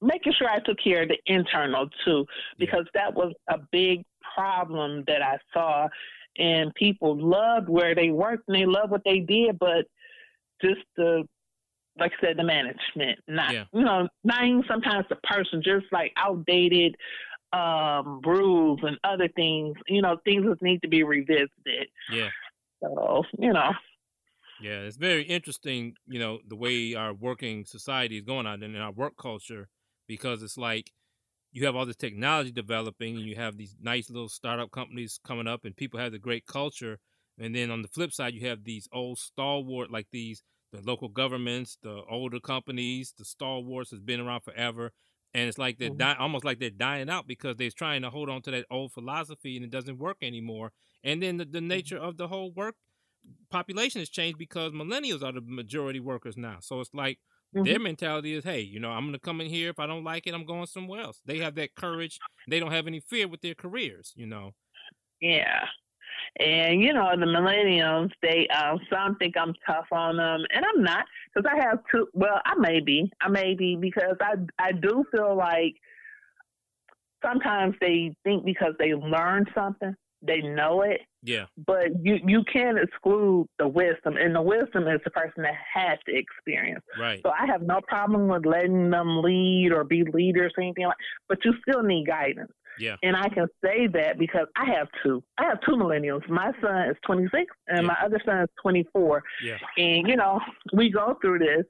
making 0.00 0.34
sure 0.38 0.48
I 0.48 0.60
took 0.60 0.78
care 0.82 1.02
of 1.02 1.08
the 1.08 1.18
internal 1.26 1.88
too, 2.04 2.26
because 2.58 2.86
that 2.94 3.14
was 3.14 3.32
a 3.48 3.58
big 3.72 4.04
problem 4.34 5.04
that 5.06 5.22
I 5.22 5.38
saw. 5.52 5.88
And 6.38 6.74
people 6.74 7.16
loved 7.18 7.68
where 7.68 7.94
they 7.94 8.10
worked 8.10 8.44
and 8.48 8.56
they 8.56 8.66
loved 8.66 8.90
what 8.90 9.02
they 9.04 9.20
did, 9.20 9.58
but 9.58 9.86
just 10.62 10.82
the, 10.96 11.26
like 11.98 12.12
I 12.18 12.26
said, 12.26 12.36
the 12.36 12.44
management, 12.44 13.18
not, 13.28 13.52
Yeah. 13.52 13.64
you 13.72 13.84
know, 13.84 14.08
not 14.24 14.44
even 14.44 14.64
sometimes 14.68 15.06
the 15.08 15.16
person, 15.16 15.62
just 15.62 15.86
like 15.92 16.12
outdated 16.16 16.96
um, 17.52 18.20
rules 18.24 18.80
and 18.82 18.98
other 19.04 19.28
things, 19.28 19.76
you 19.88 20.02
know, 20.02 20.18
things 20.24 20.44
that 20.46 20.60
need 20.62 20.82
to 20.82 20.88
be 20.88 21.02
revisited. 21.02 21.88
yeah. 22.12 22.30
So, 22.82 23.24
you 23.38 23.52
know, 23.52 23.72
Yeah, 24.60 24.80
it's 24.80 24.96
very 24.96 25.22
interesting, 25.22 25.94
you 26.06 26.18
know, 26.18 26.40
the 26.46 26.56
way 26.56 26.94
our 26.94 27.12
working 27.14 27.64
society 27.64 28.16
is 28.18 28.24
going 28.24 28.46
on 28.46 28.62
and 28.62 28.74
in 28.74 28.80
our 28.80 28.92
work 28.92 29.14
culture, 29.16 29.68
because 30.06 30.42
it's 30.42 30.56
like 30.56 30.92
you 31.52 31.64
have 31.66 31.76
all 31.76 31.86
this 31.86 31.96
technology 31.96 32.52
developing 32.52 33.16
and 33.16 33.24
you 33.24 33.36
have 33.36 33.56
these 33.56 33.76
nice 33.80 34.10
little 34.10 34.28
startup 34.28 34.70
companies 34.70 35.18
coming 35.24 35.46
up 35.46 35.64
and 35.64 35.76
people 35.76 35.98
have 36.00 36.12
the 36.12 36.18
great 36.18 36.46
culture. 36.46 36.98
And 37.38 37.54
then 37.54 37.70
on 37.70 37.82
the 37.82 37.88
flip 37.88 38.12
side, 38.12 38.34
you 38.34 38.46
have 38.48 38.64
these 38.64 38.88
old 38.92 39.18
stalwart, 39.18 39.90
like 39.90 40.06
these, 40.10 40.42
the 40.72 40.80
local 40.82 41.08
governments, 41.08 41.78
the 41.82 42.02
older 42.08 42.40
companies, 42.40 43.14
the 43.16 43.24
stalwarts 43.24 43.90
has 43.90 44.00
been 44.00 44.20
around 44.20 44.42
forever. 44.42 44.92
And 45.34 45.48
it's 45.48 45.58
like 45.58 45.78
they're 45.78 45.90
Mhm. 45.90 45.98
dying, 45.98 46.16
almost 46.18 46.44
like 46.44 46.58
they're 46.58 46.70
dying 46.70 47.10
out 47.10 47.26
because 47.26 47.56
they're 47.56 47.70
trying 47.70 48.02
to 48.02 48.10
hold 48.10 48.30
on 48.30 48.42
to 48.42 48.50
that 48.52 48.66
old 48.70 48.92
philosophy 48.92 49.56
and 49.56 49.64
it 49.64 49.70
doesn't 49.70 49.98
work 49.98 50.18
anymore. 50.22 50.72
And 51.04 51.22
then 51.22 51.36
the, 51.36 51.44
the 51.44 51.60
nature 51.60 51.98
of 51.98 52.16
the 52.16 52.28
whole 52.28 52.52
work 52.52 52.76
population 53.50 54.00
has 54.00 54.08
changed 54.08 54.38
because 54.38 54.72
millennials 54.72 55.22
are 55.22 55.32
the 55.32 55.40
majority 55.42 56.00
workers 56.00 56.36
now. 56.36 56.58
So 56.60 56.80
it's 56.80 56.94
like 56.94 57.18
their 57.62 57.78
mentality 57.78 58.34
is, 58.34 58.44
hey, 58.44 58.60
you 58.60 58.80
know, 58.80 58.90
I'm 58.90 59.06
gonna 59.06 59.18
come 59.18 59.40
in 59.40 59.48
here. 59.48 59.70
If 59.70 59.78
I 59.78 59.86
don't 59.86 60.04
like 60.04 60.26
it, 60.26 60.34
I'm 60.34 60.44
going 60.46 60.66
somewhere 60.66 61.00
else. 61.02 61.20
They 61.24 61.38
have 61.38 61.54
that 61.56 61.74
courage. 61.74 62.20
They 62.48 62.60
don't 62.60 62.72
have 62.72 62.86
any 62.86 63.00
fear 63.00 63.28
with 63.28 63.40
their 63.40 63.54
careers. 63.54 64.12
You 64.16 64.26
know. 64.26 64.52
Yeah. 65.20 65.66
And 66.38 66.82
you 66.82 66.92
know 66.92 67.10
the 67.18 67.24
millennials, 67.24 68.10
they 68.22 68.46
um, 68.48 68.78
some 68.92 69.16
think 69.16 69.36
I'm 69.38 69.54
tough 69.66 69.86
on 69.90 70.18
them, 70.18 70.44
and 70.54 70.64
I'm 70.66 70.82
not 70.82 71.06
because 71.34 71.50
I 71.50 71.56
have 71.66 71.78
two. 71.90 72.08
Well, 72.12 72.40
I 72.44 72.54
may 72.58 72.80
be, 72.80 73.10
I 73.22 73.28
may 73.28 73.54
be 73.54 73.76
because 73.76 74.16
I 74.20 74.34
I 74.58 74.72
do 74.72 75.04
feel 75.10 75.34
like 75.34 75.74
sometimes 77.24 77.74
they 77.80 78.14
think 78.24 78.44
because 78.44 78.74
they 78.78 78.92
learned 78.94 79.48
something, 79.54 79.94
they 80.22 80.40
know 80.42 80.82
it, 80.82 81.00
Yeah. 81.22 81.46
but 81.66 81.86
you 82.02 82.18
you 82.26 82.44
can't 82.52 82.78
exclude 82.78 83.48
the 83.58 83.68
wisdom, 83.68 84.16
and 84.18 84.34
the 84.34 84.42
wisdom 84.42 84.88
is 84.88 85.00
the 85.04 85.10
person 85.10 85.42
that 85.42 85.54
has 85.74 85.98
the 86.06 86.16
experience. 86.16 86.84
Right. 87.00 87.20
So 87.24 87.30
I 87.30 87.46
have 87.46 87.62
no 87.62 87.80
problem 87.88 88.28
with 88.28 88.44
letting 88.44 88.90
them 88.90 89.22
lead 89.22 89.70
or 89.72 89.84
be 89.84 90.04
leaders 90.04 90.52
or 90.56 90.64
anything 90.64 90.86
like. 90.86 90.96
But 91.28 91.38
you 91.46 91.54
still 91.66 91.82
need 91.82 92.06
guidance. 92.06 92.52
Yeah. 92.78 92.96
And 93.02 93.16
I 93.16 93.28
can 93.28 93.46
say 93.64 93.86
that 93.88 94.18
because 94.18 94.46
I 94.56 94.64
have 94.76 94.88
two. 95.02 95.22
I 95.38 95.44
have 95.44 95.60
two 95.62 95.72
millennials. 95.72 96.28
My 96.28 96.52
son 96.60 96.90
is 96.90 96.96
26 97.06 97.44
and 97.68 97.82
Yeah. 97.82 97.86
my 97.86 97.96
other 98.04 98.20
son 98.24 98.42
is 98.42 98.48
24. 98.62 99.22
Yeah. 99.42 99.58
And, 99.76 100.06
you 100.08 100.16
know, 100.16 100.40
we 100.72 100.90
go 100.90 101.16
through 101.20 101.38
this, 101.40 101.64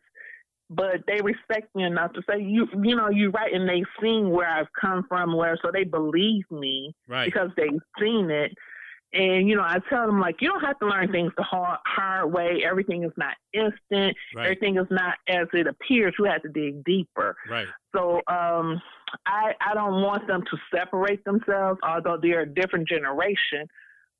but 0.70 0.96
they 1.06 1.20
respect 1.22 1.74
me 1.76 1.84
enough 1.84 2.12
to 2.14 2.22
say, 2.28 2.40
you 2.40 2.66
you 2.82 2.96
know, 2.96 3.08
you're 3.08 3.30
right. 3.30 3.52
And 3.52 3.68
they've 3.68 3.84
seen 4.02 4.30
where 4.30 4.48
I've 4.48 4.66
come 4.80 5.04
from, 5.08 5.36
where 5.36 5.56
so 5.62 5.70
they 5.72 5.84
believe 5.84 6.44
me 6.50 6.94
Right. 7.06 7.26
because 7.26 7.50
they've 7.56 7.80
seen 8.00 8.30
it. 8.30 8.52
And 9.12 9.48
you 9.48 9.54
know, 9.54 9.62
I 9.62 9.78
tell 9.88 10.04
them 10.06 10.20
like 10.20 10.42
you 10.42 10.48
don't 10.48 10.60
have 10.64 10.78
to 10.80 10.86
learn 10.86 11.10
things 11.12 11.32
the 11.36 11.44
hard 11.44 11.78
hard 11.86 12.32
way. 12.32 12.64
Everything 12.68 13.04
is 13.04 13.12
not 13.16 13.34
instant. 13.52 14.16
Right. 14.34 14.44
Everything 14.46 14.76
is 14.76 14.86
not 14.90 15.14
as 15.28 15.46
it 15.52 15.68
appears. 15.68 16.14
You 16.18 16.24
have 16.24 16.42
to 16.42 16.48
dig 16.48 16.82
deeper. 16.84 17.36
Right. 17.48 17.68
So 17.94 18.20
um, 18.26 18.82
I 19.26 19.54
I 19.60 19.74
don't 19.74 20.02
want 20.02 20.26
them 20.26 20.42
to 20.50 20.58
separate 20.74 21.24
themselves, 21.24 21.80
although 21.82 22.18
they're 22.20 22.42
a 22.42 22.46
different 22.48 22.88
generation. 22.88 23.66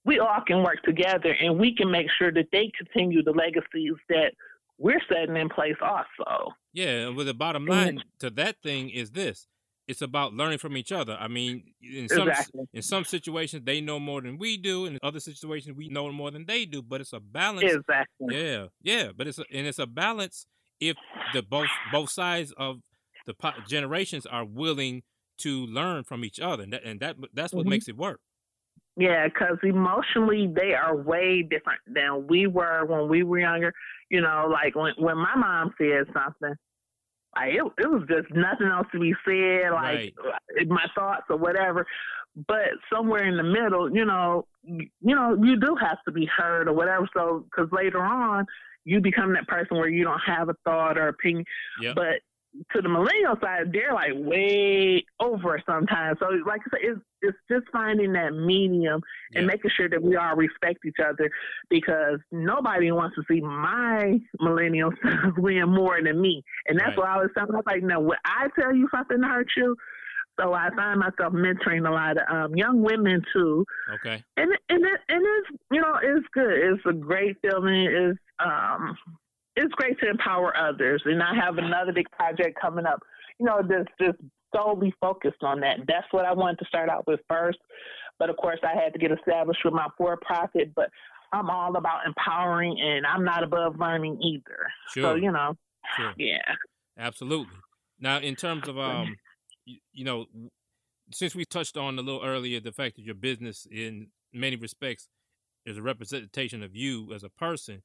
We 0.05 0.21
all 0.21 0.41
can 0.47 0.63
work 0.63 0.83
together, 0.85 1.35
and 1.41 1.59
we 1.59 1.75
can 1.75 1.91
make 1.91 2.07
sure 2.17 2.31
that 2.33 2.47
they 2.53 2.71
continue 2.79 3.23
the 3.25 3.33
legacies 3.33 3.95
that 4.09 4.33
we're 4.79 5.01
setting 5.09 5.37
in 5.37 5.49
place. 5.49 5.75
Also, 5.83 6.53
Yeah, 6.73 7.07
and 7.07 7.17
with 7.17 7.27
the 7.27 7.35
bottom 7.35 7.67
line 7.67 8.03
to 8.21 8.31
that 8.31 8.57
thing 8.63 8.91
is 8.91 9.11
this: 9.11 9.47
it's 9.89 10.03
about 10.03 10.35
learning 10.35 10.59
from 10.59 10.77
each 10.77 10.93
other. 10.93 11.17
I 11.19 11.29
mean, 11.29 11.63
in 11.81 12.09
some 12.09 12.29
exactly, 12.29 12.69
in 12.73 12.83
some 12.83 13.05
situations 13.05 13.63
they 13.65 13.81
know 13.81 13.99
more 13.99 14.21
than 14.21 14.39
we 14.39 14.57
do, 14.57 14.87
and 14.87 14.95
in 14.95 15.01
other 15.03 15.21
situations 15.21 15.77
we 15.77 15.89
know 15.89 16.11
more 16.13 16.31
than 16.31 16.45
they 16.47 16.65
do. 16.65 16.83
But 16.83 17.01
it's 17.01 17.13
a 17.13 17.21
balance. 17.21 17.73
exactly. 17.73 18.37
Yeah, 18.37 18.67
yeah, 18.83 19.11
but 19.17 19.27
it's 19.27 19.39
a, 19.39 19.45
and 19.53 19.67
it's 19.67 19.79
a 19.79 19.87
balance 19.87 20.47
if 20.81 20.97
the 21.33 21.43
both 21.43 21.69
both 21.93 22.11
sides 22.11 22.53
of 22.57 22.81
the 23.27 23.35
po- 23.35 23.53
generations 23.69 24.27
are 24.27 24.45
willing 24.45 25.03
to 25.39 25.67
learn 25.67 26.05
from 26.05 26.25
each 26.25 26.41
other, 26.41 26.63
and 26.63 26.73
that, 26.73 26.85
and 26.85 27.01
that 27.01 27.17
that's 27.35 27.53
what 27.53 27.67
Mhm. 27.67 27.71
makes 27.71 27.89
it 27.89 27.97
work. 27.97 28.21
Yeah, 28.97 29.27
because 29.29 29.59
emotionally 29.63 30.47
they 30.47 30.73
are 30.73 30.97
way 30.97 31.43
different 31.43 31.81
than 31.87 32.27
we 32.29 32.47
were 32.47 32.87
when 32.87 33.09
we 33.09 33.23
were 33.23 33.41
younger. 33.41 33.75
You 34.09 34.23
know, 34.23 34.49
like 34.51 34.75
when 34.75 34.95
when 34.97 35.19
my 35.19 35.35
mom 35.37 35.75
said 35.77 36.07
something, 36.15 36.55
like 37.37 37.53
it, 37.53 37.63
it 37.79 37.91
was 37.91 38.05
just 38.09 38.31
nothing 38.35 38.69
else 38.69 38.87
to 38.93 38.99
be 38.99 39.15
said, 39.27 39.73
like 39.73 40.15
my 40.67 40.87
thoughts 40.95 41.25
or 41.29 41.37
whatever. 41.37 41.87
But 42.49 42.69
somewhere 42.93 43.25
in 43.27 43.37
the 43.37 43.43
middle, 43.43 43.95
you 43.95 44.05
know, 44.05 44.47
you, 44.63 44.89
you 45.01 45.15
know, 45.15 45.37
you 45.43 45.59
do 45.59 45.75
have 45.81 45.99
to 46.07 46.13
be 46.13 46.27
heard 46.27 46.69
or 46.69 46.73
whatever. 46.75 47.09
So, 47.15 47.47
because 47.51 47.71
later 47.73 48.01
on, 48.03 48.47
you 48.85 49.01
become 49.01 49.33
that 49.35 49.49
person 49.49 49.77
where 49.79 49.89
you 49.89 50.05
don't 50.05 50.21
have 50.21 50.49
a 50.51 50.55
thought 50.65 50.97
or 50.99 51.09
opinion. 51.09 51.45
Yep. 51.81 51.97
But 51.97 52.21
to 52.75 52.83
the 52.83 52.89
millennial 52.89 53.37
side, 53.43 53.73
they're 53.73 53.93
like 53.95 54.13
way 54.15 55.05
over 55.21 55.61
sometimes. 55.67 56.19
So, 56.21 56.27
like 56.47 56.61
I 56.67 56.71
said, 56.71 56.81
it's 56.83 57.01
it's 57.23 57.39
just 57.51 57.65
finding 57.73 58.13
that 58.13 58.33
medium 58.35 59.01
and 59.35 59.45
Yeah. 59.45 59.53
making 59.53 59.71
sure 59.77 59.89
that 59.89 60.03
we 60.03 60.17
all 60.17 60.37
respect 60.37 60.85
each 60.85 61.01
other 61.05 61.31
because 61.71 62.21
nobody 62.31 62.93
wants 62.93 63.17
to 63.17 63.23
see 63.29 63.41
my 63.41 64.21
millennial 64.41 64.93
sons 65.03 65.35
win 65.39 65.69
more 65.69 66.01
than 66.03 66.21
me. 66.21 66.43
And 66.69 66.79
that's 66.79 66.91
Right. 66.91 66.99
why 66.99 67.15
I 67.15 67.17
was 67.19 67.31
telling. 67.37 67.55
I 67.55 67.57
was 67.57 67.67
like, 67.67 67.83
no, 67.83 68.01
when 68.01 68.19
I 68.25 68.49
tell 68.59 68.75
you 68.75 68.89
something 68.95 69.21
to 69.21 69.27
hurt 69.27 69.49
you. 69.57 69.77
So 70.39 70.53
I 70.53 70.69
find 70.77 71.01
myself 71.01 71.33
mentoring 71.33 71.89
a 71.89 71.91
lot 71.91 72.19
of 72.19 72.25
um, 72.29 72.55
young 72.55 72.83
women 72.83 73.23
too, 73.33 73.65
Okay. 73.95 74.23
and 74.37 74.51
and 74.69 74.85
it, 74.85 75.01
and 75.09 75.25
it's 75.25 75.63
you 75.71 75.81
know 75.81 75.99
it's 76.03 76.27
good. 76.35 76.53
It's 76.53 76.83
a 76.85 76.93
great 76.93 77.39
feeling. 77.41 77.87
It's 77.91 78.19
um 78.39 78.99
it's 79.57 79.73
great 79.75 79.99
to 80.01 80.09
empower 80.09 80.57
others. 80.57 81.03
And 81.05 81.23
I 81.23 81.35
have 81.35 81.59
another 81.59 81.93
big 81.93 82.11
project 82.11 82.59
coming 82.61 82.87
up. 82.87 83.01
You 83.39 83.47
know, 83.47 83.61
just 83.63 83.89
just 84.01 84.19
solely 84.55 84.95
focused 85.01 85.43
on 85.43 85.61
that. 85.61 85.79
That's 85.89 86.07
what 86.11 86.25
I 86.25 86.33
wanted 86.33 86.59
to 86.61 86.65
start 86.67 86.89
out 86.89 87.07
with 87.07 87.21
first. 87.29 87.59
But 88.19 88.31
of 88.31 88.37
course, 88.37 88.61
I 88.63 88.81
had 88.81 88.93
to 88.93 88.99
get 88.99 89.11
established 89.13 89.61
with 89.65 89.75
my 89.75 89.89
for 89.99 90.19
profit. 90.19 90.73
But 90.75 90.91
I'm 91.33 91.51
all 91.51 91.77
about 91.77 92.07
empowering, 92.07 92.79
and 92.81 93.07
I'm 93.07 93.25
not 93.25 93.43
above 93.43 93.79
learning 93.79 94.21
either. 94.23 94.69
Sure. 94.93 95.03
So 95.03 95.15
you 95.17 95.33
know, 95.33 95.57
Sure. 95.97 96.15
yeah. 96.17 96.55
Absolutely. 96.99 97.57
Now, 98.01 98.19
in 98.19 98.37
terms 98.37 98.69
of 98.69 98.79
um, 98.79 99.17
you, 99.65 99.79
you 99.93 100.05
know, 100.05 100.27
since 101.13 101.35
we 101.35 101.45
touched 101.45 101.77
on 101.77 101.99
a 101.99 102.03
little 102.03 102.23
earlier 102.25 102.61
the 102.61 102.73
fact 102.73 102.97
that 102.97 103.03
your 103.03 103.15
business, 103.15 103.67
in 103.71 104.09
many 104.33 104.57
respects, 104.57 105.09
is 105.65 105.77
a 105.77 105.83
representation 105.83 106.63
of 106.63 106.75
you 106.75 107.13
as 107.13 107.23
a 107.25 107.29
person, 107.29 107.83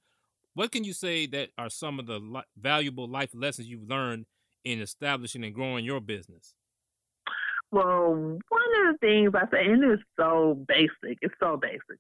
what 0.53 0.71
can 0.71 0.83
you 0.83 0.93
say 0.93 1.25
that 1.27 1.49
are 1.57 1.69
some 1.69 1.99
of 1.99 2.05
the 2.07 2.19
li- 2.19 2.41
valuable 2.57 3.07
life 3.07 3.31
lessons 3.33 3.67
you've 3.67 3.89
learned 3.89 4.25
in 4.63 4.81
establishing 4.81 5.43
and 5.43 5.53
growing 5.53 5.85
your 5.85 5.99
business? 5.99 6.53
Well, 7.71 8.13
one 8.13 8.87
of 8.87 8.93
the 8.93 8.97
things 8.99 9.31
I 9.33 9.49
say, 9.49 9.71
and 9.71 9.83
it's 9.83 10.03
so 10.19 10.63
basic, 10.67 11.17
it's 11.21 11.33
so 11.39 11.57
basic. 11.57 11.99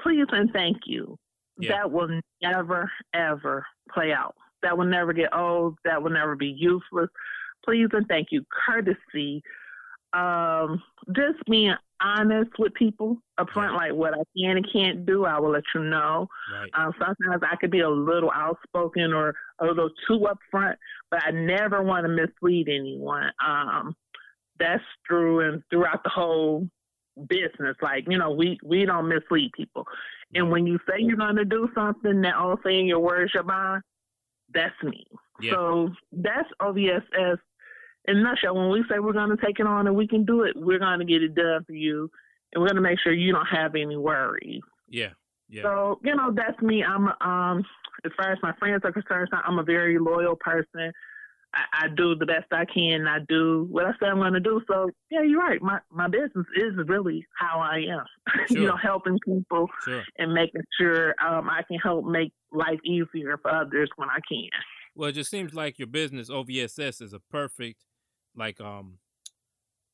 Please 0.00 0.26
and 0.30 0.50
thank 0.52 0.78
you. 0.86 1.18
Yeah. 1.58 1.72
That 1.72 1.90
will 1.90 2.20
never, 2.40 2.90
ever 3.12 3.66
play 3.92 4.12
out. 4.12 4.34
That 4.62 4.78
will 4.78 4.86
never 4.86 5.12
get 5.12 5.34
old. 5.34 5.76
That 5.84 6.02
will 6.02 6.10
never 6.10 6.36
be 6.36 6.54
useless. 6.56 7.10
Please 7.64 7.88
and 7.92 8.06
thank 8.06 8.28
you. 8.30 8.44
Courtesy. 8.66 9.42
Um, 10.12 10.82
just 11.14 11.38
being 11.48 11.74
honest 12.02 12.50
with 12.58 12.74
people 12.74 13.18
up 13.38 13.48
front, 13.52 13.74
like 13.74 13.92
what 13.92 14.14
I 14.14 14.22
can 14.36 14.56
and 14.56 14.72
can't 14.72 15.06
do, 15.06 15.24
I 15.24 15.38
will 15.38 15.50
let 15.50 15.62
you 15.74 15.82
know. 15.82 16.28
Right. 16.52 16.70
Um, 16.74 16.92
sometimes 16.98 17.42
I 17.42 17.56
could 17.56 17.70
be 17.70 17.80
a 17.80 17.88
little 17.88 18.30
outspoken 18.30 19.12
or 19.12 19.34
a 19.60 19.66
little 19.66 19.90
too 20.08 20.26
upfront, 20.26 20.76
but 21.10 21.22
I 21.24 21.30
never 21.30 21.82
want 21.82 22.06
to 22.06 22.08
mislead 22.08 22.68
anyone. 22.68 23.30
Um, 23.44 23.94
that's 24.58 24.82
true 25.06 25.40
and 25.40 25.62
throughout 25.70 26.02
the 26.02 26.10
whole 26.10 26.68
business. 27.28 27.76
Like, 27.82 28.04
you 28.08 28.18
know, 28.18 28.30
we, 28.30 28.58
we 28.64 28.84
don't 28.84 29.08
mislead 29.08 29.52
people. 29.52 29.86
And 30.34 30.50
when 30.50 30.66
you 30.66 30.78
say 30.88 30.96
you're 30.98 31.16
going 31.16 31.36
to 31.36 31.44
do 31.44 31.68
something, 31.74 32.20
that 32.22 32.34
all 32.34 32.58
saying 32.64 32.86
your 32.86 33.00
words, 33.00 33.32
your 33.34 33.42
bond, 33.42 33.82
that's 34.52 34.74
me. 34.82 35.06
Yeah. 35.40 35.52
So 35.52 35.90
that's 36.12 36.48
OVSS 36.60 37.38
in 38.06 38.18
a 38.18 38.22
nutshell. 38.22 38.54
When 38.54 38.70
we 38.70 38.84
say 38.90 38.98
we're 38.98 39.12
going 39.12 39.30
to 39.30 39.44
take 39.44 39.60
it 39.60 39.66
on 39.66 39.86
and 39.86 39.96
we 39.96 40.06
can 40.06 40.24
do 40.24 40.42
it, 40.42 40.54
we're 40.56 40.78
going 40.78 40.98
to 40.98 41.04
get 41.04 41.22
it 41.22 41.34
done 41.34 41.64
for 41.66 41.72
you. 41.72 42.10
And 42.52 42.60
we're 42.60 42.68
going 42.68 42.76
to 42.76 42.82
make 42.82 42.98
sure 43.00 43.12
you 43.12 43.32
don't 43.32 43.46
have 43.46 43.74
any 43.74 43.96
worries. 43.96 44.60
Yeah. 44.88 45.10
Yeah. 45.48 45.62
So, 45.62 46.00
you 46.04 46.14
know, 46.14 46.32
that's 46.34 46.60
me. 46.62 46.84
I'm 46.84 47.08
um 47.20 47.64
as 48.04 48.12
far 48.16 48.32
as 48.32 48.38
my 48.42 48.52
friends 48.58 48.82
are 48.84 48.92
concerned, 48.92 49.28
I'm 49.44 49.58
a 49.58 49.64
very 49.64 49.98
loyal 49.98 50.36
person. 50.36 50.92
I, 51.52 51.84
I 51.84 51.88
do 51.96 52.14
the 52.14 52.26
best 52.26 52.46
I 52.52 52.64
can. 52.64 53.06
I 53.08 53.18
do 53.28 53.66
what 53.68 53.84
I 53.84 53.90
say 54.00 54.06
I'm 54.06 54.18
going 54.18 54.32
to 54.34 54.40
do. 54.40 54.62
So, 54.68 54.90
yeah, 55.10 55.22
you're 55.22 55.40
right. 55.40 55.60
My 55.60 55.80
my 55.90 56.06
business 56.08 56.46
is 56.56 56.74
really 56.86 57.26
how 57.36 57.58
I 57.58 57.78
am. 57.90 58.04
Sure. 58.46 58.46
you 58.60 58.66
know, 58.66 58.76
helping 58.76 59.18
people 59.24 59.66
Sure. 59.84 60.04
and 60.18 60.32
making 60.32 60.62
sure 60.78 61.14
um, 61.24 61.50
I 61.50 61.62
can 61.62 61.78
help 61.78 62.04
make 62.04 62.32
life 62.52 62.78
easier 62.84 63.36
for 63.42 63.50
others 63.52 63.90
when 63.96 64.08
I 64.08 64.18
can. 64.28 64.48
Well, 64.94 65.08
it 65.08 65.12
just 65.12 65.30
seems 65.30 65.54
like 65.54 65.78
your 65.78 65.88
business 65.88 66.30
OVSS 66.30 67.02
is 67.02 67.12
a 67.12 67.20
perfect, 67.20 67.84
like 68.36 68.60
um, 68.60 68.98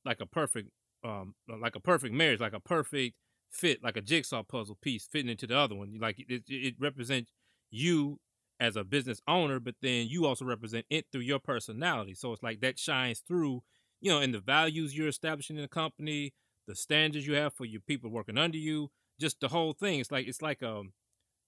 like 0.05 0.20
a 0.20 0.27
perfect 0.27 0.70
um, 1.05 1.35
like 1.49 1.77
a 1.77 1.81
perfect 1.81 2.14
marriage, 2.14 2.40
like 2.40 2.53
a 2.53 2.61
perfect 2.61 3.16
fit, 3.51 3.83
like 3.83 3.96
a 3.96 4.03
jigsaw 4.03 4.42
puzzle 4.42 4.79
piece 4.81 5.09
fitting 5.11 5.31
into 5.31 5.46
the 5.46 5.57
other 5.57 5.75
one. 5.75 5.99
Like 6.01 6.18
it, 6.18 6.42
it 6.49 6.75
represents 6.79 7.31
you 7.70 8.18
as 8.59 8.77
a 8.77 8.85
business 8.85 9.20
owner, 9.29 9.61
but 9.61 9.75
then 9.83 10.07
you 10.09 10.27
also 10.27 10.44
represent 10.44 10.87
it 10.90 11.07
through 11.12 11.20
your 11.22 11.38
personality. 11.38 12.14
So 12.14 12.33
it's 12.33 12.42
like 12.42 12.61
that 12.61 12.79
shines 12.79 13.20
through, 13.20 13.62
you 14.01 14.11
know, 14.11 14.20
in 14.20 14.33
the 14.33 14.40
values 14.40 14.96
you're 14.96 15.09
establishing 15.09 15.57
in 15.57 15.62
the 15.62 15.68
company, 15.68 16.33
the 16.66 16.75
standards 16.75 17.27
you 17.27 17.35
have 17.35 17.55
for 17.55 17.64
your 17.64 17.83
people 17.83 18.11
working 18.11 18.38
under 18.38 18.59
you, 18.59 18.90
just 19.20 19.40
the 19.40 19.49
whole 19.49 19.75
thing. 19.75 20.01
It's 20.01 20.11
like 20.11 20.27
it's 20.27 20.42
like 20.42 20.62
um 20.62 20.92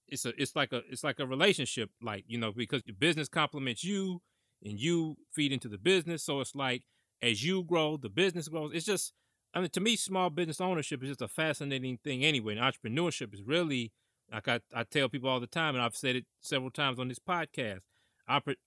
it's 0.07 0.25
a 0.25 0.33
it's 0.41 0.55
like 0.55 0.71
a 0.71 0.81
it's 0.89 1.03
like 1.03 1.19
a 1.19 1.25
relationship 1.25 1.89
like 2.01 2.23
you 2.27 2.37
know 2.37 2.51
because 2.51 2.83
the 2.83 2.93
business 2.93 3.27
complements 3.27 3.83
you 3.83 4.21
and 4.63 4.79
you 4.79 5.17
feed 5.31 5.51
into 5.51 5.69
the 5.69 5.77
business. 5.77 6.23
So 6.23 6.41
it's 6.41 6.55
like 6.55 6.83
as 7.21 7.43
you 7.43 7.63
grow 7.63 7.97
the 7.97 8.09
business 8.09 8.47
grows. 8.47 8.71
It's 8.73 8.85
just 8.85 9.13
i 9.53 9.59
mean 9.59 9.69
to 9.71 9.79
me 9.79 9.95
small 9.95 10.29
business 10.29 10.61
ownership 10.61 11.01
is 11.01 11.09
just 11.09 11.23
a 11.23 11.27
fascinating 11.27 11.97
thing 12.03 12.23
anyway 12.23 12.55
and 12.55 12.61
entrepreneurship 12.61 13.33
is 13.33 13.41
really 13.41 13.91
like 14.31 14.47
i, 14.47 14.59
I 14.75 14.83
tell 14.83 15.09
people 15.09 15.27
all 15.27 15.39
the 15.39 15.47
time 15.47 15.73
and 15.73 15.83
i've 15.83 15.95
said 15.95 16.15
it 16.15 16.25
several 16.39 16.69
times 16.69 16.99
on 16.99 17.07
this 17.07 17.17
podcast 17.17 17.79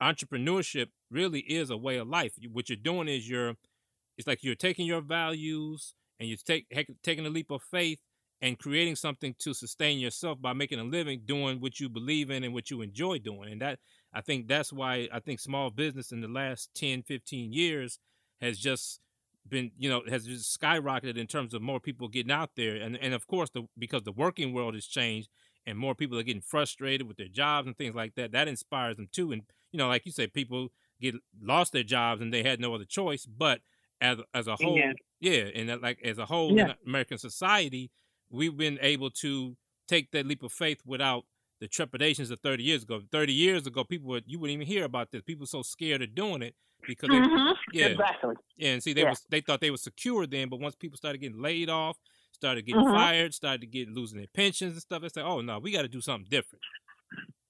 entrepreneurship 0.03 0.87
really 1.11 1.41
is 1.41 1.71
a 1.71 1.77
way 1.77 1.97
of 1.97 2.09
life. 2.09 2.33
What 2.51 2.69
you're 2.69 2.77
doing 2.77 3.09
is 3.09 3.29
you're 3.29 3.55
it's 4.19 4.27
like 4.27 4.43
you're 4.43 4.55
taking 4.55 4.87
your 4.87 5.01
values 5.01 5.95
and 6.21 6.29
you're 6.29 6.39
take, 6.45 6.67
taking 7.03 7.27
a 7.27 7.31
leap 7.31 7.51
of 7.51 7.63
faith 7.63 7.99
and 8.41 8.59
creating 8.59 8.97
something 8.97 9.35
to 9.39 9.55
sustain 9.55 9.99
yourself 9.99 10.41
by 10.41 10.53
making 10.53 10.79
a 10.79 10.85
living 10.85 11.23
doing 11.25 11.61
what 11.61 11.81
you 11.81 11.89
believe 11.89 12.31
in 12.31 12.45
and 12.45 12.53
what 12.53 12.71
you 12.71 12.83
enjoy 12.83 13.19
doing 13.19 13.51
and 13.51 13.63
that 13.63 13.79
i 14.13 14.21
think 14.21 14.49
that's 14.49 14.73
why 14.73 15.09
i 15.13 15.21
think 15.21 15.41
small 15.41 15.71
business 15.71 16.13
in 16.13 16.21
the 16.21 16.29
last 16.29 16.71
10 16.75 17.03
15 17.03 17.53
years 17.53 17.99
has 18.41 18.59
just 18.59 19.01
been 19.49 19.73
you 19.77 19.89
know 19.89 20.03
has 20.09 20.25
just 20.25 20.59
skyrocketed 20.61 21.17
in 21.17 21.27
terms 21.27 21.53
of 21.55 21.63
more 21.63 21.81
people 21.81 22.09
getting 22.09 22.31
out 22.33 22.51
there 22.57 22.77
and 22.77 22.97
and 22.97 23.13
of 23.15 23.27
course 23.27 23.51
the 23.51 23.63
because 23.77 24.03
the 24.05 24.13
working 24.13 24.53
world 24.53 24.75
has 24.75 24.87
changed 24.87 25.29
and 25.67 25.79
more 25.79 25.95
people 25.95 26.19
are 26.19 26.23
getting 26.23 26.43
frustrated 26.43 27.07
with 27.07 27.17
their 27.17 27.29
jobs 27.29 27.67
and 27.67 27.77
things 27.77 27.95
like 27.95 28.15
that 28.15 28.33
that 28.33 28.49
inspires 28.49 28.97
them 28.97 29.09
too 29.11 29.33
and 29.33 29.43
you 29.73 29.79
know 29.79 29.89
like 29.89 30.07
you 30.07 30.13
said 30.13 30.33
people 30.33 30.69
get 31.01 31.15
lost 31.41 31.73
their 31.73 31.83
jobs 31.83 32.21
and 32.21 32.33
they 32.33 32.43
had 32.45 32.61
no 32.61 32.75
other 32.75 32.85
choice 32.85 33.27
but 33.27 33.61
as 34.01 34.19
as 34.33 34.47
a 34.47 34.57
whole 34.57 34.77
Yeah. 34.79 34.93
yeah 35.21 35.45
and 35.55 35.69
that, 35.69 35.83
like 35.83 35.99
as 36.05 36.19
a 36.19 36.27
whole 36.27 36.57
Yeah. 36.57 36.75
american 36.87 37.19
society 37.19 37.91
we've 38.31 38.57
been 38.57 38.79
able 38.81 39.11
to 39.11 39.57
take 39.89 40.11
that 40.13 40.27
leap 40.27 40.43
of 40.45 40.53
faith 40.53 40.81
without 40.87 41.25
the 41.63 41.69
trepidations 41.69 42.33
of 42.33 42.41
30 42.43 42.65
years 42.65 42.83
ago 42.83 43.01
30 43.13 43.33
years 43.33 43.69
ago 43.69 43.85
people 43.85 44.09
would 44.09 44.25
you 44.27 44.41
wouldn't 44.41 44.57
even 44.57 44.67
hear 44.67 44.85
about 44.85 45.13
this 45.13 45.23
people 45.23 45.45
were 45.45 45.47
so 45.47 45.63
scared 45.63 46.03
of 46.03 46.15
doing 46.15 46.43
it 46.43 46.57
because 46.87 47.11
they, 47.11 47.23
Mhm. 47.23 47.55
yeah 47.71 47.99
Exactly. 47.99 48.35
yeah, 48.57 48.73
and 48.73 48.83
see, 48.83 48.93
they 48.93 49.05
Yeah. 49.05 49.07
was 49.07 49.27
they 49.31 49.41
thought 49.41 49.61
they 49.61 49.71
were 49.71 49.77
secure 49.79 50.27
then, 50.27 50.49
but 50.49 50.61
once 50.61 50.77
people 50.77 50.97
started 50.99 51.19
getting 51.19 51.41
laid 51.41 51.71
off, 51.71 51.99
started 52.33 52.67
getting 52.67 52.83
Mhm. 52.83 52.85
fired, 52.85 53.35
started 53.35 53.63
to 53.63 53.67
get 53.67 53.89
losing 53.89 54.19
their 54.19 54.29
pensions 54.29 54.75
and 54.75 54.83
stuff. 54.83 55.03
They 55.03 55.09
said, 55.09 55.25
"Oh 55.25 55.41
no, 55.41 55.59
we 55.59 55.73
got 55.73 55.83
to 55.83 55.89
do 55.89 56.01
something 56.03 56.29
different." 56.31 56.63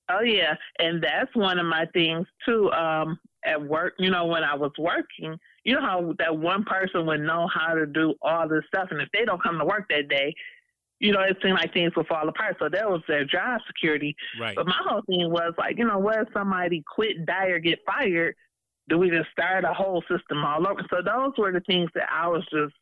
Oh 0.08 0.20
yeah, 0.20 0.54
and 0.78 1.02
that's 1.02 1.34
one 1.34 1.58
of 1.58 1.66
my 1.66 1.86
things 1.94 2.26
too. 2.46 2.70
Um, 2.72 3.18
at 3.44 3.60
work, 3.62 3.94
you 3.98 4.10
know, 4.10 4.26
when 4.26 4.44
I 4.44 4.54
was 4.54 4.72
working, 4.78 5.36
you 5.64 5.74
know 5.74 5.80
how 5.80 6.14
that 6.18 6.36
one 6.38 6.64
person 6.64 7.06
would 7.06 7.20
know 7.20 7.48
how 7.52 7.74
to 7.74 7.86
do 7.86 8.14
all 8.22 8.48
this 8.48 8.64
stuff, 8.68 8.88
and 8.90 9.00
if 9.00 9.08
they 9.12 9.24
don't 9.24 9.42
come 9.42 9.58
to 9.58 9.64
work 9.64 9.86
that 9.90 10.08
day, 10.08 10.34
you 11.02 11.10
know, 11.12 11.20
it 11.20 11.36
seemed 11.42 11.54
like 11.54 11.74
things 11.74 11.92
would 11.96 12.06
fall 12.06 12.28
apart. 12.28 12.56
So 12.60 12.68
that 12.68 12.88
was 12.88 13.02
their 13.08 13.24
job 13.24 13.60
security. 13.66 14.14
Right. 14.40 14.54
But 14.54 14.66
my 14.66 14.80
whole 14.86 15.02
thing 15.02 15.30
was 15.30 15.52
like, 15.58 15.76
you 15.76 15.84
know, 15.84 15.98
what 15.98 16.16
if 16.20 16.28
somebody 16.32 16.84
quit, 16.94 17.26
die, 17.26 17.46
or 17.46 17.58
get 17.58 17.80
fired? 17.84 18.36
Do 18.88 18.98
we 18.98 19.10
just 19.10 19.28
start 19.32 19.64
a 19.64 19.74
whole 19.74 20.02
system 20.02 20.44
all 20.44 20.66
over? 20.66 20.80
So 20.90 21.02
those 21.04 21.32
were 21.36 21.52
the 21.52 21.60
things 21.60 21.90
that 21.96 22.08
I 22.08 22.28
was 22.28 22.44
just 22.52 22.74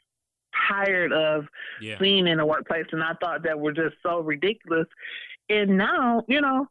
tired 0.68 1.12
of 1.14 1.46
Yeah. 1.80 1.98
seen 1.98 2.26
in 2.26 2.36
the 2.36 2.44
workplace, 2.44 2.86
and 2.92 3.02
I 3.02 3.14
thought 3.22 3.42
that 3.44 3.58
were 3.58 3.72
just 3.72 3.96
so 4.02 4.20
ridiculous. 4.20 4.86
And 5.48 5.78
now, 5.78 6.22
you 6.28 6.42
know, 6.42 6.68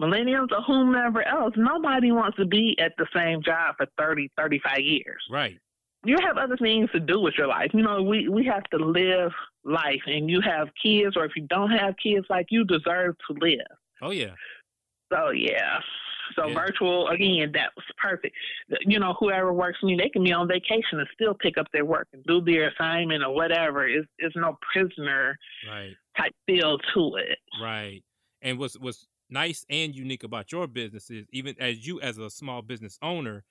millennials 0.00 0.52
or 0.52 0.62
whomever 0.62 1.26
else, 1.26 1.54
nobody 1.56 2.12
wants 2.12 2.36
to 2.36 2.46
be 2.46 2.78
at 2.78 2.92
the 2.96 3.06
same 3.14 3.42
job 3.42 3.74
for 3.76 3.86
30, 3.98 4.30
35 4.36 4.78
years. 4.78 5.22
Right. 5.28 5.58
You 6.04 6.16
have 6.26 6.36
other 6.36 6.56
things 6.56 6.90
to 6.92 7.00
do 7.00 7.20
with 7.20 7.34
your 7.38 7.46
life. 7.46 7.70
You 7.72 7.82
know, 7.82 8.02
we, 8.02 8.28
we 8.28 8.44
have 8.46 8.64
to 8.64 8.76
live 8.78 9.30
life, 9.64 10.00
and 10.06 10.28
you 10.28 10.40
have 10.40 10.68
kids, 10.82 11.16
or 11.16 11.24
if 11.24 11.32
you 11.36 11.46
don't 11.48 11.70
have 11.70 11.94
kids, 12.02 12.26
like 12.28 12.46
you 12.50 12.64
deserve 12.64 13.14
to 13.28 13.36
live. 13.40 13.60
Oh 14.00 14.10
yeah. 14.10 14.34
So, 15.12 15.30
yeah. 15.30 15.78
So 16.36 16.48
Yeah. 16.48 16.54
virtual 16.54 17.08
again, 17.08 17.52
that 17.52 17.70
was 17.76 17.84
perfect. 18.02 18.34
You 18.80 18.98
know, 18.98 19.14
whoever 19.20 19.52
works 19.52 19.78
for 19.80 19.86
me, 19.86 19.96
they 19.96 20.08
can 20.08 20.24
be 20.24 20.32
on 20.32 20.48
vacation 20.48 20.98
and 20.98 21.08
still 21.14 21.34
pick 21.34 21.58
up 21.58 21.66
their 21.72 21.84
work 21.84 22.08
and 22.12 22.24
do 22.24 22.40
their 22.40 22.70
assignment 22.70 23.22
or 23.22 23.34
whatever. 23.34 23.86
It's, 23.86 24.08
it's 24.18 24.34
no 24.34 24.56
prisoner 24.72 25.36
Right. 25.68 25.92
type 26.16 26.32
feel 26.46 26.78
to 26.94 27.16
it. 27.16 27.38
Right. 27.62 28.02
And 28.40 28.58
what's 28.58 28.78
what's 28.78 29.06
nice 29.30 29.64
and 29.70 29.94
unique 29.94 30.24
about 30.24 30.50
your 30.52 30.66
business 30.66 31.10
is 31.10 31.26
even 31.32 31.54
as 31.60 31.86
you 31.86 32.00
as 32.00 32.18
a 32.18 32.30
small 32.30 32.62
business 32.62 32.98
owner, 33.02 33.44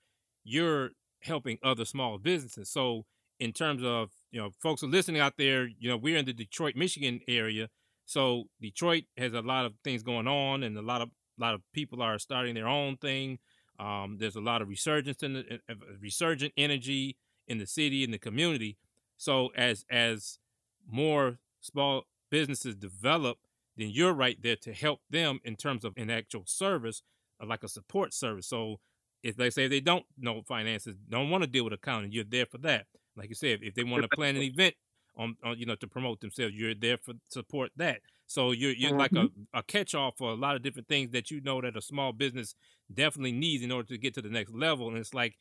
you're 0.43 0.91
helping 1.23 1.57
other 1.63 1.85
small 1.85 2.17
businesses. 2.17 2.69
So 2.69 3.05
in 3.39 3.53
terms 3.53 3.83
of, 3.83 4.11
you 4.31 4.41
know, 4.41 4.51
folks 4.61 4.83
are 4.83 4.87
listening 4.87 5.21
out 5.21 5.33
there, 5.37 5.67
you 5.67 5.89
know, 5.89 5.97
we're 5.97 6.17
in 6.17 6.25
the 6.25 6.33
Detroit, 6.33 6.75
Michigan 6.75 7.21
area. 7.27 7.69
So 8.05 8.45
Detroit 8.61 9.05
has 9.17 9.33
a 9.33 9.41
lot 9.41 9.65
of 9.65 9.73
things 9.83 10.03
going 10.03 10.27
on 10.27 10.63
and 10.63 10.77
a 10.77 10.81
lot 10.81 11.01
of 11.01 11.09
a 11.39 11.41
lot 11.41 11.53
of 11.53 11.61
people 11.73 12.01
are 12.01 12.19
starting 12.19 12.53
their 12.53 12.67
own 12.67 12.97
thing. 12.97 13.39
Um, 13.79 14.17
there's 14.19 14.35
a 14.35 14.41
lot 14.41 14.61
of 14.61 14.67
resurgence 14.67 15.23
in 15.23 15.33
the 15.33 15.59
uh, 15.69 15.75
resurgent 15.99 16.53
energy 16.57 17.17
in 17.47 17.57
the 17.57 17.65
city 17.65 18.03
in 18.03 18.11
the 18.11 18.19
community. 18.19 18.77
So 19.17 19.49
as 19.55 19.85
as 19.89 20.39
more 20.87 21.39
small 21.61 22.03
businesses 22.29 22.75
develop, 22.75 23.37
then 23.77 23.89
you're 23.89 24.13
right 24.13 24.37
there 24.41 24.55
to 24.57 24.73
help 24.73 25.01
them 25.09 25.39
in 25.43 25.55
terms 25.55 25.83
of 25.83 25.93
an 25.97 26.09
actual 26.09 26.43
service, 26.45 27.01
uh, 27.41 27.45
like 27.45 27.63
a 27.63 27.67
support 27.67 28.13
service. 28.13 28.47
So 28.47 28.79
if 29.23 29.35
they 29.35 29.49
say 29.49 29.67
they 29.67 29.79
don't 29.79 30.05
know 30.17 30.41
finances, 30.47 30.95
don't 31.09 31.29
want 31.29 31.43
to 31.43 31.49
deal 31.49 31.63
with 31.63 31.73
accounting, 31.73 32.11
you're 32.11 32.23
there 32.23 32.45
for 32.45 32.57
that. 32.59 32.85
Like 33.15 33.29
you 33.29 33.35
said, 33.35 33.59
if 33.61 33.75
they 33.75 33.83
want 33.83 34.03
to 34.03 34.09
plan 34.09 34.35
an 34.35 34.41
event 34.41 34.75
on, 35.17 35.35
on 35.43 35.57
you 35.57 35.65
know 35.65 35.75
to 35.75 35.87
promote 35.87 36.21
themselves, 36.21 36.53
you're 36.55 36.75
there 36.75 36.97
for 36.97 37.13
support 37.29 37.71
that. 37.77 37.99
So 38.25 38.51
you're 38.51 38.71
you're 38.71 38.97
like 38.97 39.11
a, 39.11 39.15
mm-hmm. 39.15 39.41
a 39.53 39.61
catch 39.63 39.93
all 39.93 40.13
for 40.17 40.31
a 40.31 40.35
lot 40.35 40.55
of 40.55 40.63
different 40.63 40.87
things 40.87 41.11
that 41.11 41.29
you 41.29 41.41
know 41.41 41.59
that 41.61 41.75
a 41.75 41.81
small 41.81 42.13
business 42.13 42.55
definitely 42.93 43.33
needs 43.33 43.63
in 43.63 43.71
order 43.71 43.87
to 43.89 43.97
get 43.97 44.13
to 44.15 44.21
the 44.21 44.29
next 44.29 44.53
level. 44.53 44.87
And 44.87 44.97
it's 44.97 45.13
like 45.13 45.35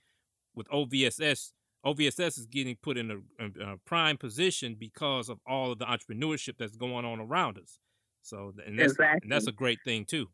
with 0.55 0.69
OVSS, 0.69 1.53
OVSS 1.87 2.39
is 2.39 2.47
getting 2.47 2.77
put 2.83 2.97
in 2.97 3.11
a, 3.11 3.45
a, 3.45 3.73
a 3.73 3.77
prime 3.87 4.17
position 4.17 4.77
because 4.79 5.29
of 5.29 5.39
all 5.47 5.73
of 5.73 5.79
the 5.79 5.85
entrepreneurship 5.85 6.55
that's 6.59 6.77
going 6.77 7.05
on 7.05 7.21
around 7.21 7.59
us. 7.59 7.79
So 8.23 8.53
and 8.67 8.79
that's, 8.79 8.93
Exactly. 8.93 9.21
and 9.23 9.33
that's 9.33 9.47
a 9.47 9.53
great 9.53 9.79
thing 9.85 10.05
too. 10.05 10.27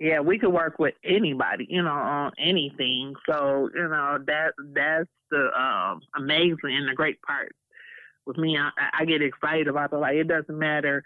Yeah, 0.00 0.20
we 0.20 0.38
could 0.38 0.52
work 0.52 0.78
with 0.78 0.94
anybody, 1.04 1.66
you 1.68 1.82
know, 1.82 1.90
on 1.90 2.32
anything. 2.38 3.14
So, 3.28 3.68
you 3.74 3.88
know, 3.88 4.18
that 4.26 4.52
that's 4.74 5.08
the 5.30 5.50
um 5.58 6.00
amazing 6.16 6.58
and 6.64 6.88
the 6.88 6.94
great 6.94 7.20
part 7.22 7.54
with 8.26 8.38
me. 8.38 8.56
I, 8.56 8.70
I 9.00 9.04
get 9.04 9.22
excited 9.22 9.66
about 9.66 9.92
it. 9.92 9.96
Like 9.96 10.14
it 10.14 10.28
doesn't 10.28 10.56
matter, 10.56 11.02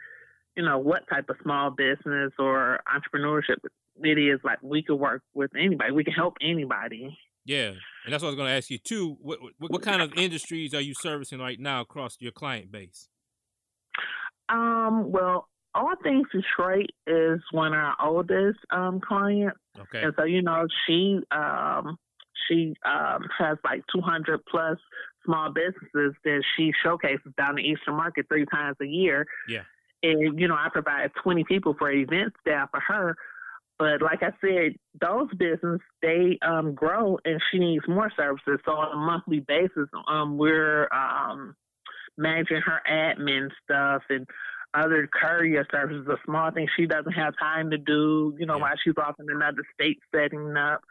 you 0.57 0.65
know, 0.65 0.79
what 0.79 1.09
type 1.09 1.31
of 1.31 1.37
small 1.43 1.71
business 1.71 2.33
or 2.39 2.81
entrepreneurship 2.87 3.59
it 4.03 4.19
is. 4.19 4.41
Like 4.45 4.59
we 4.63 4.83
could 4.83 4.97
work 4.97 5.23
with 5.33 5.51
anybody. 5.57 5.93
We 5.93 6.05
can 6.05 6.13
help 6.13 6.37
anybody. 6.43 7.17
Yeah, 7.45 7.73
and 8.05 8.13
that's 8.13 8.23
what 8.23 8.29
I 8.29 8.31
was 8.31 8.37
going 8.37 8.49
to 8.49 8.57
ask 8.57 8.71
you 8.71 8.79
too. 8.79 9.17
What, 9.21 9.43
what 9.43 9.53
what 9.59 9.83
kind 9.83 10.03
of 10.03 10.13
industries 10.17 10.75
are 10.75 10.81
you 10.81 10.95
servicing 10.95 11.41
right 11.41 11.59
now 11.59 11.81
across 11.81 12.17
your 12.21 12.31
client 12.31 12.71
base? 12.71 13.09
Um, 14.49 15.11
well, 15.11 15.49
All 15.75 15.95
Things 16.03 16.27
Detroit 16.33 16.91
is 17.07 17.41
one 17.51 17.73
of 17.73 17.79
our 17.79 17.97
oldest 18.03 18.59
um 18.71 19.01
clients. 19.01 19.59
Okay. 19.79 20.03
And 20.03 20.13
so, 20.19 20.25
you 20.25 20.43
know, 20.43 20.67
she 20.87 21.21
um 21.31 21.97
she 22.49 22.75
um 22.85 23.27
has 23.39 23.59
like 23.65 23.83
two 23.93 24.01
hundred 24.01 24.45
plus 24.51 24.79
small 25.25 25.51
businesses 25.53 26.15
that 26.25 26.43
she 26.57 26.73
showcases 26.83 27.33
down 27.39 27.55
the 27.55 27.63
Eastern 27.63 27.95
Market 27.95 28.27
three 28.29 28.47
times 28.47 28.77
a 28.83 28.87
year. 28.87 29.27
Yeah. 29.49 29.63
And, 30.03 30.39
you 30.39 30.49
know, 30.49 30.57
I 30.57 30.69
provide 30.71 31.11
twenty 31.23 31.45
people 31.45 31.75
for 31.79 31.91
event 31.91 32.33
staff 32.41 32.71
for 32.71 32.81
her. 32.81 33.17
But 33.79 34.03
like 34.03 34.23
I 34.23 34.33
said, 34.41 34.77
those 35.01 35.29
businesses 35.39 35.81
they 36.03 36.39
um 36.43 36.75
grow 36.75 37.19
and 37.25 37.41
she 37.51 37.59
needs 37.59 37.85
more 37.89 38.13
services. 38.17 38.61
So 38.65 38.73
on 38.73 38.93
a 38.93 38.97
monthly 38.97 39.41
basis, 39.41 39.89
um 40.07 40.37
we're 40.37 40.89
um 40.93 41.57
managing 42.19 42.61
her 42.61 42.83
admin 42.91 43.49
stuff 43.65 44.03
and 44.11 44.27
other 44.75 45.07
courier 45.13 45.67
services, 45.71 46.07
a 46.09 46.17
small 46.25 46.51
thing 46.51 46.67
she 46.77 46.87
doesn't 46.87 47.13
have 47.13 47.35
time 47.39 47.71
to 47.71 47.79
do, 47.79 48.35
you 48.39 48.47
know, 48.47 48.57
Yeah. 48.57 48.63
while 48.63 48.77
she's 48.83 48.97
off 48.97 49.17
in 49.21 49.29
another 49.31 49.63
state 49.75 49.99
setting 50.15 50.57
up. 50.57 50.83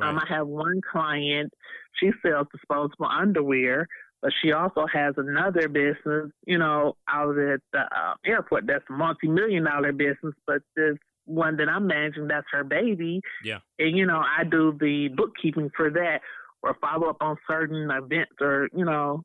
Um, 0.00 0.18
I 0.18 0.26
have 0.28 0.46
one 0.46 0.80
client, 0.82 1.52
she 1.94 2.12
sells 2.22 2.46
disposable 2.52 3.06
underwear, 3.06 3.88
but 4.22 4.32
she 4.40 4.52
also 4.52 4.86
has 4.86 5.14
another 5.16 5.68
business, 5.68 6.30
you 6.46 6.58
know, 6.58 6.96
out 7.08 7.36
at 7.38 7.60
the 7.72 7.80
uh, 7.80 8.14
airport 8.24 8.66
that's 8.66 8.84
a 8.88 8.92
multi 8.92 9.26
million 9.26 9.64
dollar 9.64 9.92
business, 9.92 10.34
but 10.46 10.62
this 10.76 10.96
one 11.24 11.56
that 11.56 11.68
I'm 11.68 11.86
managing, 11.86 12.28
that's 12.28 12.46
her 12.52 12.62
baby. 12.64 13.20
Yeah. 13.42 13.60
And, 13.78 13.96
you 13.96 14.06
know, 14.06 14.18
I 14.20 14.44
do 14.44 14.76
the 14.78 15.08
bookkeeping 15.08 15.70
for 15.76 15.90
that 15.90 16.20
or 16.62 16.74
follow 16.80 17.08
up 17.08 17.16
on 17.20 17.36
certain 17.48 17.90
events 17.90 18.32
or, 18.40 18.68
you 18.74 18.84
know, 18.84 19.22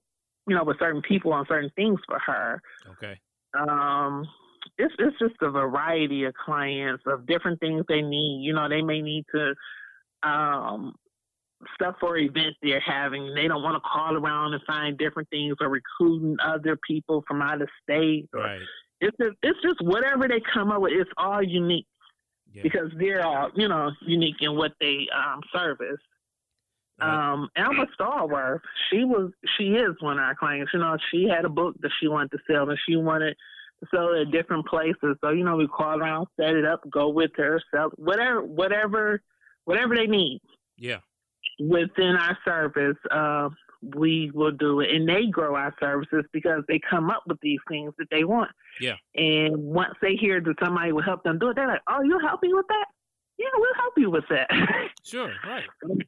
you 0.47 0.55
know, 0.55 0.63
with 0.63 0.79
certain 0.79 1.01
people 1.01 1.33
on 1.33 1.45
certain 1.47 1.71
things 1.75 1.99
for 2.07 2.17
her 2.19 2.61
Okay. 2.91 3.19
Um 3.57 4.27
it's 4.77 4.93
it's 4.99 5.17
just 5.19 5.35
a 5.41 5.49
variety 5.49 6.23
of 6.25 6.33
clients 6.33 7.03
of 7.05 7.25
different 7.25 7.59
things 7.59 7.83
they 7.87 8.01
need. 8.01 8.43
You 8.43 8.53
know, 8.53 8.67
they 8.67 8.81
may 8.81 9.01
need 9.01 9.25
to 9.33 9.53
um 10.23 10.93
stuff 11.75 11.95
for 11.99 12.17
events 12.17 12.57
they're 12.61 12.79
having. 12.79 13.33
They 13.33 13.47
don't 13.47 13.63
want 13.63 13.75
to 13.75 13.89
call 13.89 14.17
around 14.17 14.53
and 14.53 14.61
find 14.63 14.97
different 14.97 15.29
things 15.29 15.55
or 15.61 15.69
recruiting 15.69 16.35
other 16.43 16.77
people 16.87 17.23
from 17.27 17.41
out 17.41 17.61
of 17.61 17.69
state. 17.83 18.27
Or 18.33 18.41
Right. 18.41 18.61
It's 19.01 19.15
just, 19.17 19.35
it's 19.43 19.59
just 19.61 19.81
whatever 19.81 20.27
they 20.27 20.41
come 20.53 20.71
up 20.71 20.81
with. 20.81 20.93
It's 20.93 21.09
all 21.17 21.43
unique 21.43 21.87
Yeah. 22.53 22.63
because 22.63 22.91
they're 22.97 23.25
all 23.25 23.51
you 23.55 23.67
know 23.67 23.91
unique 24.01 24.41
in 24.41 24.55
what 24.55 24.73
they 24.79 25.07
um 25.15 25.41
service. 25.53 25.99
Um, 27.01 27.49
Alma 27.57 27.87
Starworth, 27.99 28.61
she 28.89 29.03
was, 29.03 29.31
she 29.57 29.65
is 29.71 29.95
one 29.99 30.17
of 30.17 30.23
our 30.23 30.35
clients. 30.35 30.71
You 30.73 30.79
know, 30.79 30.97
she 31.11 31.27
had 31.27 31.43
a 31.43 31.49
book 31.49 31.75
that 31.81 31.91
she 31.99 32.07
wanted 32.07 32.31
to 32.31 32.37
sell, 32.49 32.69
and 32.69 32.79
she 32.87 32.95
wanted 32.95 33.35
to 33.81 33.87
sell 33.93 34.13
it 34.13 34.27
at 34.27 34.31
different 34.31 34.65
places. 34.67 35.17
So 35.21 35.31
you 35.31 35.43
know, 35.43 35.57
we 35.57 35.67
call 35.67 35.99
around, 35.99 36.27
set 36.39 36.55
it 36.55 36.65
up, 36.65 36.81
go 36.89 37.09
with 37.09 37.31
her, 37.35 37.61
sell 37.73 37.91
whatever, 37.95 38.43
whatever, 38.43 39.21
whatever 39.65 39.95
they 39.95 40.07
need 40.07 40.41
yeah. 40.77 40.99
within 41.59 42.15
our 42.15 42.37
service. 42.45 42.97
Uh, 43.11 43.49
we 43.95 44.31
will 44.33 44.51
do 44.51 44.79
it, 44.79 44.89
and 44.91 45.07
they 45.07 45.27
grow 45.29 45.55
our 45.55 45.75
services 45.79 46.23
because 46.31 46.63
they 46.67 46.79
come 46.89 47.09
up 47.09 47.23
with 47.27 47.39
these 47.41 47.59
things 47.67 47.93
that 47.99 48.07
they 48.09 48.23
want. 48.23 48.51
Yeah. 48.79 48.95
And 49.15 49.57
once 49.57 49.93
they 50.01 50.15
hear 50.15 50.41
that 50.41 50.55
somebody 50.63 50.91
will 50.91 51.03
help 51.03 51.23
them 51.23 51.39
do 51.39 51.49
it, 51.49 51.55
they're 51.55 51.67
like, 51.67 51.81
"Oh, 51.89 52.01
you 52.03 52.17
help 52.19 52.41
me 52.41 52.53
with 52.53 52.65
that? 52.67 52.85
Yeah, 53.37 53.47
we'll 53.55 53.73
help 53.75 53.93
you 53.97 54.09
with 54.09 54.25
that." 54.29 54.49
Sure. 55.03 55.31
Right. 55.45 55.65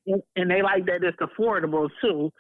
and- 0.08 0.24
and 0.36 0.50
they 0.50 0.64
like 0.64 0.88
that 0.88 1.04
it's 1.04 1.18
affordable 1.18 1.88
too. 2.02 2.32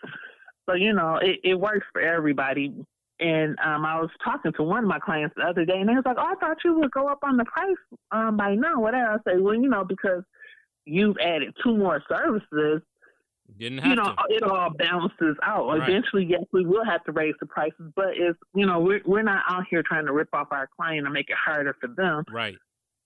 So 0.67 0.73
you 0.75 0.91
know, 0.93 1.17
it, 1.21 1.39
it 1.43 1.53
works 1.55 1.85
for 1.93 2.01
everybody. 2.01 2.73
And 3.19 3.57
um, 3.63 3.85
I 3.85 3.99
was 3.99 4.09
talking 4.23 4.53
to 4.53 4.63
one 4.63 4.83
of 4.83 4.89
my 4.89 4.97
clients 4.99 5.35
the 5.37 5.43
other 5.43 5.65
day, 5.65 5.79
and 5.79 5.87
they 5.89 5.93
was 5.93 6.03
like, 6.05 6.17
"Oh, 6.19 6.25
I 6.25 6.35
thought 6.39 6.57
you 6.65 6.77
would 6.79 6.91
go 6.91 7.07
up 7.07 7.19
on 7.23 7.37
the 7.37 7.45
price 7.45 7.75
um, 8.11 8.37
by 8.37 8.55
now." 8.55 8.79
Whatever. 8.79 9.11
I 9.13 9.17
say, 9.31 9.37
well, 9.39 9.53
you 9.55 9.69
know, 9.69 9.83
because 9.83 10.23
you've 10.85 11.17
added 11.23 11.53
two 11.63 11.75
more 11.77 12.01
services, 12.09 12.81
Didn't 13.57 13.79
have 13.79 13.89
you 13.89 13.95
know, 13.95 14.13
to. 14.29 14.35
it 14.35 14.43
all 14.43 14.69
balances 14.71 15.35
out. 15.43 15.67
Right. 15.67 15.89
Eventually, 15.89 16.25
yes, 16.29 16.43
we 16.51 16.65
will 16.65 16.85
have 16.85 17.03
to 17.05 17.11
raise 17.11 17.33
the 17.39 17.45
prices, 17.47 17.91
but 17.95 18.09
it's 18.15 18.37
you 18.55 18.65
know, 18.65 18.79
we're 18.79 19.01
we're 19.05 19.23
not 19.23 19.43
out 19.49 19.63
here 19.69 19.83
trying 19.83 20.05
to 20.07 20.13
rip 20.13 20.29
off 20.33 20.47
our 20.51 20.67
client 20.75 21.05
and 21.05 21.13
make 21.13 21.29
it 21.29 21.37
harder 21.43 21.75
for 21.79 21.87
them 21.87 22.23
Right. 22.31 22.55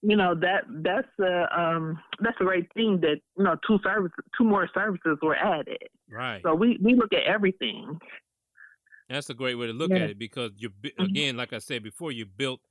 You 0.01 0.15
know 0.15 0.33
that 0.35 0.63
that's 0.83 1.07
a 1.19 1.59
um 1.59 1.99
that's 2.19 2.37
a 2.39 2.43
great 2.43 2.71
thing 2.73 2.99
that 3.01 3.17
you 3.37 3.43
know 3.43 3.55
two 3.67 3.79
services 3.83 4.15
two 4.37 4.43
more 4.43 4.67
services 4.73 5.17
were 5.21 5.35
added 5.35 5.77
Right. 6.09 6.41
so 6.45 6.55
we 6.55 6.77
we 6.81 6.95
look 6.95 7.13
at 7.13 7.23
everything 7.23 7.99
That's 9.09 9.29
a 9.29 9.33
great 9.33 9.55
way 9.55 9.67
to 9.67 9.73
look 9.73 9.91
Yeah. 9.91 9.97
at 9.97 10.09
it 10.09 10.17
because 10.19 10.51
you 10.55 10.69
Mhm. 10.97 11.09
again, 11.09 11.37
like 11.37 11.53
I 11.53 11.59
said 11.59 11.83
before, 11.83 12.11
you 12.11 12.25
built 12.25 12.61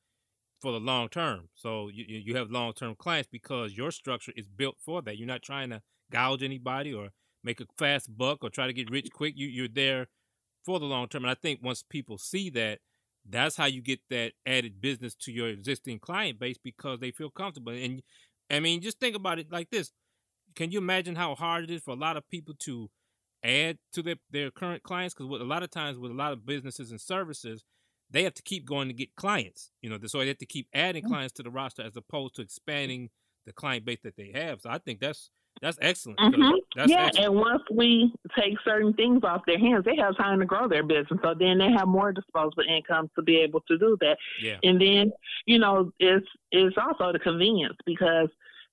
for 0.61 0.73
the 0.73 0.81
long 0.81 1.09
term. 1.09 1.49
So 1.55 1.89
you 1.89 2.05
you 2.09 2.19
you 2.19 2.37
have 2.37 2.51
long 2.51 2.73
term 2.75 2.95
clients 2.97 3.29
because 3.31 3.77
your 3.77 3.91
structure 3.91 4.33
is 4.37 4.49
built 4.49 4.79
for 4.81 5.03
that. 5.03 5.19
You're 5.19 5.27
not 5.29 5.43
trying 5.43 5.71
to 5.71 5.83
gouge 6.11 6.43
anybody 6.43 6.95
or 6.95 7.11
make 7.45 7.61
a 7.61 7.67
fast 7.79 8.17
buck 8.17 8.45
or 8.45 8.51
try 8.51 8.67
to 8.67 8.73
get 8.73 8.91
rich 8.91 9.09
quick. 9.13 9.35
You 9.37 9.49
you're 9.49 9.69
there 9.69 10.09
for 10.65 10.81
the 10.81 10.87
long 10.87 11.09
term. 11.09 11.25
And 11.25 11.31
I 11.31 11.35
think 11.35 11.63
once 11.63 11.83
people 11.83 12.19
see 12.19 12.51
that, 12.51 12.81
that's 13.29 13.57
how 13.57 13.67
you 13.67 13.83
get 13.83 14.01
that 14.11 14.33
added 14.47 14.81
business 14.81 15.15
to 15.15 15.33
your 15.33 15.49
existing 15.49 15.99
client 15.99 16.39
base 16.39 16.59
because 16.63 17.01
they 17.01 17.11
feel 17.11 17.31
comfortable. 17.31 17.73
And 17.73 18.03
I 18.51 18.61
mean, 18.61 18.81
just 18.81 18.99
think 19.01 19.17
about 19.17 19.39
it 19.39 19.51
like 19.53 19.71
this. 19.71 19.93
Can 20.57 20.71
you 20.71 20.79
imagine 20.79 21.17
how 21.17 21.35
hard 21.35 21.65
it 21.65 21.71
is 21.71 21.83
for 21.83 21.93
a 21.93 21.97
lot 21.97 22.17
of 22.17 22.29
people 22.29 22.55
to 22.61 22.91
add 23.45 23.79
to 23.93 24.03
their, 24.03 24.17
their 24.31 24.51
current 24.51 24.83
clients? 24.83 25.15
Because 25.15 25.41
a 25.41 25.45
lot 25.45 25.63
of 25.63 25.71
times 25.71 25.99
with 25.99 26.11
a 26.11 26.15
lot 26.15 26.33
of 26.33 26.45
businesses 26.47 26.91
and 26.91 27.01
services, 27.01 27.65
they 28.11 28.25
have 28.25 28.35
to 28.35 28.43
keep 28.43 28.65
going 28.67 28.89
to 28.89 28.95
get 28.95 29.15
clients. 29.17 29.71
You 29.83 29.91
know, 29.91 29.99
so 30.07 30.19
they 30.19 30.29
have 30.29 30.39
to 30.39 30.47
keep 30.47 30.69
adding 30.75 31.05
Mm. 31.05 31.09
clients 31.09 31.35
to 31.35 31.43
the 31.43 31.51
roster 31.51 31.83
as 31.83 31.97
opposed 31.97 32.35
to 32.37 32.43
expanding 32.43 33.11
the 33.47 33.53
client 33.53 33.85
base 33.85 34.01
that 34.03 34.17
they 34.17 34.33
have. 34.35 34.61
So 34.61 34.71
I 34.71 34.79
think 34.79 35.01
that's 35.01 35.31
that's 35.61 35.79
excellent. 35.81 36.19
'cause 36.19 36.33
hmm 36.35 36.51
That's 36.77 36.91
yeah, 36.91 37.07
excellent. 37.07 37.27
and 37.27 37.35
once 37.37 37.63
we 37.71 38.13
take 38.39 38.55
certain 38.65 38.93
things 38.95 39.23
off 39.25 39.43
their 39.47 39.59
hands, 39.59 39.85
they 39.85 39.97
have 39.97 40.17
time 40.17 40.41
to 40.41 40.47
grow 40.47 40.69
their 40.69 40.83
business. 40.83 41.21
So 41.23 41.35
then 41.35 41.59
they 41.59 41.71
have 41.71 41.89
more 41.89 42.13
disposable 42.13 42.65
income 42.69 43.11
to 43.17 43.23
be 43.23 43.37
able 43.39 43.61
to 43.69 43.77
do 43.79 43.97
that. 44.01 44.17
Yeah. 44.41 44.59
And 44.63 44.81
then, 44.81 45.13
you 45.47 45.59
know, 45.59 45.93
it's 45.99 46.27
it's 46.51 46.77
also 46.79 47.13
the 47.13 47.19
convenience 47.19 47.77
because 47.85 48.29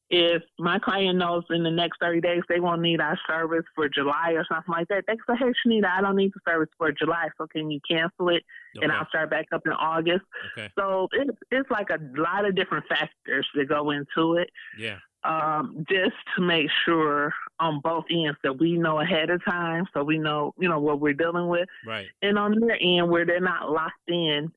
if 0.10 0.42
my 0.58 0.80
client 0.80 1.18
knows 1.18 1.44
in 1.50 1.64
the 1.64 1.70
next 1.70 1.98
30 2.00 2.22
days 2.22 2.42
they 2.48 2.62
won't 2.62 2.82
need 2.82 3.02
our 3.02 3.20
service 3.28 3.66
for 3.76 3.90
July 3.90 4.32
or 4.32 4.46
something 4.50 4.72
like 4.74 4.88
that, 4.88 5.04
they 5.06 5.18
can 5.18 5.36
say, 5.38 5.46
hey, 5.46 5.52
Chenita, 5.66 5.86
I 5.86 6.00
don't 6.00 6.16
need 6.16 6.32
the 6.34 6.40
service 6.50 6.70
for 6.78 6.94
July, 6.94 7.28
so 7.38 7.46
can 7.48 7.70
you 7.70 7.82
cancel 7.86 8.30
it? 8.30 8.44
And 8.82 8.90
I'll 8.90 9.08
start 9.10 9.30
back 9.30 9.48
up 9.52 9.64
in 9.66 9.74
August. 9.74 10.24
Okay. 10.54 10.72
So 10.80 11.10
it's, 11.12 11.38
it's 11.52 11.70
like 11.70 11.90
a 11.90 12.00
lot 12.16 12.46
of 12.46 12.56
different 12.56 12.86
factors 12.88 13.46
that 13.56 13.68
go 13.68 13.90
into 13.92 14.36
it 14.36 14.50
Yeah. 14.78 15.00
Um, 15.24 15.86
just 15.90 16.16
to 16.36 16.42
make 16.42 16.68
sure 16.86 17.34
on 17.60 17.82
both 17.84 18.06
ends 18.12 18.38
that 18.44 18.60
we 18.60 18.78
know 18.78 19.00
ahead 19.00 19.30
of 19.30 19.44
time 19.44 19.86
so 19.94 20.04
we 20.04 20.18
know, 20.18 20.54
you 20.60 20.70
know, 20.70 20.80
what 20.80 21.00
we're 21.00 21.14
dealing 21.14 21.48
with. 21.48 21.68
Right. 21.86 22.08
And 22.22 22.38
on 22.38 22.60
their 22.60 22.78
end 22.80 23.10
where 23.10 23.26
they're 23.26 23.40
not 23.40 23.72
locked 23.72 24.08
in 24.08 24.52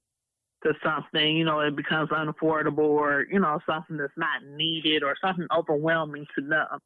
to 0.62 0.74
something, 0.84 1.36
you 1.36 1.44
know, 1.44 1.60
it 1.60 1.74
becomes 1.76 2.10
unaffordable 2.10 2.78
or, 2.78 3.26
you 3.30 3.40
know, 3.40 3.58
something 3.66 3.96
that's 3.96 4.12
not 4.16 4.44
needed 4.44 5.02
or 5.02 5.16
something 5.20 5.46
overwhelming 5.56 6.26
to 6.36 6.46
them. 6.46 6.78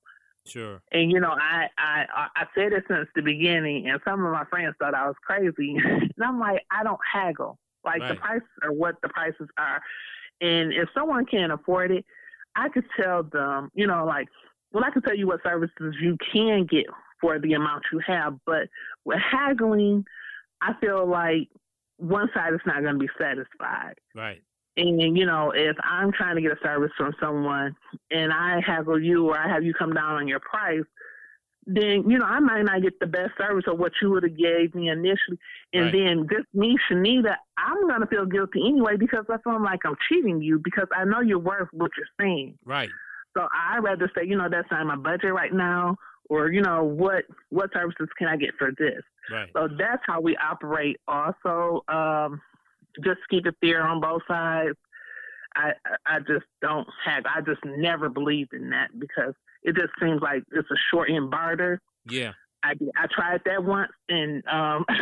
Sure. 0.46 0.82
And 0.92 1.10
you 1.10 1.20
know, 1.20 1.30
I 1.30 1.68
I 1.78 2.04
I 2.36 2.44
said 2.54 2.72
it 2.72 2.84
since 2.86 3.08
the 3.14 3.22
beginning, 3.22 3.88
and 3.88 3.98
some 4.04 4.24
of 4.24 4.30
my 4.32 4.44
friends 4.44 4.74
thought 4.78 4.94
I 4.94 5.06
was 5.06 5.16
crazy. 5.22 5.76
and 5.84 6.12
I'm 6.22 6.38
like, 6.38 6.60
I 6.70 6.82
don't 6.82 7.00
haggle. 7.10 7.58
Like 7.84 8.00
the 8.02 8.08
Right. 8.08 8.20
prices 8.20 8.48
are 8.62 8.72
what 8.72 8.96
the 9.02 9.08
prices 9.08 9.48
are, 9.56 9.80
and 10.40 10.72
if 10.72 10.88
someone 10.94 11.24
can't 11.24 11.52
afford 11.52 11.92
it, 11.92 12.04
I 12.56 12.68
could 12.68 12.84
tell 13.00 13.22
them, 13.22 13.70
you 13.74 13.86
know, 13.86 14.04
like, 14.04 14.28
well, 14.72 14.84
I 14.84 14.90
can 14.90 15.02
tell 15.02 15.16
you 15.16 15.26
what 15.26 15.42
services 15.42 15.94
you 16.00 16.16
can 16.32 16.66
get 16.66 16.86
for 17.20 17.38
the 17.38 17.54
amount 17.54 17.84
you 17.92 18.00
have, 18.06 18.38
but 18.44 18.68
with 19.04 19.18
haggling, 19.18 20.04
I 20.60 20.72
feel 20.80 21.06
like 21.06 21.48
one 21.98 22.28
side 22.34 22.52
is 22.54 22.60
not 22.66 22.82
going 22.82 22.94
to 22.94 22.98
be 22.98 23.08
satisfied. 23.18 23.94
Right. 24.14 24.42
And 24.76 25.16
you 25.16 25.24
know, 25.24 25.52
if 25.54 25.76
I'm 25.84 26.10
trying 26.12 26.34
to 26.34 26.42
get 26.42 26.50
a 26.50 26.58
service 26.62 26.90
from 26.96 27.14
someone 27.20 27.76
and 28.10 28.32
I 28.32 28.60
haggle 28.60 29.00
you 29.00 29.28
or 29.28 29.38
I 29.38 29.48
have 29.48 29.62
you 29.62 29.72
come 29.72 29.92
down 29.92 30.14
on 30.14 30.26
your 30.26 30.40
price, 30.40 30.82
then 31.66 32.08
you 32.08 32.18
know 32.18 32.26
I 32.26 32.40
might 32.40 32.62
not 32.62 32.82
get 32.82 32.98
the 33.00 33.06
best 33.06 33.32
service 33.38 33.64
of 33.66 33.78
what 33.78 33.92
you 34.00 34.10
would 34.10 34.22
have 34.22 34.36
gave 34.36 34.74
me 34.74 34.88
initially. 34.88 35.38
And 35.72 35.84
Right. 35.84 35.92
then 35.92 36.28
just 36.30 36.52
me, 36.54 36.76
Chenita, 36.88 37.36
I'm 37.56 37.88
gonna 37.88 38.06
feel 38.06 38.26
guilty 38.26 38.60
anyway 38.66 38.96
because 38.96 39.24
I 39.30 39.38
feel 39.38 39.62
like 39.62 39.80
I'm 39.84 39.96
cheating 40.08 40.42
you 40.42 40.58
because 40.62 40.88
I 40.96 41.04
know 41.04 41.20
you're 41.20 41.38
worth 41.38 41.68
what 41.72 41.90
you're 41.96 42.06
saying. 42.20 42.58
Right. 42.64 42.90
So 43.36 43.48
I 43.52 43.78
rather 43.78 44.10
say, 44.16 44.26
you 44.26 44.36
know, 44.36 44.48
that's 44.48 44.70
not 44.70 44.86
my 44.86 44.96
budget 44.96 45.32
right 45.32 45.52
now, 45.52 45.96
or 46.28 46.50
you 46.50 46.62
know, 46.62 46.84
what 46.84 47.24
what 47.50 47.72
services 47.72 48.08
can 48.18 48.28
I 48.28 48.36
get 48.36 48.54
for 48.58 48.70
this? 48.78 49.02
Right. 49.30 49.50
So 49.54 49.68
that's 49.78 50.02
how 50.06 50.20
we 50.20 50.36
operate. 50.36 51.00
Also, 51.08 51.82
um, 51.88 52.40
just 53.02 53.20
keep 53.30 53.46
it 53.46 53.56
fair 53.60 53.86
on 53.86 54.00
both 54.00 54.22
sides. 54.28 54.76
I 55.56 55.72
I 56.06 56.18
just 56.20 56.46
don't 56.60 56.88
have. 57.04 57.24
I 57.26 57.40
just 57.40 57.64
never 57.64 58.08
believed 58.08 58.52
in 58.52 58.70
that 58.70 58.98
because 58.98 59.34
it 59.64 59.74
just 59.74 59.92
seems 60.00 60.20
like 60.22 60.42
it's 60.52 60.70
a 60.70 60.74
short 60.90 61.10
end 61.10 61.30
barter. 61.30 61.80
Yeah. 62.08 62.32
I 62.62 62.72
I 62.96 63.06
tried 63.14 63.40
that 63.46 63.62
once 63.64 63.92
and 64.08 64.42
um, 64.46 64.84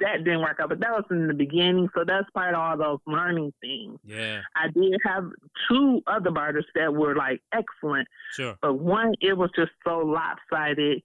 that 0.00 0.24
didn't 0.24 0.40
work 0.40 0.58
out. 0.60 0.68
But 0.68 0.80
that 0.80 0.90
was 0.90 1.04
in 1.10 1.28
the 1.28 1.34
beginning, 1.34 1.88
so 1.94 2.04
that's 2.06 2.28
part 2.30 2.54
of 2.54 2.60
all 2.60 2.76
those 2.76 2.98
learning 3.06 3.52
things. 3.60 3.98
Yeah. 4.04 4.40
I 4.56 4.68
did 4.68 4.94
have 5.04 5.24
two 5.68 6.02
other 6.06 6.30
barters 6.30 6.66
that 6.74 6.92
were 6.94 7.14
like 7.14 7.40
excellent, 7.52 8.08
Sure. 8.32 8.56
but 8.60 8.74
one, 8.74 9.14
it 9.20 9.36
was 9.36 9.50
just 9.56 9.70
so 9.86 9.98
lopsided, 9.98 11.02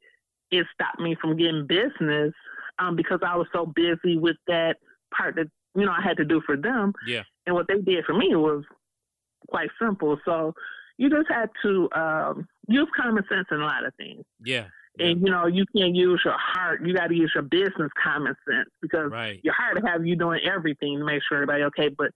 it 0.52 0.66
stopped 0.74 1.00
me 1.00 1.16
from 1.22 1.38
getting 1.38 1.66
business 1.68 2.34
um, 2.80 2.96
because 2.96 3.20
I 3.26 3.36
was 3.36 3.48
so 3.54 3.66
busy 3.66 4.18
with 4.18 4.38
that 4.48 4.78
part 5.16 5.36
that 5.36 5.48
you 5.76 5.86
know 5.86 5.92
I 5.92 6.02
had 6.02 6.18
to 6.18 6.26
do 6.26 6.42
for 6.46 6.56
them. 6.58 6.94
Yeah. 7.08 7.24
And 7.46 7.56
what 7.56 7.68
they 7.68 7.80
did 7.80 8.06
for 8.06 8.14
me 8.14 8.36
was 8.36 8.64
quite 9.50 9.70
simple. 9.82 10.18
So 10.26 10.54
you 10.98 11.10
just 11.10 11.30
had 11.30 11.50
to 11.64 11.90
um, 11.96 12.48
use 12.68 12.88
common 12.96 13.24
sense 13.30 13.48
in 13.52 13.62
a 13.62 13.66
lot 13.66 13.86
of 13.86 13.94
things. 13.96 14.24
Yeah. 14.44 14.66
yeah. 14.98 15.08
And 15.08 15.22
you 15.22 15.32
know 15.32 15.48
you 15.48 15.66
can't 15.76 15.96
use 15.96 16.22
your 16.24 16.36
heart. 16.38 16.86
You 16.86 16.94
got 16.94 17.08
to 17.08 17.16
use 17.16 17.32
your 17.34 17.44
business 17.44 17.92
common 18.02 18.36
sense 18.48 18.70
because 18.82 19.12
Right. 19.12 19.40
your 19.44 19.54
heart 19.54 19.76
will 19.82 19.88
have 19.88 20.06
you 20.06 20.16
doing 20.16 20.40
everything 20.46 21.00
to 21.00 21.06
make 21.06 21.22
sure 21.28 21.38
everybody 21.38 21.64
okay. 21.64 21.90
But 21.90 22.12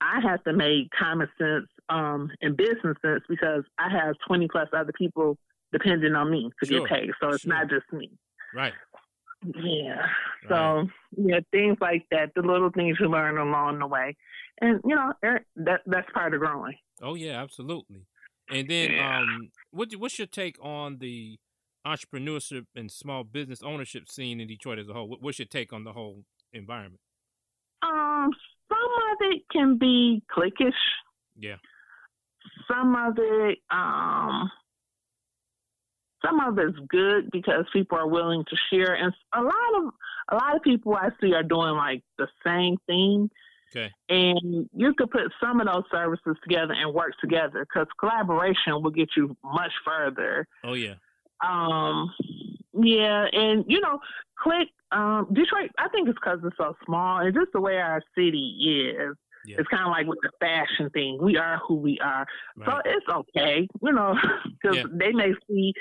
I 0.00 0.20
have 0.20 0.42
to 0.44 0.52
make 0.52 0.90
common 0.98 1.28
sense 1.38 1.66
um, 1.88 2.30
and 2.42 2.56
business 2.56 2.96
sense 3.00 3.22
because 3.28 3.62
I 3.78 3.88
have 3.90 4.14
20 4.26 4.48
plus 4.48 4.68
other 4.76 4.92
people 4.98 5.38
depending 5.72 6.14
on 6.14 6.30
me 6.30 6.50
to 6.60 6.66
Sure, 6.66 6.80
get 6.80 6.88
paid. 6.88 7.10
So 7.20 7.30
it's 7.30 7.42
sure. 7.42 7.52
not 7.52 7.70
just 7.70 7.90
me. 7.92 8.10
Right. 8.54 8.72
Yeah. 9.54 9.96
Right. 9.98 10.48
So 10.48 10.86
yeah, 11.16 11.40
things 11.52 11.76
like 11.80 12.06
that, 12.10 12.32
the 12.34 12.42
little 12.42 12.70
things 12.70 12.96
you 13.00 13.08
learn 13.08 13.38
along 13.38 13.78
the 13.78 13.86
way, 13.86 14.16
and 14.60 14.80
you 14.84 14.94
know 14.94 15.12
er, 15.24 15.40
that 15.56 15.82
that's 15.86 16.10
part 16.12 16.34
of 16.34 16.40
growing. 16.40 16.74
Oh 17.02 17.14
yeah, 17.14 17.42
absolutely. 17.42 18.06
And 18.48 18.68
then, 18.68 18.92
Yeah. 18.92 19.18
um, 19.20 19.50
what 19.70 19.92
what's 19.96 20.18
your 20.18 20.28
take 20.28 20.56
on 20.62 20.98
the 20.98 21.38
entrepreneurship 21.86 22.66
and 22.74 22.90
small 22.90 23.24
business 23.24 23.62
ownership 23.62 24.08
scene 24.08 24.40
in 24.40 24.48
Detroit 24.48 24.78
as 24.78 24.88
a 24.88 24.92
whole? 24.92 25.16
What's 25.20 25.38
your 25.38 25.46
take 25.46 25.72
on 25.72 25.84
the 25.84 25.92
whole 25.92 26.24
environment? 26.52 27.00
Um, 27.82 28.30
some 28.68 28.78
of 29.12 29.18
it 29.32 29.42
can 29.50 29.78
be 29.78 30.22
cliquish. 30.30 30.72
Yeah. 31.36 31.56
Some 32.68 32.94
of 32.94 33.14
it, 33.18 33.58
um, 33.70 34.50
some 36.24 36.40
of 36.40 36.58
it's 36.58 36.78
good 36.88 37.28
because 37.30 37.64
people 37.72 37.98
are 37.98 38.08
willing 38.08 38.44
to 38.48 38.56
share, 38.70 38.94
and 38.94 39.12
a 39.32 39.42
lot 39.42 39.52
of 39.78 39.92
a 40.30 40.34
lot 40.36 40.56
of 40.56 40.62
people 40.62 40.94
I 40.94 41.10
see 41.20 41.34
are 41.34 41.42
doing 41.42 41.74
like 41.76 42.02
the 42.18 42.28
same 42.44 42.76
thing. 42.86 43.30
Okay. 43.70 43.90
And 44.08 44.68
you 44.74 44.94
could 44.96 45.10
put 45.10 45.22
some 45.40 45.60
of 45.60 45.66
those 45.66 45.84
services 45.90 46.36
together 46.42 46.72
and 46.72 46.94
work 46.94 47.12
together 47.20 47.66
because 47.68 47.86
collaboration 47.98 48.80
will 48.82 48.90
get 48.90 49.10
you 49.16 49.36
much 49.44 49.72
further. 49.84 50.46
Oh 50.64 50.74
yeah. 50.74 50.94
Um, 51.46 52.12
yeah, 52.72 53.26
and 53.32 53.64
you 53.68 53.80
know, 53.80 53.98
click 54.42 54.68
um, 54.92 55.26
Detroit. 55.32 55.70
I 55.78 55.88
think 55.88 56.08
it's 56.08 56.18
because 56.18 56.38
it's 56.44 56.56
so 56.56 56.74
small 56.84 57.18
and 57.20 57.34
just 57.34 57.52
the 57.52 57.60
way 57.60 57.76
our 57.78 58.02
city 58.16 58.92
is. 58.96 59.16
Yeah. 59.44 59.56
It's 59.58 59.68
kind 59.68 59.84
of 59.84 59.90
like 59.90 60.06
with 60.06 60.18
the 60.22 60.30
fashion 60.40 60.90
thing. 60.90 61.18
We 61.22 61.36
are 61.36 61.58
who 61.66 61.74
we 61.76 61.98
are, 62.00 62.26
so 62.64 62.72
it's 62.84 63.06
okay, 63.08 63.68
you 63.82 63.92
know, 63.92 64.16
because 64.44 64.78
Yeah. 64.78 64.84
they 64.92 65.12
may 65.12 65.32
see 65.48 65.72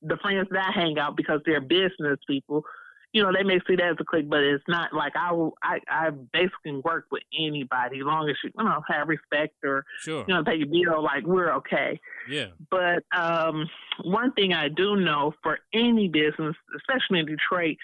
the 0.00 0.16
friends 0.16 0.48
that 0.50 0.68
I 0.68 0.72
hang 0.72 0.98
out 0.98 1.16
because 1.16 1.40
they're 1.46 1.60
business 1.60 2.18
people. 2.26 2.64
You 3.12 3.22
know, 3.22 3.30
they 3.32 3.42
may 3.42 3.58
see 3.66 3.76
that 3.76 3.90
as 3.90 3.96
a 4.00 4.04
clique, 4.04 4.30
but 4.30 4.40
it's 4.40 4.64
not 4.68 4.94
like 4.94 5.12
I 5.16 5.32
will. 5.32 5.54
I 5.62 5.80
I 5.88 6.10
basically 6.10 6.80
work 6.84 7.06
with 7.10 7.22
anybody 7.38 7.98
as 7.98 8.04
long 8.04 8.28
as 8.28 8.36
you 8.42 8.50
you 8.56 8.64
know 8.64 8.82
have 8.88 9.08
respect 9.08 9.54
or 9.64 9.84
Sure. 10.00 10.24
you 10.26 10.34
know 10.34 10.42
pay 10.42 10.56
your 10.56 10.66
bill. 10.66 11.02
Like 11.02 11.26
we're 11.26 11.52
okay. 11.56 12.00
Yeah. 12.28 12.46
But 12.70 13.04
um, 13.16 13.68
one 14.04 14.32
thing 14.32 14.54
I 14.54 14.68
do 14.68 14.96
know 14.96 15.34
for 15.42 15.58
any 15.74 16.08
business, 16.08 16.56
especially 16.76 17.20
in 17.20 17.26
Detroit, 17.26 17.76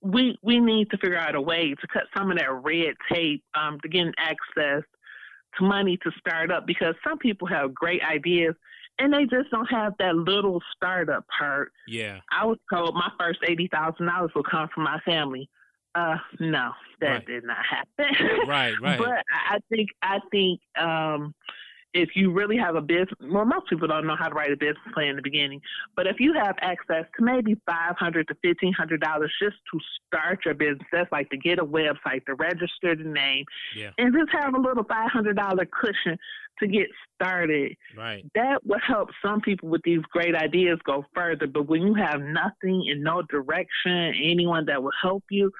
we 0.00 0.38
we 0.42 0.60
need 0.60 0.90
to 0.90 0.98
figure 0.98 1.18
out 1.18 1.34
a 1.34 1.40
way 1.40 1.74
to 1.74 1.86
cut 1.92 2.04
some 2.16 2.30
of 2.30 2.38
that 2.38 2.50
red 2.52 2.94
tape 3.12 3.44
um, 3.54 3.78
to 3.80 3.88
gain 3.88 4.12
access 4.18 4.82
to 5.58 5.64
money 5.64 5.98
to 6.02 6.10
start 6.18 6.50
up 6.50 6.66
because 6.66 6.94
some 7.06 7.18
people 7.18 7.46
have 7.48 7.74
great 7.74 8.02
ideas 8.02 8.54
and 8.98 9.12
they 9.12 9.24
just 9.24 9.50
don't 9.50 9.66
have 9.70 9.94
that 9.98 10.16
little 10.16 10.62
startup 10.74 11.24
part. 11.38 11.72
Yeah. 11.86 12.20
I 12.30 12.44
was 12.46 12.58
told 12.72 12.94
my 12.94 13.10
first 13.18 13.40
eighty 13.48 13.68
thousand 13.72 14.06
dollars 14.06 14.30
will 14.34 14.42
come 14.42 14.68
from 14.74 14.84
my 14.84 15.00
family. 15.04 15.48
Uh, 15.94 16.16
no, 16.40 16.72
that 17.00 17.08
Right. 17.10 17.26
did 17.26 17.44
not 17.44 17.56
happen. 17.64 18.14
Right. 18.46 18.74
Right. 18.80 18.98
But 19.04 19.08
I 19.32 19.56
I 19.56 19.58
think 19.70 19.88
I 20.02 20.18
think 20.30 20.60
um, 20.78 21.34
if 21.96 22.10
you 22.14 22.32
really 22.32 22.56
have 22.56 22.74
a 22.76 22.80
business, 22.80 23.08
well, 23.20 23.44
most 23.44 23.68
people 23.68 23.88
don't 23.88 24.06
know 24.06 24.16
how 24.16 24.28
to 24.28 24.34
write 24.34 24.52
a 24.52 24.56
business 24.56 24.76
plan 24.94 25.08
in 25.08 25.16
the 25.16 25.22
beginning, 25.22 25.60
but 25.96 26.06
if 26.06 26.16
you 26.20 26.34
have 26.34 26.56
access 26.60 27.04
to 27.16 27.24
maybe 27.24 27.54
five 27.66 27.96
hundred 27.98 28.28
to 28.28 28.34
fifteen 28.42 28.72
hundred 28.72 29.00
dollars 29.00 29.32
just 29.42 29.56
to 29.72 29.80
start 30.06 30.40
your 30.44 30.54
business, 30.54 30.86
that's 30.92 31.10
like 31.12 31.30
to 31.30 31.36
get 31.36 31.58
a 31.58 31.64
website, 31.64 32.24
to 32.26 32.34
register 32.34 32.94
the 32.94 33.04
name, 33.04 33.44
Yeah. 33.74 33.90
and 33.98 34.14
just 34.14 34.30
have 34.32 34.54
a 34.54 34.60
little 34.60 34.84
five 34.84 35.10
hundred 35.10 35.36
dollar 35.36 35.66
cushion 35.66 36.18
to 36.60 36.66
get 36.66 36.86
started. 37.14 37.76
Right. 37.96 38.24
That 38.34 38.64
will 38.64 38.80
help 38.86 39.10
some 39.24 39.40
people 39.40 39.68
with 39.68 39.82
these 39.84 40.00
great 40.10 40.34
ideas 40.34 40.78
go 40.84 41.04
further. 41.14 41.46
But 41.46 41.68
when 41.68 41.82
you 41.82 41.94
have 41.94 42.20
nothing 42.20 42.86
and 42.90 43.02
no 43.02 43.22
direction, 43.22 44.14
anyone 44.22 44.64
that 44.66 44.82
will 44.82 44.92
help 45.02 45.24
you, 45.30 45.50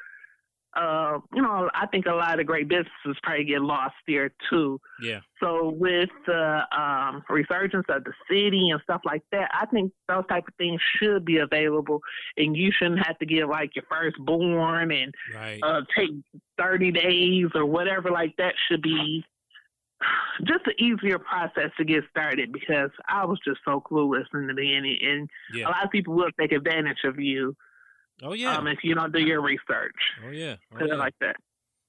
uh, 0.76 1.18
you 1.34 1.40
know, 1.42 1.70
I 1.74 1.86
think 1.86 2.06
a 2.06 2.12
lot 2.12 2.38
of 2.38 2.46
great 2.46 2.68
businesses 2.68 3.16
probably 3.22 3.44
get 3.44 3.62
lost 3.62 3.94
there 4.06 4.30
too. 4.50 4.78
Yeah. 5.00 5.20
So 5.42 5.70
with 5.76 6.10
the 6.26 6.60
um, 6.76 7.22
resurgence 7.30 7.86
of 7.88 8.04
the 8.04 8.12
city 8.30 8.70
and 8.70 8.80
stuff 8.82 9.00
like 9.04 9.22
that, 9.32 9.50
I 9.54 9.66
think 9.66 9.92
those 10.08 10.24
type 10.28 10.46
of 10.46 10.54
things 10.56 10.80
should 10.98 11.24
be 11.24 11.38
available, 11.38 12.00
and 12.36 12.56
you 12.56 12.70
shouldn't 12.72 13.06
have 13.06 13.18
to 13.18 13.26
get 13.26 13.48
like 13.48 13.74
your 13.74 13.84
firstborn 13.88 14.92
and 14.92 15.14
Right. 15.34 15.60
uh, 15.62 15.80
take 15.96 16.10
thirty 16.58 16.90
days 16.92 17.46
or 17.54 17.64
whatever 17.64 18.10
like 18.10 18.34
that. 18.36 18.54
Should 18.70 18.82
be 18.82 19.24
just 20.44 20.66
an 20.66 20.74
easier 20.78 21.18
process 21.18 21.70
to 21.78 21.84
get 21.84 22.04
started 22.10 22.52
because 22.52 22.90
I 23.08 23.24
was 23.24 23.38
just 23.46 23.60
so 23.64 23.80
clueless 23.80 24.26
in 24.34 24.46
the 24.46 24.54
beginning, 24.54 24.98
and 25.02 25.30
a 25.66 25.70
lot 25.70 25.84
of 25.84 25.90
people 25.90 26.14
will 26.14 26.30
take 26.38 26.52
advantage 26.52 26.98
of 27.04 27.18
you 27.18 27.56
Oh 28.22 28.32
yeah. 28.32 28.56
um, 28.56 28.66
if 28.66 28.78
you 28.82 28.94
don't 28.94 29.12
do 29.12 29.20
your 29.20 29.42
research. 29.42 29.94
oh 30.26 30.30
yeah. 30.30 30.56
Oh, 30.74 30.84
yeah. 30.84 30.94
like 30.94 31.14
that. 31.20 31.36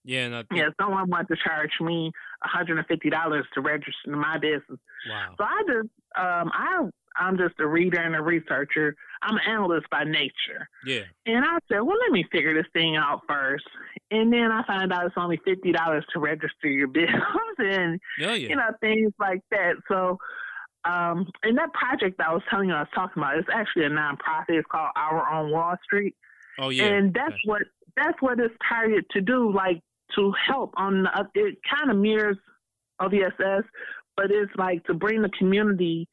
yeah. 0.04 0.26
And 0.26 0.48
think, 0.50 0.60
Yeah, 0.60 0.70
someone 0.82 1.10
wants 1.10 1.30
to 1.30 1.38
charge 1.38 1.72
me 1.82 2.12
$150 2.46 3.44
to 3.54 3.62
register 3.62 3.92
my 4.08 4.38
business. 4.38 4.80
Wow. 5.10 5.36
So 5.38 5.44
I 5.44 5.62
just, 5.68 5.90
um, 6.18 6.52
I, 6.54 6.84
I'm 7.20 7.38
just 7.38 7.56
a 7.60 7.68
reader 7.68 8.00
and 8.00 8.16
a 8.16 8.22
researcher. 8.22 8.96
I'm 9.22 9.36
an 9.36 9.42
analyst 9.48 9.88
by 9.90 10.04
nature. 10.04 10.68
Yeah. 10.86 11.02
And 11.26 11.44
I 11.44 11.58
said, 11.68 11.80
well, 11.80 11.98
let 11.98 12.12
me 12.12 12.26
figure 12.32 12.54
this 12.54 12.70
thing 12.74 12.96
out 12.96 13.22
first. 13.28 13.66
And 14.12 14.32
then 14.32 14.52
I 14.52 14.64
found 14.68 14.94
out 14.94 15.06
it's 15.06 15.16
only 15.18 15.40
$50 15.48 16.02
to 16.14 16.20
register 16.20 16.68
your 16.68 16.88
business 16.88 17.22
and, 17.58 18.00
yeah. 18.20 18.34
you 18.34 18.56
know, 18.56 18.70
things 18.82 19.12
like 19.20 19.42
that. 19.52 19.74
So, 19.88 20.18
um, 20.88 21.28
and 21.44 21.58
that 21.58 21.74
project 21.74 22.18
that 22.18 22.28
I 22.30 22.34
was 22.34 22.44
telling 22.50 22.70
you 22.70 22.76
I 22.76 22.80
was 22.82 22.88
talking 22.96 23.22
about, 23.22 23.38
it's 23.38 23.48
actually 23.54 23.86
a 23.86 23.90
nonprofit. 23.90 24.50
It's 24.50 24.68
called 24.72 24.90
Our 24.96 25.30
Own 25.34 25.52
Wall 25.52 25.76
Street. 25.84 26.16
oh 26.60 26.70
yeah. 26.70 26.86
And 26.86 27.14
that's 27.14 27.28
Okay. 27.30 27.40
what 27.46 27.62
that's 27.96 28.22
what 28.22 28.40
it's 28.40 28.54
targeted 28.68 29.06
to 29.12 29.22
do, 29.22 29.52
like 29.52 29.82
to 30.16 30.32
help 30.48 30.74
on. 30.78 31.04
The, 31.04 31.28
it 31.36 31.58
kind 31.70 31.92
of 31.92 31.98
mirrors 31.98 32.38
OVSS, 33.02 33.64
but 34.16 34.32
it's 34.32 34.52
like 34.58 34.84
to 34.86 34.94
bring 34.94 35.22
the 35.22 35.30
community 35.38 36.08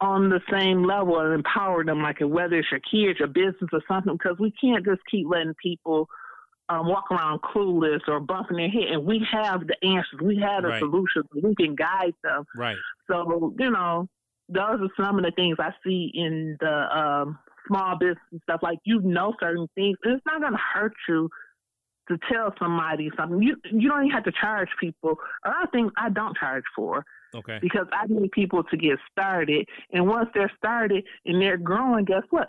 on 0.00 0.28
the 0.28 0.40
same 0.50 0.84
level 0.84 1.18
and 1.20 1.34
empower 1.34 1.84
them, 1.84 2.00
like 2.02 2.18
whether 2.20 2.56
it's 2.56 2.68
your 2.70 2.80
kids, 2.80 3.18
your 3.18 3.28
business, 3.28 3.68
or 3.72 3.82
something. 3.88 4.12
Because 4.14 4.38
we 4.38 4.52
can't 4.60 4.84
just 4.84 5.00
keep 5.10 5.26
letting 5.28 5.54
people 5.62 6.08
um, 6.68 6.86
walk 6.86 7.10
around 7.10 7.40
clueless 7.40 8.00
or 8.08 8.20
bumping 8.20 8.58
their 8.58 8.68
head, 8.68 8.88
and 8.92 9.04
we 9.04 9.26
have 9.30 9.66
the 9.66 9.76
answers, 9.86 10.20
we 10.22 10.36
have 10.38 10.62
the 10.62 10.68
Right. 10.68 10.80
solutions, 10.80 11.26
we 11.34 11.54
can 11.54 11.74
guide 11.74 12.14
them. 12.22 12.44
Right. 12.54 12.76
So, 13.10 13.54
you 13.58 13.70
know, 13.70 14.08
those 14.48 14.80
are 14.80 15.04
some 15.04 15.18
of 15.18 15.24
the 15.24 15.32
things 15.32 15.56
I 15.58 15.72
see 15.84 16.10
in 16.14 16.56
the 16.60 16.98
um, 16.98 17.38
small 17.66 17.96
business 17.98 18.18
stuff. 18.42 18.60
Like, 18.62 18.78
you 18.84 19.00
know 19.00 19.34
certain 19.40 19.66
things, 19.74 19.96
it's 20.02 20.24
not 20.26 20.40
going 20.40 20.52
to 20.52 20.58
hurt 20.74 20.94
you 21.08 21.28
to 22.08 22.18
tell 22.32 22.54
somebody 22.58 23.10
something. 23.16 23.42
You 23.42 23.56
you 23.70 23.88
don't 23.88 24.06
even 24.06 24.10
have 24.10 24.24
to 24.24 24.32
charge 24.32 24.68
people. 24.80 25.16
A 25.44 25.48
lot 25.48 25.64
of 25.64 25.70
things 25.70 25.92
I 25.96 26.08
don't 26.08 26.36
charge 26.36 26.64
for 26.74 27.04
Okay. 27.34 27.58
because 27.60 27.86
I 27.92 28.06
need 28.08 28.30
people 28.32 28.64
to 28.64 28.76
get 28.76 28.98
started. 29.12 29.66
And 29.92 30.08
once 30.08 30.30
they're 30.34 30.52
started 30.56 31.04
and 31.26 31.40
they're 31.40 31.58
growing, 31.58 32.06
guess 32.06 32.22
what? 32.30 32.48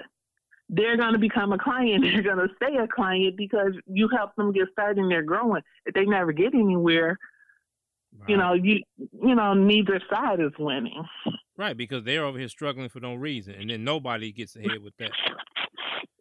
They're 0.69 0.97
going 0.97 1.13
to 1.13 1.19
become 1.19 1.51
a 1.51 1.57
client. 1.57 2.03
They're 2.13 2.21
going 2.21 2.47
to 2.47 2.53
stay 2.55 2.77
a 2.77 2.87
client 2.87 3.35
because 3.35 3.73
you 3.87 4.07
help 4.15 4.35
them 4.35 4.51
get 4.51 4.67
started 4.71 4.99
and 4.99 5.11
they're 5.11 5.23
growing. 5.23 5.63
If 5.85 5.95
they 5.95 6.05
never 6.05 6.31
get 6.31 6.53
anywhere, 6.53 7.17
you 8.27 8.37
know, 8.37 8.53
you 8.53 8.81
you 8.97 9.35
know, 9.35 9.53
neither 9.53 10.01
side 10.09 10.39
is 10.39 10.51
winning. 10.57 11.03
Right, 11.57 11.75
because 11.75 12.03
they're 12.03 12.23
over 12.23 12.37
here 12.37 12.49
struggling 12.49 12.89
for 12.89 12.99
no 12.99 13.15
reason, 13.15 13.55
and 13.55 13.69
then 13.69 13.83
nobody 13.83 14.31
gets 14.31 14.55
ahead 14.55 14.81
with 14.83 14.93
that. 14.97 15.11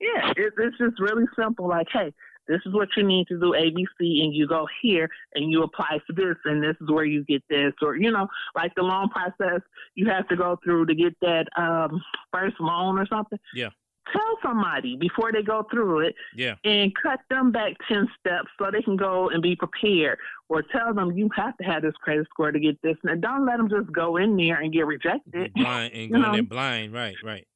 Yeah, 0.01 0.31
it, 0.37 0.53
it's 0.59 0.79
just 0.79 1.01
really 1.01 1.25
simple. 1.37 1.69
Like, 1.69 1.87
hey, 1.93 2.13
this 2.47 2.61
is 2.67 2.73
what 2.73 2.89
you 2.97 3.05
need 3.05 3.27
to 3.29 3.39
do, 3.39 3.53
ABC, 3.53 4.23
and 4.23 4.35
you 4.35 4.49
go 4.49 4.67
here 4.83 5.09
and 5.35 5.51
you 5.51 5.63
apply 5.63 5.99
for 6.07 6.13
this, 6.15 6.37
and 6.45 6.63
this 6.63 6.77
is 6.81 6.91
where 6.91 7.05
you 7.05 7.25
get 7.25 7.43
this, 7.49 7.73
or 7.83 7.97
you 7.97 8.11
know, 8.11 8.27
like 8.55 8.75
the 8.75 8.83
loan 8.83 9.09
process 9.11 9.61
you 9.95 10.07
have 10.07 10.27
to 10.29 10.37
go 10.37 10.59
through 10.65 10.87
to 10.87 10.95
get 10.95 11.15
that 11.21 11.47
um, 11.57 12.03
first 12.33 12.57
loan 12.59 12.99
or 12.99 13.07
something. 13.07 13.39
Yeah. 13.55 13.71
Tell 14.13 14.39
somebody 14.43 14.97
before 14.97 15.33
they 15.33 15.43
go 15.43 15.67
through 15.71 16.01
it 16.01 16.15
Yeah. 16.35 16.55
and 16.65 16.93
cut 17.03 17.21
them 17.31 17.53
back 17.53 17.75
10 17.89 18.09
steps 18.19 18.49
so 18.59 18.71
they 18.71 18.83
can 18.83 18.97
go 18.97 19.29
and 19.29 19.43
be 19.43 19.55
prepared. 19.57 20.19
Or 20.49 20.63
tell 20.63 20.95
them 20.95 21.13
you 21.13 21.29
have 21.37 21.57
to 21.59 21.65
have 21.65 21.83
this 21.83 21.95
credit 22.01 22.27
score 22.31 22.51
to 22.53 22.59
get 22.59 22.81
this. 22.83 22.97
And 23.05 23.21
don't 23.21 23.45
let 23.47 23.59
them 23.59 23.69
just 23.69 23.93
go 23.93 24.17
in 24.17 24.37
there 24.37 24.61
and 24.61 24.73
get 24.73 24.87
rejected. 24.87 25.53
Blind 25.55 25.93
and 25.95 26.13
going 26.13 26.33
there 26.33 26.43
blind. 26.43 26.93
Right. 26.93 27.17
Right. 27.23 27.47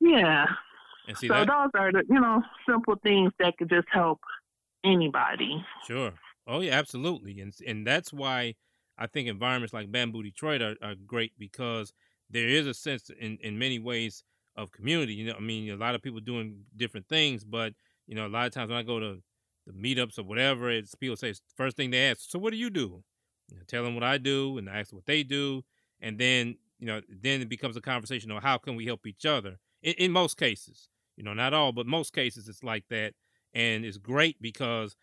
Yeah. 0.00 0.46
And 1.06 1.16
see 1.16 1.28
so 1.28 1.34
that. 1.34 1.46
those 1.48 1.70
are 1.80 1.92
the, 1.92 2.04
you 2.08 2.20
know, 2.20 2.42
simple 2.68 2.96
things 3.02 3.32
that 3.38 3.56
could 3.58 3.68
just 3.70 3.88
help 3.90 4.20
anybody. 4.84 5.64
Sure. 5.86 6.12
Oh 6.46 6.60
yeah, 6.60 6.72
absolutely. 6.72 7.40
And 7.40 7.52
and 7.66 7.86
that's 7.86 8.12
why 8.12 8.54
I 8.98 9.06
think 9.06 9.28
environments 9.28 9.72
like 9.74 9.92
Bamboo 9.92 10.22
Detroit 10.22 10.62
are, 10.62 10.76
are 10.82 10.94
great 10.94 11.32
because 11.38 11.92
there 12.30 12.48
is 12.48 12.66
a 12.66 12.74
sense 12.74 13.10
in, 13.20 13.38
in 13.42 13.58
many 13.58 13.78
ways 13.78 14.22
of 14.58 14.72
community. 14.72 15.14
You 15.14 15.26
know, 15.28 15.34
I 15.38 15.40
mean, 15.40 15.70
a 15.70 15.76
lot 15.76 15.94
of 15.94 16.02
people 16.02 16.20
doing 16.20 16.64
different 16.76 17.08
things, 17.08 17.44
but 17.44 17.72
you 18.06 18.14
know, 18.14 18.26
a 18.26 18.28
lot 18.28 18.46
of 18.46 18.52
times 18.52 18.68
when 18.68 18.78
I 18.78 18.82
go 18.82 18.98
to 18.98 19.22
the 19.66 19.72
meetups 19.72 20.18
or 20.18 20.24
whatever, 20.24 20.68
it's 20.70 20.94
people 20.94 21.16
say 21.16 21.32
first 21.56 21.76
thing 21.76 21.90
they 21.90 22.10
ask, 22.10 22.28
so 22.28 22.38
what 22.38 22.50
do 22.50 22.58
you 22.58 22.68
do? 22.68 23.02
You 23.50 23.56
know, 23.56 23.62
tell 23.66 23.84
them 23.84 23.94
what 23.94 24.04
I 24.04 24.18
do 24.18 24.58
and 24.58 24.68
I 24.68 24.80
ask 24.80 24.92
what 24.92 25.06
they 25.06 25.22
do, 25.22 25.62
and 26.00 26.18
then 26.18 26.56
you 26.78 26.86
know, 26.86 27.00
then 27.08 27.40
it 27.40 27.48
becomes 27.48 27.76
a 27.76 27.80
conversation 27.80 28.30
on 28.30 28.42
how 28.42 28.58
can 28.58 28.76
we 28.76 28.86
help 28.86 29.06
each 29.06 29.24
other. 29.24 29.58
In, 29.82 29.94
in 29.94 30.12
most 30.12 30.36
cases, 30.36 30.88
you 31.16 31.24
know, 31.24 31.34
not 31.34 31.54
all, 31.54 31.72
but 31.72 31.86
most 31.86 32.12
cases 32.12 32.48
it's 32.48 32.62
like 32.62 32.84
that, 32.90 33.14
and 33.54 33.84
it's 33.84 33.98
great 33.98 34.40
because 34.42 34.96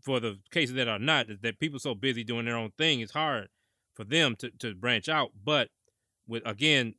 for 0.00 0.18
the 0.20 0.38
cases 0.50 0.74
that 0.74 0.88
are 0.88 0.98
not, 0.98 1.26
that 1.42 1.60
people 1.60 1.78
so 1.78 1.94
busy 1.94 2.24
doing 2.24 2.44
their 2.46 2.56
own 2.56 2.72
thing, 2.76 3.00
it's 3.00 3.12
hard 3.12 3.48
for 3.94 4.04
them 4.04 4.36
to, 4.36 4.50
to 4.58 4.74
branch 4.74 5.08
out. 5.08 5.30
But 5.42 5.68
with 6.26 6.42
again, 6.46 6.94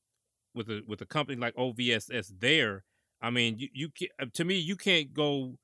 with 0.56 0.70
a 0.70 0.82
with 0.88 1.02
a 1.02 1.06
company 1.06 1.40
like 1.40 1.56
OVSS, 1.56 2.40
there, 2.40 2.84
I 3.22 3.30
mean, 3.30 3.60
you 3.60 3.70
you 3.74 3.90
can, 3.90 4.32
to 4.32 4.46
me, 4.46 4.56
you 4.56 4.76
can't 4.76 5.14
go 5.14 5.58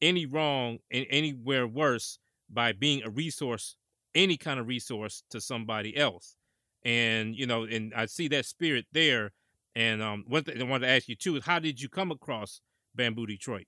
any 0.00 0.26
wrong 0.26 0.78
and 0.90 1.06
anywhere 1.10 1.66
worse 1.66 2.18
by 2.50 2.72
being 2.72 3.02
a 3.02 3.10
resource, 3.10 3.76
any 4.14 4.36
kind 4.36 4.60
of 4.60 4.68
resource 4.68 5.22
to 5.30 5.40
somebody 5.40 5.96
else. 5.96 6.36
And 6.84 7.34
you 7.34 7.46
know, 7.46 7.64
and 7.64 7.92
I 7.94 8.06
see 8.06 8.28
that 8.28 8.46
spirit 8.46 8.86
there. 8.92 9.32
And 9.76 10.02
um, 10.02 10.24
one 10.28 10.44
thing 10.44 10.60
I 10.60 10.64
wanted 10.64 10.86
to 10.86 10.92
ask 10.92 11.08
you 11.08 11.16
too 11.16 11.36
is, 11.36 11.44
how 11.44 11.58
did 11.58 11.80
you 11.80 11.88
come 11.88 12.12
across 12.12 12.60
Bamboo 12.94 13.26
Detroit? 13.26 13.66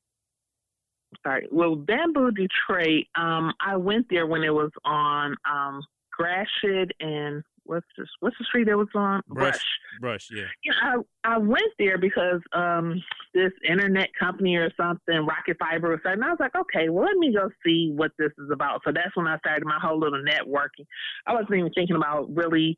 Sorry. 1.24 1.48
Well, 1.50 1.74
Bamboo 1.74 2.30
Detroit, 2.30 3.06
um, 3.16 3.52
I 3.60 3.76
went 3.76 4.06
there 4.10 4.26
when 4.26 4.42
it 4.42 4.52
was 4.52 4.70
on 4.84 5.36
um, 5.50 5.82
Gratiot 6.12 6.92
and 7.00 7.42
what's 7.66 7.86
this, 7.96 8.08
what's 8.20 8.36
the 8.38 8.44
street 8.44 8.64
that 8.68 8.76
was 8.76 8.88
on? 8.94 9.22
Brush. 9.28 9.62
Brush, 10.00 10.28
yeah. 10.32 10.44
Yeah, 10.64 10.72
I, 10.82 11.34
I 11.34 11.38
went 11.38 11.72
there 11.78 11.98
because 11.98 12.40
um, 12.52 13.02
this 13.34 13.52
internet 13.68 14.10
company 14.18 14.56
or 14.56 14.70
something, 14.76 15.26
Rocket 15.26 15.56
Fiber 15.58 15.92
or 15.92 16.00
something. 16.02 16.22
I 16.22 16.30
was 16.30 16.40
like, 16.40 16.54
okay, 16.54 16.88
well, 16.88 17.04
let 17.04 17.16
me 17.16 17.32
go 17.32 17.50
see 17.64 17.92
what 17.94 18.12
this 18.18 18.32
is 18.38 18.50
about. 18.52 18.82
So 18.84 18.92
that's 18.92 19.14
when 19.16 19.26
I 19.26 19.38
started 19.38 19.64
my 19.64 19.78
whole 19.80 19.98
little 19.98 20.22
networking. 20.22 20.86
I 21.26 21.34
wasn't 21.34 21.54
even 21.54 21.72
thinking 21.72 21.96
about 21.96 22.34
really 22.34 22.76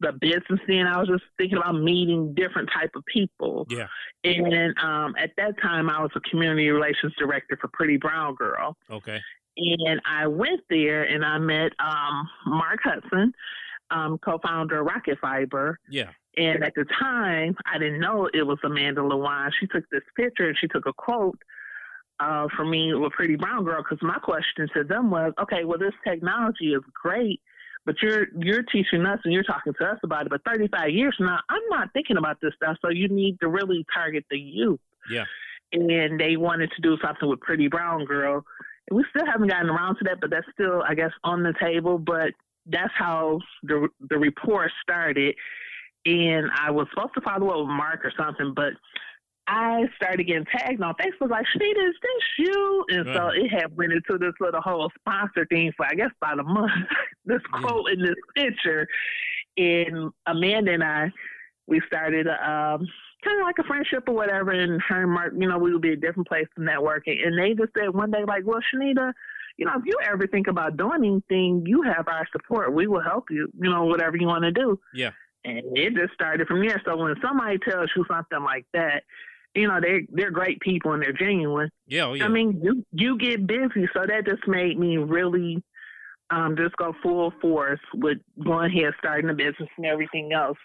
the 0.00 0.12
business 0.12 0.60
then. 0.68 0.86
I 0.86 0.98
was 0.98 1.08
just 1.08 1.24
thinking 1.38 1.58
about 1.58 1.74
meeting 1.74 2.34
different 2.34 2.70
type 2.72 2.90
of 2.94 3.04
people. 3.06 3.66
Yeah. 3.68 3.88
And 4.24 4.74
um, 4.78 5.14
at 5.18 5.30
that 5.36 5.60
time, 5.60 5.90
I 5.90 6.00
was 6.00 6.10
a 6.14 6.20
community 6.20 6.68
relations 6.70 7.12
director 7.18 7.58
for 7.60 7.68
Pretty 7.72 7.96
Brown 7.96 8.34
Girl. 8.34 8.76
Okay. 8.90 9.20
And 9.56 10.00
I 10.06 10.26
went 10.28 10.60
there 10.70 11.02
and 11.02 11.24
I 11.24 11.38
met 11.38 11.72
um, 11.80 12.28
Marc 12.46 12.78
Hudson, 12.84 13.32
um, 13.90 14.18
co-founder 14.18 14.80
of 14.80 14.86
Rocket 14.86 15.18
Fiber. 15.20 15.78
Yeah. 15.90 16.10
And 16.36 16.62
at 16.62 16.74
the 16.74 16.84
time, 17.00 17.56
I 17.66 17.78
didn't 17.78 18.00
know 18.00 18.28
it 18.32 18.46
was 18.46 18.58
Amanda 18.62 19.00
Lewan. 19.00 19.50
She 19.58 19.66
took 19.66 19.84
this 19.90 20.02
picture 20.16 20.48
and 20.48 20.56
she 20.58 20.68
took 20.68 20.86
a 20.86 20.92
quote 20.92 21.38
uh, 22.20 22.46
for 22.56 22.64
me 22.64 22.94
with 22.94 23.12
Pretty 23.12 23.36
Brown 23.36 23.64
Girl 23.64 23.82
because 23.82 23.98
my 24.02 24.18
question 24.18 24.68
to 24.74 24.84
them 24.84 25.10
was, 25.10 25.32
okay, 25.40 25.64
well, 25.64 25.78
this 25.78 25.94
technology 26.06 26.72
is 26.72 26.82
great, 26.92 27.40
but 27.86 27.96
you're 28.02 28.26
you're 28.38 28.62
teaching 28.62 29.04
us 29.06 29.18
and 29.24 29.32
you're 29.32 29.44
talking 29.44 29.72
to 29.80 29.84
us 29.84 29.98
about 30.02 30.26
it. 30.26 30.30
But 30.30 30.42
35 30.44 30.90
years 30.90 31.14
from 31.16 31.26
now, 31.26 31.38
I'm 31.48 31.62
not 31.70 31.92
thinking 31.92 32.16
about 32.16 32.38
this 32.40 32.52
stuff. 32.54 32.76
So 32.82 32.90
you 32.90 33.08
need 33.08 33.38
to 33.40 33.48
really 33.48 33.84
target 33.92 34.24
the 34.30 34.38
youth. 34.38 34.80
Yeah. 35.10 35.24
And 35.72 36.18
they 36.18 36.36
wanted 36.36 36.70
to 36.76 36.82
do 36.82 36.96
something 37.04 37.28
with 37.28 37.40
Pretty 37.40 37.68
Brown 37.68 38.04
Girl. 38.04 38.44
And 38.88 38.96
we 38.96 39.04
still 39.10 39.26
haven't 39.26 39.48
gotten 39.48 39.68
around 39.68 39.96
to 39.96 40.04
that, 40.04 40.18
but 40.20 40.30
that's 40.30 40.46
still, 40.52 40.82
I 40.88 40.94
guess, 40.94 41.10
on 41.24 41.42
the 41.42 41.52
table. 41.60 41.98
But 41.98 42.32
that's 42.68 42.92
how 42.96 43.40
the 43.62 43.88
the 44.08 44.18
report 44.18 44.70
started. 44.82 45.34
And 46.06 46.48
I 46.58 46.70
was 46.70 46.86
supposed 46.90 47.14
to 47.14 47.20
follow 47.20 47.50
up 47.50 47.66
with 47.66 47.76
Marc 47.76 48.04
or 48.04 48.12
something, 48.16 48.54
but 48.54 48.72
I 49.46 49.84
started 49.96 50.24
getting 50.24 50.44
tagged 50.44 50.82
on 50.82 50.94
Facebook 50.94 51.30
like, 51.30 51.46
Chenita, 51.46 51.88
is 51.88 51.94
this 52.02 52.46
you? 52.46 52.84
And 52.90 53.06
right. 53.06 53.16
so 53.16 53.28
it 53.28 53.48
had 53.48 53.76
went 53.76 53.92
into 53.92 54.18
this 54.18 54.34
little 54.40 54.60
whole 54.60 54.90
sponsor 55.00 55.46
thing 55.46 55.72
for 55.76 55.86
I 55.86 55.94
guess 55.94 56.10
about 56.20 56.40
a 56.40 56.44
month. 56.44 56.70
this 57.24 57.40
yeah. 57.52 57.60
quote 57.60 57.90
in 57.90 58.00
this 58.00 58.14
picture. 58.36 58.86
And 59.56 60.12
Amanda 60.26 60.72
and 60.72 60.84
I, 60.84 61.10
we 61.66 61.80
started 61.86 62.28
um 62.28 62.86
kind 63.24 63.40
of 63.40 63.46
like 63.46 63.58
a 63.58 63.64
friendship 63.64 64.04
or 64.06 64.14
whatever. 64.14 64.50
And 64.50 64.80
her 64.82 65.02
and 65.02 65.12
Marc, 65.12 65.32
you 65.36 65.48
know, 65.48 65.58
we 65.58 65.72
would 65.72 65.82
be 65.82 65.92
a 65.92 65.96
different 65.96 66.28
place 66.28 66.46
to 66.54 66.62
networking. 66.62 67.26
And 67.26 67.38
they 67.38 67.54
just 67.54 67.72
said 67.76 67.94
one 67.94 68.10
day, 68.10 68.24
like, 68.26 68.44
well, 68.46 68.60
Chenita, 68.72 69.12
you 69.58 69.66
know, 69.66 69.72
if 69.76 69.84
you 69.84 69.98
ever 70.10 70.26
think 70.26 70.46
about 70.46 70.76
doing 70.76 71.04
anything, 71.04 71.64
you 71.66 71.82
have 71.82 72.06
our 72.08 72.26
support. 72.32 72.72
We 72.72 72.86
will 72.86 73.02
help 73.02 73.24
you, 73.30 73.48
you 73.60 73.68
know, 73.68 73.84
whatever 73.84 74.16
you 74.16 74.26
want 74.26 74.44
to 74.44 74.52
do. 74.52 74.78
Yeah. 74.94 75.10
And 75.44 75.60
it 75.76 75.94
just 75.94 76.14
started 76.14 76.46
from 76.46 76.64
there. 76.66 76.80
So 76.84 76.96
when 76.96 77.14
somebody 77.22 77.58
tells 77.58 77.90
you 77.96 78.04
something 78.08 78.42
like 78.42 78.66
that, 78.72 79.02
you 79.54 79.66
know, 79.66 79.80
they're 79.80 80.02
they're 80.10 80.30
great 80.30 80.60
people 80.60 80.92
and 80.92 81.02
they're 81.02 81.12
genuine. 81.12 81.70
Yeah, 81.86 82.06
oh, 82.06 82.14
yeah. 82.14 82.26
I 82.26 82.28
mean, 82.28 82.60
you 82.62 82.84
you 82.92 83.18
get 83.18 83.46
busy, 83.46 83.88
so 83.94 84.04
that 84.06 84.26
just 84.26 84.46
made 84.46 84.78
me 84.78 84.98
really 84.98 85.62
um, 86.30 86.54
just 86.56 86.76
go 86.76 86.94
full 87.02 87.32
force 87.40 87.80
with 87.94 88.18
going 88.44 88.70
ahead, 88.70 88.92
starting 88.98 89.30
a 89.30 89.34
business 89.34 89.68
and 89.76 89.86
everything 89.86 90.32
else. 90.32 90.58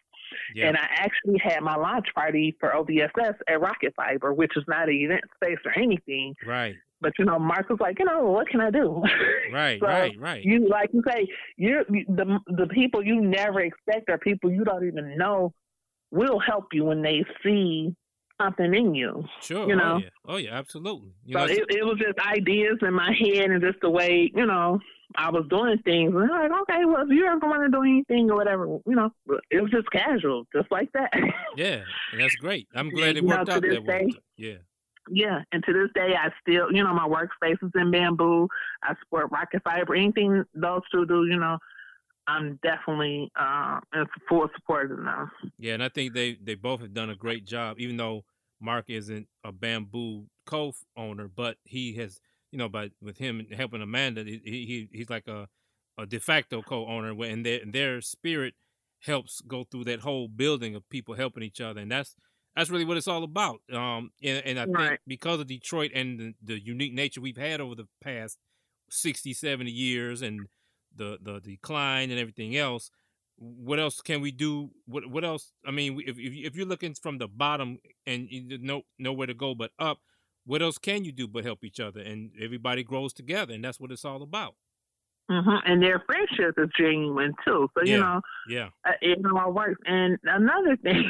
Yeah. 0.54 0.68
And 0.68 0.78
I 0.78 0.88
actually 0.98 1.40
had 1.42 1.62
my 1.62 1.76
launch 1.76 2.08
party 2.14 2.56
for 2.60 2.72
OVSS 2.72 3.36
at 3.48 3.62
Rocket 3.62 3.94
Fiber, 3.96 4.34
which 4.34 4.52
is 4.56 4.64
not 4.68 4.90
an 4.90 4.96
event 4.96 5.22
space 5.36 5.60
or 5.66 5.72
anything. 5.78 6.36
Right. 6.46 6.76
But 7.04 7.14
you 7.20 7.26
know, 7.26 7.38
Marc 7.38 7.70
was 7.70 7.80
like, 7.82 8.00
you 8.00 8.06
know, 8.06 8.24
what 8.24 8.48
can 8.48 8.62
I 8.62 8.72
do? 8.72 9.04
Right, 9.52 9.80
so 9.80 9.86
right, 9.86 10.16
right. 10.18 10.44
You 10.44 10.68
like 10.68 10.90
you 10.94 11.04
say, 11.08 11.28
you're 11.58 11.84
the 11.84 12.40
the 12.48 12.66
people 12.68 13.04
you 13.04 13.22
never 13.22 13.60
expect 13.60 14.10
are 14.10 14.18
people 14.18 14.50
you 14.50 14.64
don't 14.64 14.88
even 14.88 15.16
know 15.16 15.54
will 16.10 16.40
help 16.40 16.68
you 16.72 16.86
when 16.86 17.04
they 17.04 17.24
see 17.44 17.94
something 18.42 18.74
in 18.74 18.96
you. 18.96 19.26
Sure. 19.42 19.68
You 19.68 19.76
oh, 19.76 19.78
know. 19.78 19.96
Oh 19.96 20.00
yeah, 20.00 20.10
oh, 20.26 20.38
yeah 20.38 20.54
absolutely. 20.54 21.14
You 21.26 21.34
so 21.34 21.46
know, 21.46 21.52
it, 21.52 21.66
it 21.70 21.86
was 21.86 22.00
just 22.00 22.18
ideas 22.28 22.78
in 22.82 22.94
my 22.94 23.14
head 23.14 23.52
and 23.52 23.62
just 23.62 23.80
the 23.82 23.92
way 23.92 24.32
you 24.34 24.46
know 24.46 24.80
I 25.16 25.30
was 25.30 25.46
doing 25.50 25.78
things. 25.84 26.14
And 26.16 26.24
I'm 26.32 26.50
like, 26.50 26.62
okay, 26.62 26.86
well, 26.86 27.04
if 27.04 27.10
you 27.10 27.26
ever 27.28 27.48
want 27.48 27.64
to 27.64 27.70
do 27.70 27.84
anything 27.84 28.32
or 28.32 28.38
whatever, 28.38 28.66
you 28.66 28.96
know, 28.96 29.10
it 29.52 29.62
was 29.62 29.72
just 29.72 29.90
casual, 29.92 30.46
just 30.56 30.72
like 30.72 30.92
that. 30.94 31.12
yeah, 31.56 31.82
that's 32.18 32.36
great. 32.36 32.68
I'm 32.74 32.90
glad 32.96 33.18
it 33.18 33.24
worked 33.24 33.48
know, 33.48 33.56
out 33.56 33.62
that 33.62 33.84
way. 33.84 34.10
Yeah. 34.38 34.58
Yeah, 35.10 35.42
and 35.52 35.64
to 35.66 35.74
this 35.74 35.90
day, 35.94 36.14
I 36.18 36.30
still, 36.42 36.72
you 36.72 36.84
know, 36.84 36.94
my 36.94 37.08
workspace 37.08 37.62
is 37.62 37.72
in 37.76 37.92
bamboo. 37.92 38.48
I 38.84 38.96
support 39.02 39.32
Rocket 39.32 39.62
Fiber. 39.64 39.96
Anything 39.96 40.46
those 40.54 40.82
two 40.92 41.06
do, 41.06 41.26
you 41.26 41.38
know, 41.38 41.58
I'm 42.28 42.60
definitely 42.64 43.30
uh, 43.38 43.80
in 43.94 44.06
full 44.30 44.48
support 44.56 44.92
of 44.92 44.98
them. 44.98 45.32
Yeah, 45.58 45.74
and 45.74 45.84
I 45.84 45.90
think 45.90 46.14
they 46.14 46.38
they 46.42 46.56
both 46.56 46.82
have 46.82 46.94
done 46.94 47.10
a 47.10 47.16
great 47.16 47.46
job. 47.46 47.78
Even 47.80 47.98
though 47.98 48.24
Marc 48.62 48.90
isn't 48.90 49.28
a 49.44 49.52
bamboo 49.52 50.28
co-owner, 50.46 51.28
but 51.28 51.58
he 51.64 51.94
has, 51.96 52.22
you 52.52 52.58
know, 52.58 52.70
by 52.70 52.92
with 53.02 53.18
him 53.18 53.46
helping 53.52 53.82
Amanda, 53.82 54.24
he, 54.24 54.40
he 54.46 54.90
he's 54.92 55.10
like 55.10 55.28
a 55.28 55.50
a 55.98 56.06
de 56.06 56.20
facto 56.20 56.62
co-owner, 56.62 57.14
and 57.26 57.46
their 57.46 57.60
their 57.66 58.02
spirit 58.02 58.54
helps 59.02 59.42
go 59.42 59.66
through 59.66 59.84
that 59.84 60.00
whole 60.00 60.30
building 60.30 60.76
of 60.76 60.90
people 60.90 61.16
helping 61.16 61.44
each 61.44 61.60
other, 61.60 61.82
and 61.82 61.92
that's 61.92 62.16
that's 62.56 62.70
really 62.70 62.86
what 62.86 62.98
it's 62.98 63.08
all 63.08 63.24
about. 63.24 63.62
Um, 63.72 64.12
and, 64.24 64.46
and 64.46 64.60
I 64.60 64.66
right. 64.66 64.90
think 64.90 65.02
because 65.08 65.40
of 65.40 65.48
Detroit 65.48 65.92
and 65.96 66.20
the, 66.20 66.34
the, 66.44 66.64
unique 66.64 66.94
nature 66.94 67.22
we've 67.22 67.38
had 67.38 67.62
over 67.62 67.76
the 67.76 67.88
past 68.02 68.38
60, 68.90 69.34
70 69.34 69.72
years 69.72 70.22
and 70.22 70.42
the, 70.96 71.18
the 71.22 71.40
decline 71.40 72.12
and 72.12 72.20
everything 72.20 72.56
else, 72.56 72.92
what 73.38 73.80
else 73.80 74.02
can 74.02 74.22
we 74.22 74.32
do? 74.32 74.70
What 74.86 75.10
what 75.10 75.24
else? 75.26 75.52
I 75.66 75.72
mean, 75.72 76.00
if 76.06 76.18
if, 76.20 76.34
if 76.34 76.56
you're 76.56 76.68
looking 76.68 76.94
from 76.94 77.18
the 77.18 77.28
bottom 77.28 77.80
and 78.06 78.28
you 78.30 78.60
know 78.60 78.84
nowhere 79.00 79.28
to 79.28 79.34
go 79.34 79.56
but 79.56 79.72
up, 79.80 79.98
what 80.46 80.62
else 80.62 80.78
can 80.78 81.04
you 81.04 81.12
do 81.12 81.28
but 81.28 81.44
help 81.44 81.64
each 81.64 81.80
other? 81.80 82.00
And 82.00 82.32
everybody 82.40 82.84
grows 82.84 83.12
together, 83.12 83.54
and 83.54 83.64
that's 83.64 83.80
what 83.80 83.92
it's 83.92 84.06
all 84.06 84.22
about. 84.22 84.56
Mm-hmm. 85.32 85.72
And 85.72 85.82
their 85.82 86.04
friendship 86.06 86.56
is 86.58 86.70
genuine 86.78 87.34
too. 87.46 87.70
So 87.78 87.84
you 87.84 87.98
know, 87.98 88.22
yeah, 88.48 88.70
uh, 88.86 88.92
it 89.02 89.20
all 89.26 89.52
works. 89.52 89.80
And 89.86 90.18
another 90.24 90.76
thing 90.84 91.10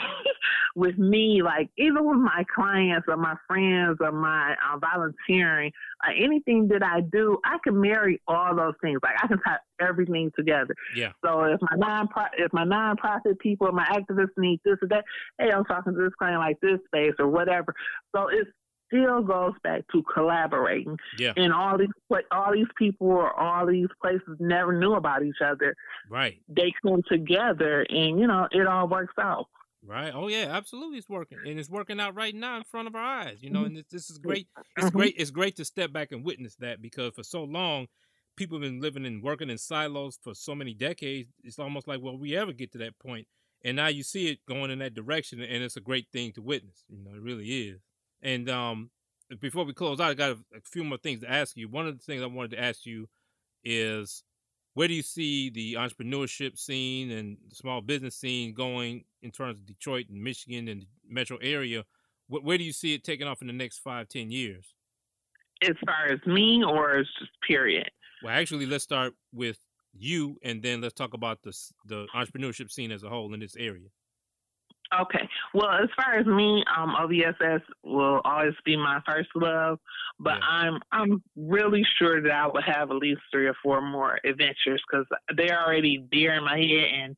with 0.75 0.97
me, 0.97 1.41
like 1.43 1.69
even 1.77 2.05
with 2.07 2.17
my 2.17 2.43
clients 2.53 3.05
or 3.07 3.17
my 3.17 3.35
friends 3.47 3.97
or 3.99 4.11
my 4.11 4.53
uh, 4.53 4.77
volunteering, 4.79 5.71
uh, 6.05 6.11
anything 6.17 6.67
that 6.69 6.83
I 6.83 7.01
do, 7.01 7.37
I 7.45 7.57
can 7.63 7.79
marry 7.79 8.21
all 8.27 8.55
those 8.55 8.73
things. 8.81 8.99
Like 9.03 9.15
I 9.23 9.27
can 9.27 9.39
tie 9.39 9.57
everything 9.79 10.31
together. 10.35 10.73
Yeah. 10.95 11.11
So 11.23 11.43
if 11.43 11.59
my 11.61 11.77
non 11.77 12.07
if 12.37 12.51
my 12.53 12.65
nonprofit 12.65 13.39
people, 13.39 13.71
my 13.71 13.85
activists 13.85 14.37
need 14.37 14.59
this 14.65 14.77
or 14.81 14.87
that, 14.89 15.05
hey, 15.37 15.51
I'm 15.51 15.65
talking 15.65 15.93
to 15.93 15.99
this 15.99 16.13
client 16.17 16.39
like 16.39 16.59
this 16.61 16.79
space 16.87 17.13
or 17.19 17.27
whatever. 17.27 17.73
So 18.15 18.27
it's 18.29 18.49
still 18.87 19.21
goes 19.21 19.53
back 19.63 19.83
to 19.91 20.03
collaborating. 20.13 20.97
Yeah. 21.17 21.33
And 21.35 21.53
all 21.53 21.77
these 21.77 21.87
all 22.31 22.53
these 22.53 22.67
people 22.77 23.07
or 23.07 23.31
all 23.39 23.65
these 23.65 23.87
places 24.01 24.37
never 24.39 24.73
knew 24.73 24.93
about 24.93 25.23
each 25.23 25.41
other. 25.43 25.75
Right. 26.09 26.39
They 26.47 26.73
come 26.81 27.01
together 27.09 27.85
and 27.89 28.19
you 28.19 28.27
know, 28.27 28.47
it 28.51 28.67
all 28.67 28.87
works 28.87 29.13
out. 29.19 29.47
Right. 29.85 30.13
Oh 30.13 30.27
yeah, 30.29 30.47
absolutely 30.49 30.97
it's 30.97 31.09
working. 31.09 31.39
And 31.45 31.59
it's 31.59 31.69
working 31.69 31.99
out 31.99 32.15
right 32.15 32.33
now 32.33 32.57
in 32.57 32.63
front 32.63 32.87
of 32.87 32.95
our 32.95 33.03
eyes. 33.03 33.39
You 33.41 33.49
know, 33.49 33.59
mm-hmm. 33.59 33.67
and 33.67 33.77
this, 33.77 33.85
this 33.91 34.09
is 34.09 34.17
great. 34.17 34.47
It's 34.77 34.87
mm-hmm. 34.87 34.97
great 34.97 35.15
it's 35.17 35.31
great 35.31 35.55
to 35.57 35.65
step 35.65 35.91
back 35.91 36.11
and 36.11 36.23
witness 36.23 36.55
that 36.57 36.81
because 36.81 37.13
for 37.13 37.23
so 37.23 37.43
long 37.43 37.87
people 38.35 38.57
have 38.57 38.63
been 38.63 38.81
living 38.81 39.05
and 39.05 39.21
working 39.21 39.49
in 39.49 39.57
silos 39.57 40.17
for 40.23 40.33
so 40.33 40.55
many 40.55 40.73
decades. 40.73 41.29
It's 41.43 41.59
almost 41.59 41.87
like 41.87 42.01
will 42.01 42.17
we 42.17 42.35
ever 42.35 42.53
get 42.53 42.71
to 42.73 42.77
that 42.79 42.97
point? 42.99 43.27
And 43.65 43.75
now 43.77 43.87
you 43.87 44.03
see 44.03 44.29
it 44.29 44.39
going 44.47 44.71
in 44.71 44.79
that 44.79 44.93
direction 44.93 45.41
and 45.41 45.63
it's 45.63 45.77
a 45.77 45.81
great 45.81 46.07
thing 46.11 46.31
to 46.33 46.41
witness. 46.41 46.83
You 46.89 47.03
know, 47.03 47.15
it 47.15 47.21
really 47.21 47.69
is. 47.69 47.81
And 48.21 48.49
um, 48.49 48.89
before 49.39 49.65
we 49.65 49.73
close 49.73 49.99
out, 49.99 50.11
I 50.11 50.13
got 50.13 50.31
a, 50.31 50.57
a, 50.57 50.61
few 50.63 50.83
more 50.83 50.97
things 50.97 51.21
to 51.21 51.31
ask 51.31 51.55
you. 51.57 51.67
One 51.67 51.87
of 51.87 51.97
the 51.97 52.03
things 52.03 52.21
I 52.21 52.27
wanted 52.27 52.51
to 52.51 52.61
ask 52.61 52.85
you 52.85 53.07
is 53.63 54.23
where 54.73 54.87
do 54.87 54.93
you 54.93 55.03
see 55.03 55.49
the 55.49 55.75
entrepreneurship 55.75 56.57
scene 56.57 57.11
and 57.11 57.37
the 57.49 57.55
small 57.55 57.81
business 57.81 58.15
scene 58.15 58.53
going 58.53 59.03
in 59.21 59.31
terms 59.31 59.59
of 59.59 59.65
Detroit 59.65 60.07
and 60.09 60.23
Michigan 60.23 60.67
and 60.67 60.81
the 60.81 60.87
metro 61.07 61.37
area? 61.37 61.83
Where, 62.27 62.41
where 62.41 62.57
do 62.57 62.63
you 62.63 62.73
see 62.73 62.93
it 62.93 63.03
taking 63.03 63.27
off 63.27 63.41
in 63.41 63.47
the 63.47 63.53
next 63.53 63.79
five, 63.79 64.09
ten 64.09 64.31
years? 64.31 64.73
As 65.61 65.75
far 65.85 66.11
as 66.11 66.19
me, 66.25 66.63
or 66.63 66.97
as 66.97 67.07
just 67.19 67.31
period? 67.47 67.89
Well, 68.23 68.33
actually, 68.33 68.65
let's 68.65 68.83
start 68.83 69.13
with 69.31 69.57
you, 69.93 70.37
and 70.43 70.61
then 70.61 70.81
let's 70.81 70.93
talk 70.93 71.13
about 71.13 71.41
the 71.43 71.53
the 71.85 72.07
entrepreneurship 72.15 72.71
scene 72.71 72.91
as 72.91 73.03
a 73.03 73.09
whole 73.09 73.33
in 73.33 73.39
this 73.39 73.55
area. 73.55 73.89
Okay. 75.01 75.27
Well, 75.53 75.71
as 75.71 75.89
far 75.95 76.15
as 76.19 76.25
me, 76.25 76.63
um, 76.75 76.95
OVSS 76.99 77.61
will 77.83 78.21
always 78.25 78.53
be 78.63 78.75
my 78.75 78.99
first 79.07 79.29
love, 79.35 79.79
but 80.19 80.37
yeah. 80.39 80.47
I'm 80.47 80.79
I'm 80.91 81.23
really 81.35 81.83
sure 81.97 82.21
that 82.21 82.31
I 82.31 82.47
will 82.47 82.61
have 82.61 82.91
at 82.91 82.97
least 82.97 83.21
three 83.31 83.47
or 83.47 83.55
four 83.63 83.81
more 83.81 84.19
adventures 84.23 84.81
because 84.87 85.05
they're 85.35 85.59
already 85.65 86.05
there 86.11 86.35
in 86.35 86.43
my 86.43 86.57
head 86.57 86.89
and 86.93 87.15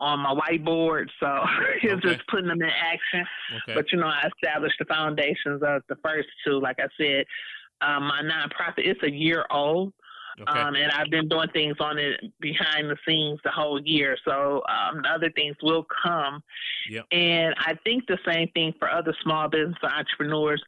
on 0.00 0.20
my 0.20 0.34
whiteboard. 0.34 1.06
So 1.20 1.26
it's 1.82 1.92
okay. 1.92 2.14
just 2.14 2.26
putting 2.28 2.48
them 2.48 2.62
in 2.62 2.68
action. 2.68 3.26
Okay. 3.62 3.74
But 3.74 3.90
you 3.92 3.98
know, 3.98 4.06
I 4.06 4.28
established 4.36 4.76
the 4.78 4.84
foundations 4.84 5.62
of 5.62 5.82
the 5.88 5.96
first 6.04 6.28
two. 6.46 6.60
Like 6.60 6.78
I 6.78 6.88
said, 6.96 7.24
um, 7.80 8.04
my 8.04 8.22
nonprofit 8.22 8.86
it's 8.86 9.02
a 9.02 9.10
year 9.10 9.44
old. 9.50 9.92
Okay. 10.40 10.60
Um, 10.60 10.74
and 10.74 10.90
I've 10.92 11.10
been 11.10 11.28
doing 11.28 11.48
things 11.52 11.76
on 11.80 11.98
it 11.98 12.20
behind 12.40 12.90
the 12.90 12.96
scenes 13.06 13.40
the 13.44 13.50
whole 13.50 13.80
year. 13.82 14.16
So 14.24 14.62
um, 14.68 15.02
other 15.08 15.30
things 15.30 15.56
will 15.62 15.86
come. 16.02 16.42
Yep. 16.90 17.06
And 17.12 17.54
I 17.58 17.74
think 17.84 18.06
the 18.06 18.18
same 18.26 18.48
thing 18.54 18.74
for 18.78 18.90
other 18.90 19.14
small 19.22 19.48
business 19.48 19.76
entrepreneurs. 19.82 20.62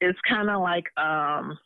It's 0.00 0.18
kind 0.28 0.50
of 0.50 0.60
like 0.60 0.84
um, 0.98 1.58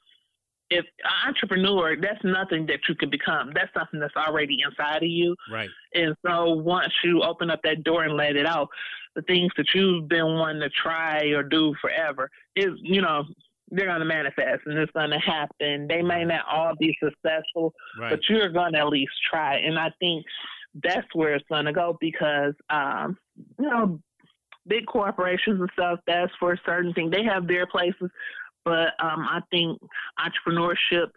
if 0.70 0.84
an 1.02 1.28
entrepreneur, 1.28 1.96
that's 2.00 2.22
nothing 2.22 2.66
that 2.66 2.80
you 2.88 2.94
can 2.94 3.10
become. 3.10 3.50
That's 3.54 3.72
something 3.74 3.98
that's 3.98 4.16
already 4.16 4.58
inside 4.64 5.02
of 5.02 5.08
you. 5.08 5.34
Right. 5.52 5.68
And 5.94 6.14
so 6.24 6.50
once 6.50 6.92
you 7.02 7.22
open 7.22 7.50
up 7.50 7.60
that 7.64 7.82
door 7.82 8.04
and 8.04 8.16
let 8.16 8.36
it 8.36 8.46
out, 8.46 8.68
the 9.16 9.22
things 9.22 9.50
that 9.56 9.66
you've 9.74 10.08
been 10.08 10.36
wanting 10.36 10.62
to 10.62 10.70
try 10.70 11.24
or 11.34 11.42
do 11.42 11.74
forever 11.80 12.30
is, 12.54 12.70
you 12.76 13.02
know, 13.02 13.24
they're 13.70 13.86
going 13.86 14.00
to 14.00 14.04
manifest 14.04 14.62
and 14.66 14.78
it's 14.78 14.92
going 14.92 15.10
to 15.10 15.18
happen. 15.18 15.86
They 15.88 16.02
may 16.02 16.24
not 16.24 16.44
all 16.50 16.74
be 16.78 16.96
successful, 17.02 17.72
right. 17.98 18.10
but 18.10 18.20
you're 18.28 18.48
going 18.48 18.72
to 18.72 18.80
at 18.80 18.88
least 18.88 19.12
try. 19.30 19.58
And 19.58 19.78
I 19.78 19.90
think 20.00 20.24
that's 20.82 21.06
where 21.14 21.34
it's 21.34 21.46
going 21.48 21.66
to 21.66 21.72
go 21.72 21.96
because, 22.00 22.54
um, 22.68 23.16
you 23.58 23.66
know, 23.66 24.00
big 24.66 24.86
corporations 24.86 25.60
and 25.60 25.70
stuff, 25.72 26.00
that's 26.06 26.32
for 26.38 26.58
certain 26.64 26.92
thing. 26.92 27.10
They 27.10 27.24
have 27.24 27.46
their 27.46 27.66
places, 27.66 28.10
but 28.64 28.88
um, 29.00 29.26
I 29.28 29.40
think 29.50 29.80
entrepreneurship 30.18 31.08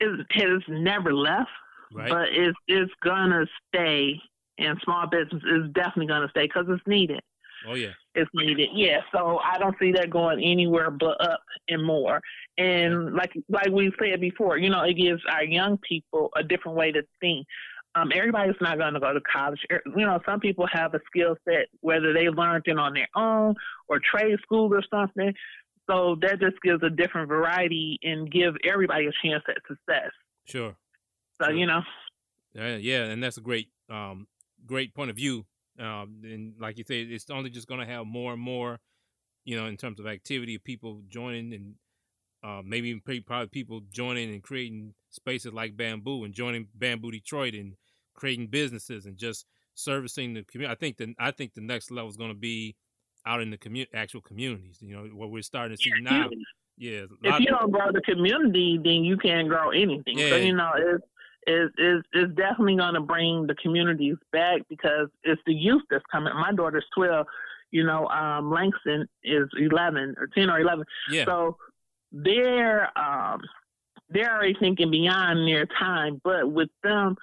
is, 0.00 0.18
has 0.32 0.62
never 0.68 1.12
left, 1.14 1.50
right. 1.92 2.08
but 2.08 2.28
it's, 2.30 2.58
it's 2.66 2.92
going 3.02 3.30
to 3.30 3.46
stay. 3.68 4.20
And 4.60 4.76
small 4.82 5.06
business 5.06 5.42
is 5.44 5.70
definitely 5.72 6.08
going 6.08 6.22
to 6.22 6.30
stay 6.30 6.46
because 6.46 6.66
it's 6.68 6.82
needed. 6.84 7.20
Oh 7.66 7.74
yeah, 7.74 7.92
it's 8.14 8.30
needed. 8.34 8.68
Yeah, 8.74 9.00
so 9.12 9.38
I 9.38 9.58
don't 9.58 9.76
see 9.80 9.92
that 9.92 10.10
going 10.10 10.42
anywhere 10.42 10.90
but 10.90 11.20
up 11.20 11.40
and 11.68 11.84
more. 11.84 12.20
And 12.56 13.14
like 13.14 13.32
like 13.48 13.70
we 13.70 13.92
said 13.98 14.20
before, 14.20 14.58
you 14.58 14.70
know, 14.70 14.82
it 14.82 14.94
gives 14.94 15.22
our 15.30 15.44
young 15.44 15.78
people 15.78 16.30
a 16.36 16.42
different 16.42 16.76
way 16.76 16.92
to 16.92 17.02
think. 17.20 17.46
Um, 17.94 18.12
everybody's 18.14 18.54
not 18.60 18.78
going 18.78 18.94
to 18.94 19.00
go 19.00 19.12
to 19.12 19.20
college. 19.20 19.58
Er, 19.72 19.82
you 19.96 20.06
know, 20.06 20.20
some 20.24 20.40
people 20.40 20.66
have 20.70 20.94
a 20.94 21.00
skill 21.06 21.36
set, 21.48 21.66
whether 21.80 22.12
they 22.12 22.28
learned 22.28 22.64
it 22.66 22.78
on 22.78 22.94
their 22.94 23.08
own 23.16 23.54
or 23.88 23.98
trade 23.98 24.38
school 24.42 24.72
or 24.72 24.82
something. 24.90 25.32
So 25.90 26.16
that 26.20 26.38
just 26.38 26.60
gives 26.62 26.82
a 26.82 26.90
different 26.90 27.28
variety 27.28 27.98
and 28.02 28.30
give 28.30 28.54
everybody 28.70 29.06
a 29.06 29.12
chance 29.24 29.42
at 29.48 29.56
success. 29.66 30.10
Sure. 30.44 30.76
So 31.40 31.48
sure. 31.48 31.56
you 31.56 31.66
know. 31.66 31.80
Yeah, 32.54 32.76
yeah, 32.76 33.04
and 33.04 33.22
that's 33.22 33.38
a 33.38 33.40
great, 33.40 33.68
um, 33.88 34.26
great 34.66 34.94
point 34.94 35.10
of 35.10 35.16
view. 35.16 35.46
Um, 35.78 36.20
and 36.24 36.54
like 36.60 36.78
you 36.78 36.84
said, 36.86 37.06
it's 37.10 37.30
only 37.30 37.50
just 37.50 37.68
going 37.68 37.80
to 37.80 37.86
have 37.86 38.06
more 38.06 38.32
and 38.32 38.42
more, 38.42 38.78
you 39.44 39.56
know, 39.56 39.66
in 39.66 39.76
terms 39.76 40.00
of 40.00 40.06
activity 40.06 40.54
of 40.54 40.64
people 40.64 41.02
joining 41.08 41.52
and 41.52 41.74
uh, 42.44 42.62
maybe 42.64 42.88
even 42.88 43.22
probably 43.22 43.48
people 43.48 43.80
joining 43.92 44.32
and 44.32 44.42
creating 44.42 44.94
spaces 45.10 45.52
like 45.52 45.76
Bamboo 45.76 46.24
and 46.24 46.34
joining 46.34 46.68
Bamboo 46.74 47.10
Detroit 47.10 47.54
and 47.54 47.74
creating 48.14 48.48
businesses 48.48 49.06
and 49.06 49.16
just 49.16 49.46
servicing 49.74 50.34
the 50.34 50.42
community. 50.44 50.72
I 50.72 50.76
think 50.76 50.96
the 50.96 51.14
I 51.18 51.30
think 51.30 51.54
the 51.54 51.60
next 51.60 51.90
level 51.90 52.10
is 52.10 52.16
going 52.16 52.30
to 52.30 52.38
be 52.38 52.76
out 53.26 53.40
in 53.40 53.50
the 53.50 53.58
community, 53.58 53.90
actual 53.94 54.20
communities. 54.20 54.78
You 54.80 54.96
know, 54.96 55.02
what 55.14 55.30
we're 55.30 55.42
starting 55.42 55.76
to 55.76 55.82
see 55.82 55.90
now. 56.00 56.28
Yeah. 56.76 57.06
If 57.22 57.40
you 57.40 57.46
don't 57.46 57.72
grow 57.72 57.90
the 57.92 58.00
community, 58.02 58.78
then 58.82 59.04
you 59.04 59.16
can't 59.16 59.48
grow 59.48 59.70
anything. 59.70 60.18
Yeah. 60.18 60.30
So 60.30 60.36
you 60.36 60.54
know, 60.54 60.70
it's 60.76 61.04
is 61.48 61.70
is 61.78 62.02
is 62.12 62.28
definitely 62.36 62.76
going 62.76 62.94
to 62.94 63.00
bring 63.00 63.46
the 63.46 63.54
communities 63.56 64.16
back 64.32 64.60
because 64.68 65.08
it's 65.24 65.40
the 65.46 65.54
youth 65.54 65.82
that's 65.90 66.04
coming. 66.12 66.32
My 66.34 66.52
daughter's 66.52 66.86
twelve. 66.94 67.26
You 67.70 67.84
know, 67.84 68.06
um, 68.08 68.50
Langston 68.50 69.06
is 69.22 69.48
eleven 69.58 70.14
or 70.18 70.26
ten 70.26 70.50
or 70.50 70.60
eleven. 70.60 70.84
Yeah. 71.10 71.24
So 71.24 71.56
they're 72.12 72.96
um, 72.98 73.40
they're 74.10 74.32
already 74.32 74.56
thinking 74.58 74.90
beyond 74.90 75.46
their 75.48 75.66
time. 75.66 76.20
But 76.24 76.50
with 76.50 76.70
them, 76.82 77.16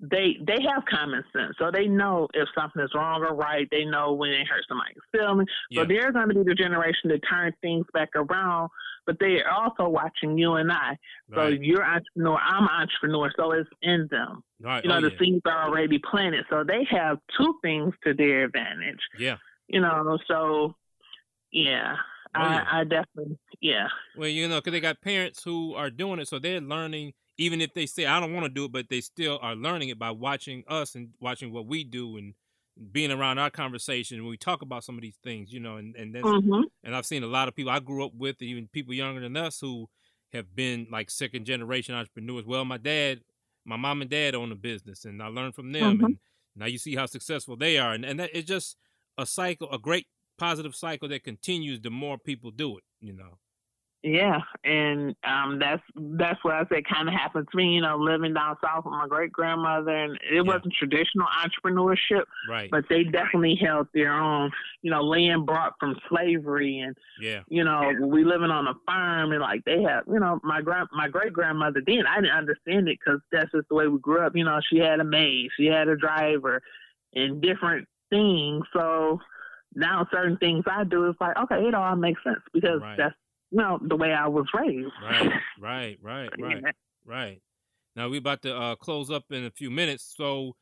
they 0.00 0.36
they 0.46 0.62
have 0.62 0.84
common 0.88 1.24
sense, 1.32 1.56
so 1.58 1.70
they 1.72 1.86
know 1.86 2.28
if 2.32 2.48
something 2.56 2.82
is 2.82 2.90
wrong 2.94 3.22
or 3.22 3.34
right. 3.34 3.66
They 3.70 3.84
know 3.84 4.12
when 4.12 4.30
it 4.30 4.46
hurts 4.46 4.66
somebody's 4.68 4.96
feelings. 5.10 5.48
Yeah. 5.70 5.82
So 5.82 5.88
they're 5.88 6.12
going 6.12 6.28
to 6.28 6.34
be 6.34 6.44
the 6.44 6.54
generation 6.54 7.10
to 7.10 7.18
turn 7.18 7.52
things 7.60 7.84
back 7.92 8.10
around. 8.14 8.70
But 9.06 9.18
they 9.18 9.40
are 9.40 9.50
also 9.50 9.88
watching 9.88 10.36
you 10.36 10.54
and 10.54 10.70
I. 10.70 10.98
So 11.34 11.40
right. 11.40 11.60
you're 11.60 11.82
entrepreneur, 11.82 12.38
I'm 12.38 12.68
entrepreneur, 12.68 13.32
so 13.36 13.52
it's 13.52 13.68
in 13.80 14.06
them. 14.10 14.44
Right. 14.60 14.84
You 14.84 14.90
know, 14.90 14.98
oh, 14.98 15.00
the 15.00 15.10
yeah. 15.10 15.18
seeds 15.18 15.42
are 15.46 15.66
already 15.66 15.98
planted, 15.98 16.44
so 16.50 16.62
they 16.62 16.86
have 16.90 17.18
two 17.38 17.54
things 17.62 17.94
to 18.04 18.12
their 18.12 18.44
advantage. 18.44 19.00
Yeah. 19.18 19.38
You 19.66 19.80
know, 19.80 20.18
so 20.28 20.74
yeah. 21.52 21.96
Oh, 22.36 22.42
yeah. 22.42 22.64
I, 22.70 22.80
I 22.80 22.84
definitely, 22.84 23.38
yeah. 23.62 23.88
Well, 24.16 24.28
you 24.28 24.46
know, 24.46 24.56
because 24.56 24.72
they 24.72 24.80
got 24.80 25.00
parents 25.00 25.42
who 25.42 25.74
are 25.74 25.90
doing 25.90 26.20
it, 26.20 26.28
so 26.28 26.38
they're 26.38 26.60
learning. 26.60 27.14
Even 27.38 27.60
if 27.60 27.72
they 27.72 27.86
say 27.86 28.04
I 28.04 28.18
don't 28.18 28.32
want 28.34 28.44
to 28.46 28.50
do 28.50 28.64
it, 28.64 28.72
but 28.72 28.88
they 28.88 29.00
still 29.00 29.38
are 29.40 29.54
learning 29.54 29.90
it 29.90 29.98
by 29.98 30.10
watching 30.10 30.64
us 30.66 30.96
and 30.96 31.14
watching 31.20 31.52
what 31.52 31.66
we 31.66 31.84
do 31.84 32.16
and 32.16 32.34
being 32.92 33.12
around 33.12 33.38
our 33.38 33.50
conversation 33.50 34.20
when 34.22 34.30
we 34.30 34.36
talk 34.36 34.60
about 34.62 34.82
some 34.84 34.96
of 34.96 35.02
these 35.02 35.18
things, 35.22 35.52
you 35.52 35.60
know. 35.60 35.76
And 35.76 35.94
and 35.96 36.14
that's, 36.14 36.34
Mhm. 36.36 36.68
and 36.82 36.96
I've 36.96 37.06
seen 37.06 37.22
a 37.22 37.28
lot 37.28 37.46
of 37.48 37.54
people 37.54 37.70
I 37.72 37.78
grew 37.80 38.04
up 38.04 38.12
with, 38.14 38.42
even 38.42 38.68
people 38.68 38.92
younger 38.94 39.20
than 39.20 39.36
us, 39.36 39.60
who 39.60 39.88
have 40.32 40.54
been 40.54 40.88
like 40.90 41.10
second 41.10 41.44
generation 41.46 41.94
entrepreneurs. 41.94 42.44
Well, 42.44 42.64
my 42.64 42.76
dad, 42.78 43.22
my 43.64 43.76
mom 43.76 44.02
and 44.02 44.10
dad 44.10 44.34
own 44.34 44.50
a 44.52 44.56
business, 44.56 45.04
and 45.04 45.22
I 45.22 45.28
learned 45.28 45.54
from 45.54 45.70
them. 45.72 46.00
Mhm. 46.00 46.06
And 46.06 46.18
now 46.56 46.66
you 46.66 46.78
see 46.78 46.96
how 46.96 47.06
successful 47.06 47.56
they 47.56 47.78
are, 47.78 47.92
and 47.94 48.04
and 48.04 48.18
that, 48.20 48.30
it's 48.34 48.48
just 48.48 48.76
a 49.16 49.26
cycle, 49.26 49.70
a 49.72 49.78
great 49.78 50.08
positive 50.38 50.74
cycle 50.74 51.08
that 51.08 51.22
continues 51.24 51.80
the 51.80 51.90
more 51.90 52.18
people 52.18 52.50
do 52.50 52.78
it. 52.78 52.84
You 53.00 53.12
know. 53.12 53.38
Yeah, 54.04 54.38
and 54.62 55.16
um, 55.24 55.58
that's 55.58 55.82
that's 55.96 56.38
what 56.44 56.54
I 56.54 56.64
said 56.68 56.84
kind 56.86 57.08
of 57.08 57.14
happened 57.14 57.48
to 57.50 57.56
me. 57.56 57.74
You 57.74 57.80
know, 57.80 57.96
living 57.98 58.32
down 58.32 58.56
south 58.62 58.84
with 58.84 58.92
my 58.92 59.08
great 59.08 59.32
grandmother, 59.32 59.90
and 59.90 60.14
it 60.30 60.34
Yeah. 60.36 60.42
wasn't 60.42 60.72
traditional 60.74 61.26
entrepreneurship, 61.26 62.22
Right. 62.48 62.70
but 62.70 62.84
they 62.88 63.02
definitely 63.02 63.56
held 63.56 63.88
their 63.92 64.12
own. 64.12 64.52
You 64.82 64.92
know, 64.92 65.02
land 65.02 65.46
brought 65.46 65.74
from 65.80 65.98
slavery, 66.08 66.78
and 66.78 66.96
yeah. 67.20 67.42
you 67.48 67.64
know, 67.64 67.92
we 68.02 68.22
living 68.22 68.52
on 68.52 68.68
a 68.68 68.74
farm, 68.86 69.32
and 69.32 69.40
like 69.40 69.64
they 69.64 69.82
have, 69.82 70.04
you 70.06 70.20
know, 70.20 70.38
my 70.44 70.62
grand 70.62 70.88
my 70.92 71.08
great 71.08 71.32
grandmother 71.32 71.82
then 71.84 72.06
I 72.06 72.20
didn't 72.20 72.36
understand 72.36 72.88
it 72.88 72.98
because 73.04 73.20
that's 73.32 73.50
just 73.50 73.68
the 73.68 73.74
way 73.74 73.88
we 73.88 73.98
grew 73.98 74.20
up. 74.20 74.36
You 74.36 74.44
know, 74.44 74.60
she 74.70 74.78
had 74.78 75.00
a 75.00 75.04
maid, 75.04 75.50
she 75.56 75.66
had 75.66 75.88
a 75.88 75.96
driver, 75.96 76.62
and 77.14 77.42
different 77.42 77.88
things. 78.10 78.64
So 78.72 79.18
now 79.74 80.06
certain 80.12 80.36
things 80.38 80.64
I 80.70 80.84
do 80.84 81.08
is 81.10 81.16
like, 81.20 81.36
okay, 81.36 81.66
it 81.66 81.74
all 81.74 81.96
makes 81.96 82.22
sense 82.22 82.40
because 82.54 82.80
Right. 82.80 82.96
that's 82.96 83.14
you 83.50 83.58
know 83.58 83.78
the 83.82 83.96
way 83.96 84.12
I 84.12 84.26
was 84.28 84.46
raised. 84.54 84.92
Right. 85.02 85.30
Right. 85.60 85.98
Right. 86.00 86.30
Right. 86.38 86.62
Right. 87.04 87.42
Now 87.96 88.08
we're 88.08 88.20
about 88.20 88.42
to 88.42 88.56
uh, 88.56 88.76
close 88.76 89.10
up 89.10 89.24
in 89.30 89.44
a 89.44 89.50
few 89.50 89.70
minutes. 89.70 90.14
So 90.16 90.54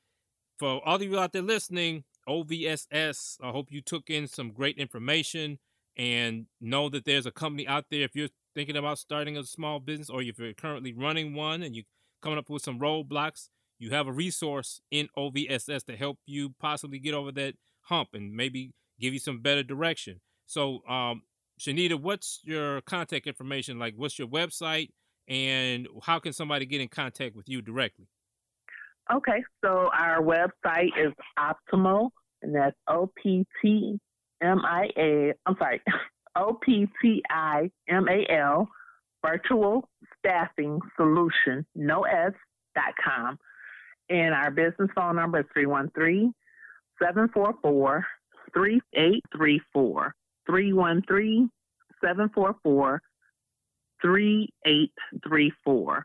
for 0.58 0.80
all 0.86 0.96
of 0.96 1.02
you 1.02 1.18
out 1.18 1.32
there 1.32 1.42
listening, 1.42 2.04
OVSS, 2.28 3.36
I 3.42 3.50
hope 3.50 3.66
you 3.70 3.82
took 3.82 4.08
in 4.08 4.26
some 4.26 4.52
great 4.52 4.78
information 4.78 5.58
and 5.96 6.46
know 6.60 6.88
that 6.88 7.04
there's 7.04 7.26
a 7.26 7.30
company 7.30 7.66
out 7.66 7.84
there. 7.90 8.02
If 8.02 8.14
you're 8.14 8.28
thinking 8.54 8.76
about 8.76 8.98
starting 8.98 9.36
a 9.36 9.44
small 9.44 9.80
business 9.80 10.10
or 10.10 10.22
if 10.22 10.38
you're 10.38 10.54
currently 10.54 10.92
running 10.92 11.34
one 11.34 11.62
and 11.62 11.74
you're 11.74 11.84
coming 12.22 12.38
up 12.38 12.48
with 12.48 12.62
some 12.62 12.78
roadblocks, 12.78 13.48
you 13.78 13.90
have 13.90 14.06
a 14.06 14.12
resource 14.12 14.80
in 14.90 15.08
OVSS 15.16 15.84
to 15.84 15.96
help 15.96 16.18
you 16.26 16.54
possibly 16.58 16.98
get 16.98 17.14
over 17.14 17.30
that 17.32 17.54
hump 17.82 18.10
and 18.14 18.32
maybe 18.32 18.72
give 18.98 19.12
you 19.12 19.18
some 19.18 19.40
better 19.40 19.62
direction. 19.62 20.20
So, 20.46 20.80
um, 20.88 21.22
Chenita, 21.58 22.00
what's 22.00 22.40
your 22.44 22.80
contact 22.82 23.26
information? 23.26 23.78
Like, 23.78 23.94
what's 23.96 24.18
your 24.18 24.28
website, 24.28 24.90
and 25.28 25.88
how 26.02 26.18
can 26.18 26.32
somebody 26.32 26.66
get 26.66 26.80
in 26.80 26.88
contact 26.88 27.34
with 27.34 27.48
you 27.48 27.62
directly? 27.62 28.06
Okay, 29.12 29.42
so 29.64 29.88
our 29.96 30.20
website 30.20 30.90
is 30.98 31.12
Optimal, 31.38 32.10
and 32.42 32.54
that's 32.54 32.76
O 32.88 33.10
P 33.22 33.46
T 33.62 33.98
M 34.42 34.60
I 34.64 34.88
A. 34.98 35.32
I'm 35.46 35.56
sorry, 35.58 35.80
O 36.36 36.54
P 36.54 36.86
T 37.00 37.22
I 37.30 37.70
M 37.88 38.06
A 38.08 38.30
L, 38.32 38.68
Virtual 39.24 39.88
Staffing 40.18 40.80
Solution, 40.96 41.64
no 41.74 42.02
S 42.02 42.32
dot 42.74 42.94
com, 43.02 43.38
and 44.10 44.34
our 44.34 44.50
business 44.50 44.90
phone 44.94 45.16
number 45.16 45.40
is 45.40 45.46
313 45.54 46.34
744 47.00 48.06
3834. 48.52 50.14
313 50.46 51.50
744 52.00 53.02
3834. 54.02 56.04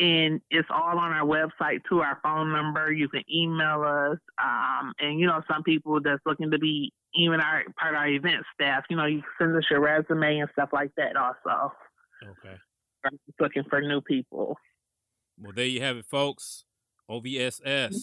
And 0.00 0.40
it's 0.50 0.68
all 0.70 0.96
on 0.98 1.12
our 1.12 1.26
website 1.26 1.80
too, 1.88 2.00
our 2.00 2.18
phone 2.22 2.52
number. 2.52 2.92
You 2.92 3.08
can 3.08 3.24
email 3.32 3.82
us. 3.82 4.18
Um, 4.42 4.92
and, 5.00 5.18
you 5.18 5.26
know, 5.26 5.42
some 5.50 5.64
people 5.64 6.00
that's 6.00 6.22
looking 6.24 6.52
to 6.52 6.58
be 6.58 6.92
even 7.14 7.40
our 7.40 7.64
part 7.78 7.94
of 7.94 7.98
our 7.98 8.08
event 8.08 8.44
staff, 8.54 8.84
you 8.88 8.96
know, 8.96 9.06
you 9.06 9.22
can 9.22 9.30
send 9.38 9.56
us 9.56 9.64
your 9.70 9.80
resume 9.80 10.38
and 10.38 10.48
stuff 10.52 10.68
like 10.72 10.90
that 10.96 11.16
also. 11.16 11.72
Okay. 12.22 12.56
Looking 13.40 13.64
for 13.68 13.80
new 13.80 14.00
people. 14.00 14.56
Well, 15.40 15.52
there 15.54 15.64
you 15.64 15.80
have 15.80 15.96
it, 15.96 16.06
folks. 16.06 16.64
OVSS, 17.10 17.96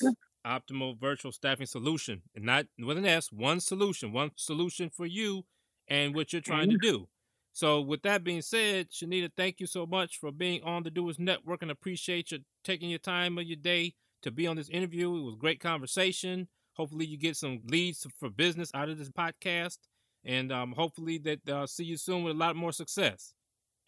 Optimal 0.46 1.00
Virtual 1.00 1.32
Staffing 1.32 1.68
Solution, 1.68 2.24
and 2.34 2.44
not 2.44 2.66
with 2.80 2.98
an 2.98 3.06
S, 3.06 3.32
one 3.32 3.60
solution, 3.60 4.12
one 4.12 4.32
solution 4.36 4.90
for 4.90 5.06
you 5.06 5.46
and 5.88 6.16
what 6.16 6.34
you're 6.34 6.42
trying 6.42 6.70
to 6.70 6.78
do. 6.78 7.08
So, 7.54 7.80
with 7.80 8.02
that 8.02 8.24
being 8.24 8.42
said, 8.42 8.90
Chenita, 8.90 9.30
thank 9.38 9.60
you 9.60 9.68
so 9.68 9.86
much 9.86 10.18
for 10.20 10.32
being 10.32 10.62
on 10.64 10.84
the 10.84 10.92
Doers 10.92 11.20
Network 11.20 11.62
and 11.62 11.72
appreciate 11.72 12.32
you 12.32 12.40
taking 12.64 12.90
your 12.90 13.00
time 13.00 13.38
of 13.38 13.46
your 13.46 13.56
day 13.56 13.94
to 14.24 14.32
be 14.32 14.46
on 14.46 14.58
this 14.58 14.70
interview. 14.70 15.16
It 15.16 15.24
was 15.24 15.36
a 15.36 15.38
great 15.38 15.62
conversation. 15.62 16.50
Hopefully, 16.74 17.06
you 17.06 17.18
get 17.18 17.38
some 17.38 17.62
leads 17.66 18.06
for 18.20 18.30
business 18.30 18.72
out 18.74 18.90
of 18.90 18.98
this 18.98 19.10
podcast, 19.10 19.78
and 20.26 20.52
um, 20.52 20.74
hopefully, 20.76 21.18
that 21.20 21.48
uh, 21.50 21.66
see 21.66 21.86
you 21.86 21.96
soon 21.96 22.24
with 22.24 22.36
a 22.36 22.38
lot 22.38 22.58
more 22.58 22.74
success. 22.74 23.34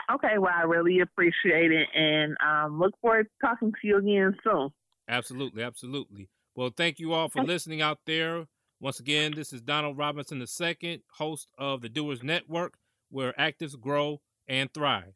Okay, 0.09 0.37
well, 0.37 0.53
I 0.55 0.63
really 0.63 1.01
appreciate 1.01 1.71
it 1.71 1.87
and 1.93 2.37
um, 2.45 2.79
look 2.79 2.93
forward 3.01 3.25
to 3.25 3.47
talking 3.47 3.73
to 3.73 3.87
you 3.87 3.97
again 3.97 4.37
soon. 4.43 4.69
Absolutely, 5.09 5.63
absolutely. 5.63 6.29
Well, 6.55 6.71
thank 6.75 6.99
you 6.99 7.13
all 7.13 7.27
for 7.27 7.43
listening 7.43 7.81
out 7.81 7.99
there. 8.05 8.45
Once 8.79 8.99
again, 8.99 9.33
this 9.35 9.53
is 9.53 9.61
Donald 9.61 9.97
Robinson 9.97 10.39
II, 10.39 11.01
host 11.13 11.47
of 11.57 11.81
the 11.81 11.89
Doers 11.89 12.21
Network, 12.21 12.77
where 13.09 13.33
actives 13.33 13.79
grow 13.79 14.21
and 14.47 14.71
thrive. 14.71 15.15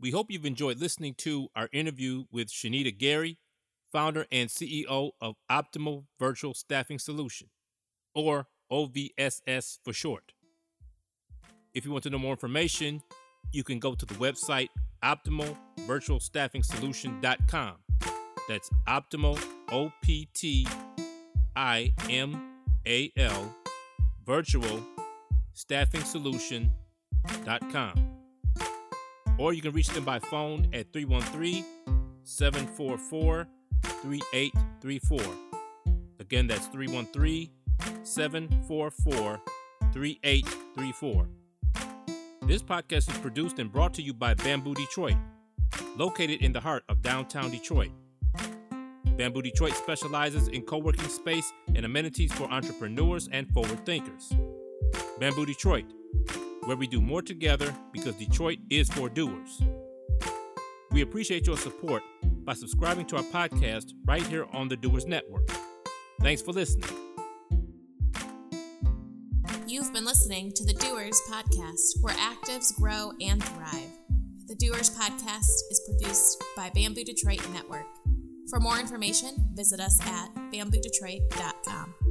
We 0.00 0.10
hope 0.10 0.28
you've 0.30 0.44
enjoyed 0.44 0.80
listening 0.80 1.14
to 1.18 1.46
our 1.54 1.68
interview 1.72 2.24
with 2.32 2.48
Chenita 2.48 2.98
Gary, 2.98 3.38
founder 3.92 4.26
and 4.32 4.50
CEO 4.50 5.12
of 5.20 5.36
Optimal 5.50 6.06
Virtual 6.18 6.52
Staffing 6.52 6.98
Solution, 6.98 7.46
or 8.12 8.48
OVSS 8.72 9.78
for 9.84 9.92
short. 9.92 10.32
If 11.74 11.84
you 11.84 11.92
want 11.92 12.02
to 12.04 12.10
know 12.10 12.18
more 12.18 12.32
information, 12.32 13.02
you 13.52 13.62
can 13.62 13.78
go 13.78 13.94
to 13.94 14.04
the 14.04 14.14
website 14.14 14.70
optimalvirtualstaffingsolution.com. 15.04 17.74
That's 18.48 18.68
optimal, 18.88 19.40
O 19.70 19.92
P 20.02 20.28
T 20.34 20.66
I 21.58 21.92
M 22.08 22.40
A 22.86 23.10
L, 23.16 23.52
virtual 24.24 24.80
staffing 25.54 26.02
solution.com. 26.02 26.70
Or 29.38 29.52
you 29.52 29.60
can 29.60 29.72
reach 29.72 29.88
them 29.88 30.04
by 30.04 30.20
phone 30.20 30.68
at 30.72 30.92
313 30.92 31.64
744 32.22 33.48
3834. 33.82 35.18
Again, 36.20 36.46
that's 36.46 36.68
313 36.68 37.50
744 38.04 39.40
3834. 39.92 41.28
This 42.42 42.62
podcast 42.62 43.10
is 43.10 43.18
produced 43.18 43.58
and 43.58 43.72
brought 43.72 43.94
to 43.94 44.02
you 44.02 44.14
by 44.14 44.34
Bamboo 44.34 44.74
Detroit, 44.74 45.16
located 45.96 46.40
in 46.40 46.52
the 46.52 46.60
heart 46.60 46.84
of 46.88 47.02
downtown 47.02 47.50
Detroit. 47.50 47.90
Bamboo 49.18 49.42
Detroit 49.42 49.74
specializes 49.74 50.46
in 50.46 50.62
co 50.62 50.78
working 50.78 51.08
space 51.08 51.52
and 51.74 51.84
amenities 51.84 52.32
for 52.32 52.44
entrepreneurs 52.44 53.28
and 53.32 53.48
forward 53.52 53.84
thinkers. 53.84 54.32
Bamboo 55.18 55.44
Detroit, 55.44 55.86
where 56.64 56.76
we 56.76 56.86
do 56.86 57.02
more 57.02 57.20
together 57.20 57.74
because 57.92 58.14
Detroit 58.14 58.60
is 58.70 58.88
for 58.88 59.08
doers. 59.08 59.60
We 60.92 61.02
appreciate 61.02 61.48
your 61.48 61.56
support 61.56 62.04
by 62.44 62.54
subscribing 62.54 63.06
to 63.06 63.16
our 63.16 63.24
podcast 63.24 63.92
right 64.06 64.22
here 64.22 64.46
on 64.52 64.68
the 64.68 64.76
Doers 64.76 65.04
Network. 65.04 65.50
Thanks 66.20 66.40
for 66.40 66.52
listening. 66.52 66.88
You've 69.66 69.92
been 69.92 70.04
listening 70.04 70.52
to 70.52 70.64
the 70.64 70.74
Doers 70.74 71.20
Podcast, 71.28 72.00
where 72.02 72.14
actives 72.14 72.72
grow 72.78 73.12
and 73.20 73.42
thrive. 73.42 73.90
The 74.46 74.54
Doers 74.54 74.96
Podcast 74.96 75.70
is 75.70 75.82
produced 75.86 76.42
by 76.56 76.70
Bamboo 76.70 77.04
Detroit 77.04 77.46
Network. 77.52 77.97
For 78.48 78.60
more 78.60 78.78
information, 78.80 79.36
visit 79.54 79.78
us 79.80 80.00
at 80.00 80.34
bamboodetroit.com. 80.52 82.07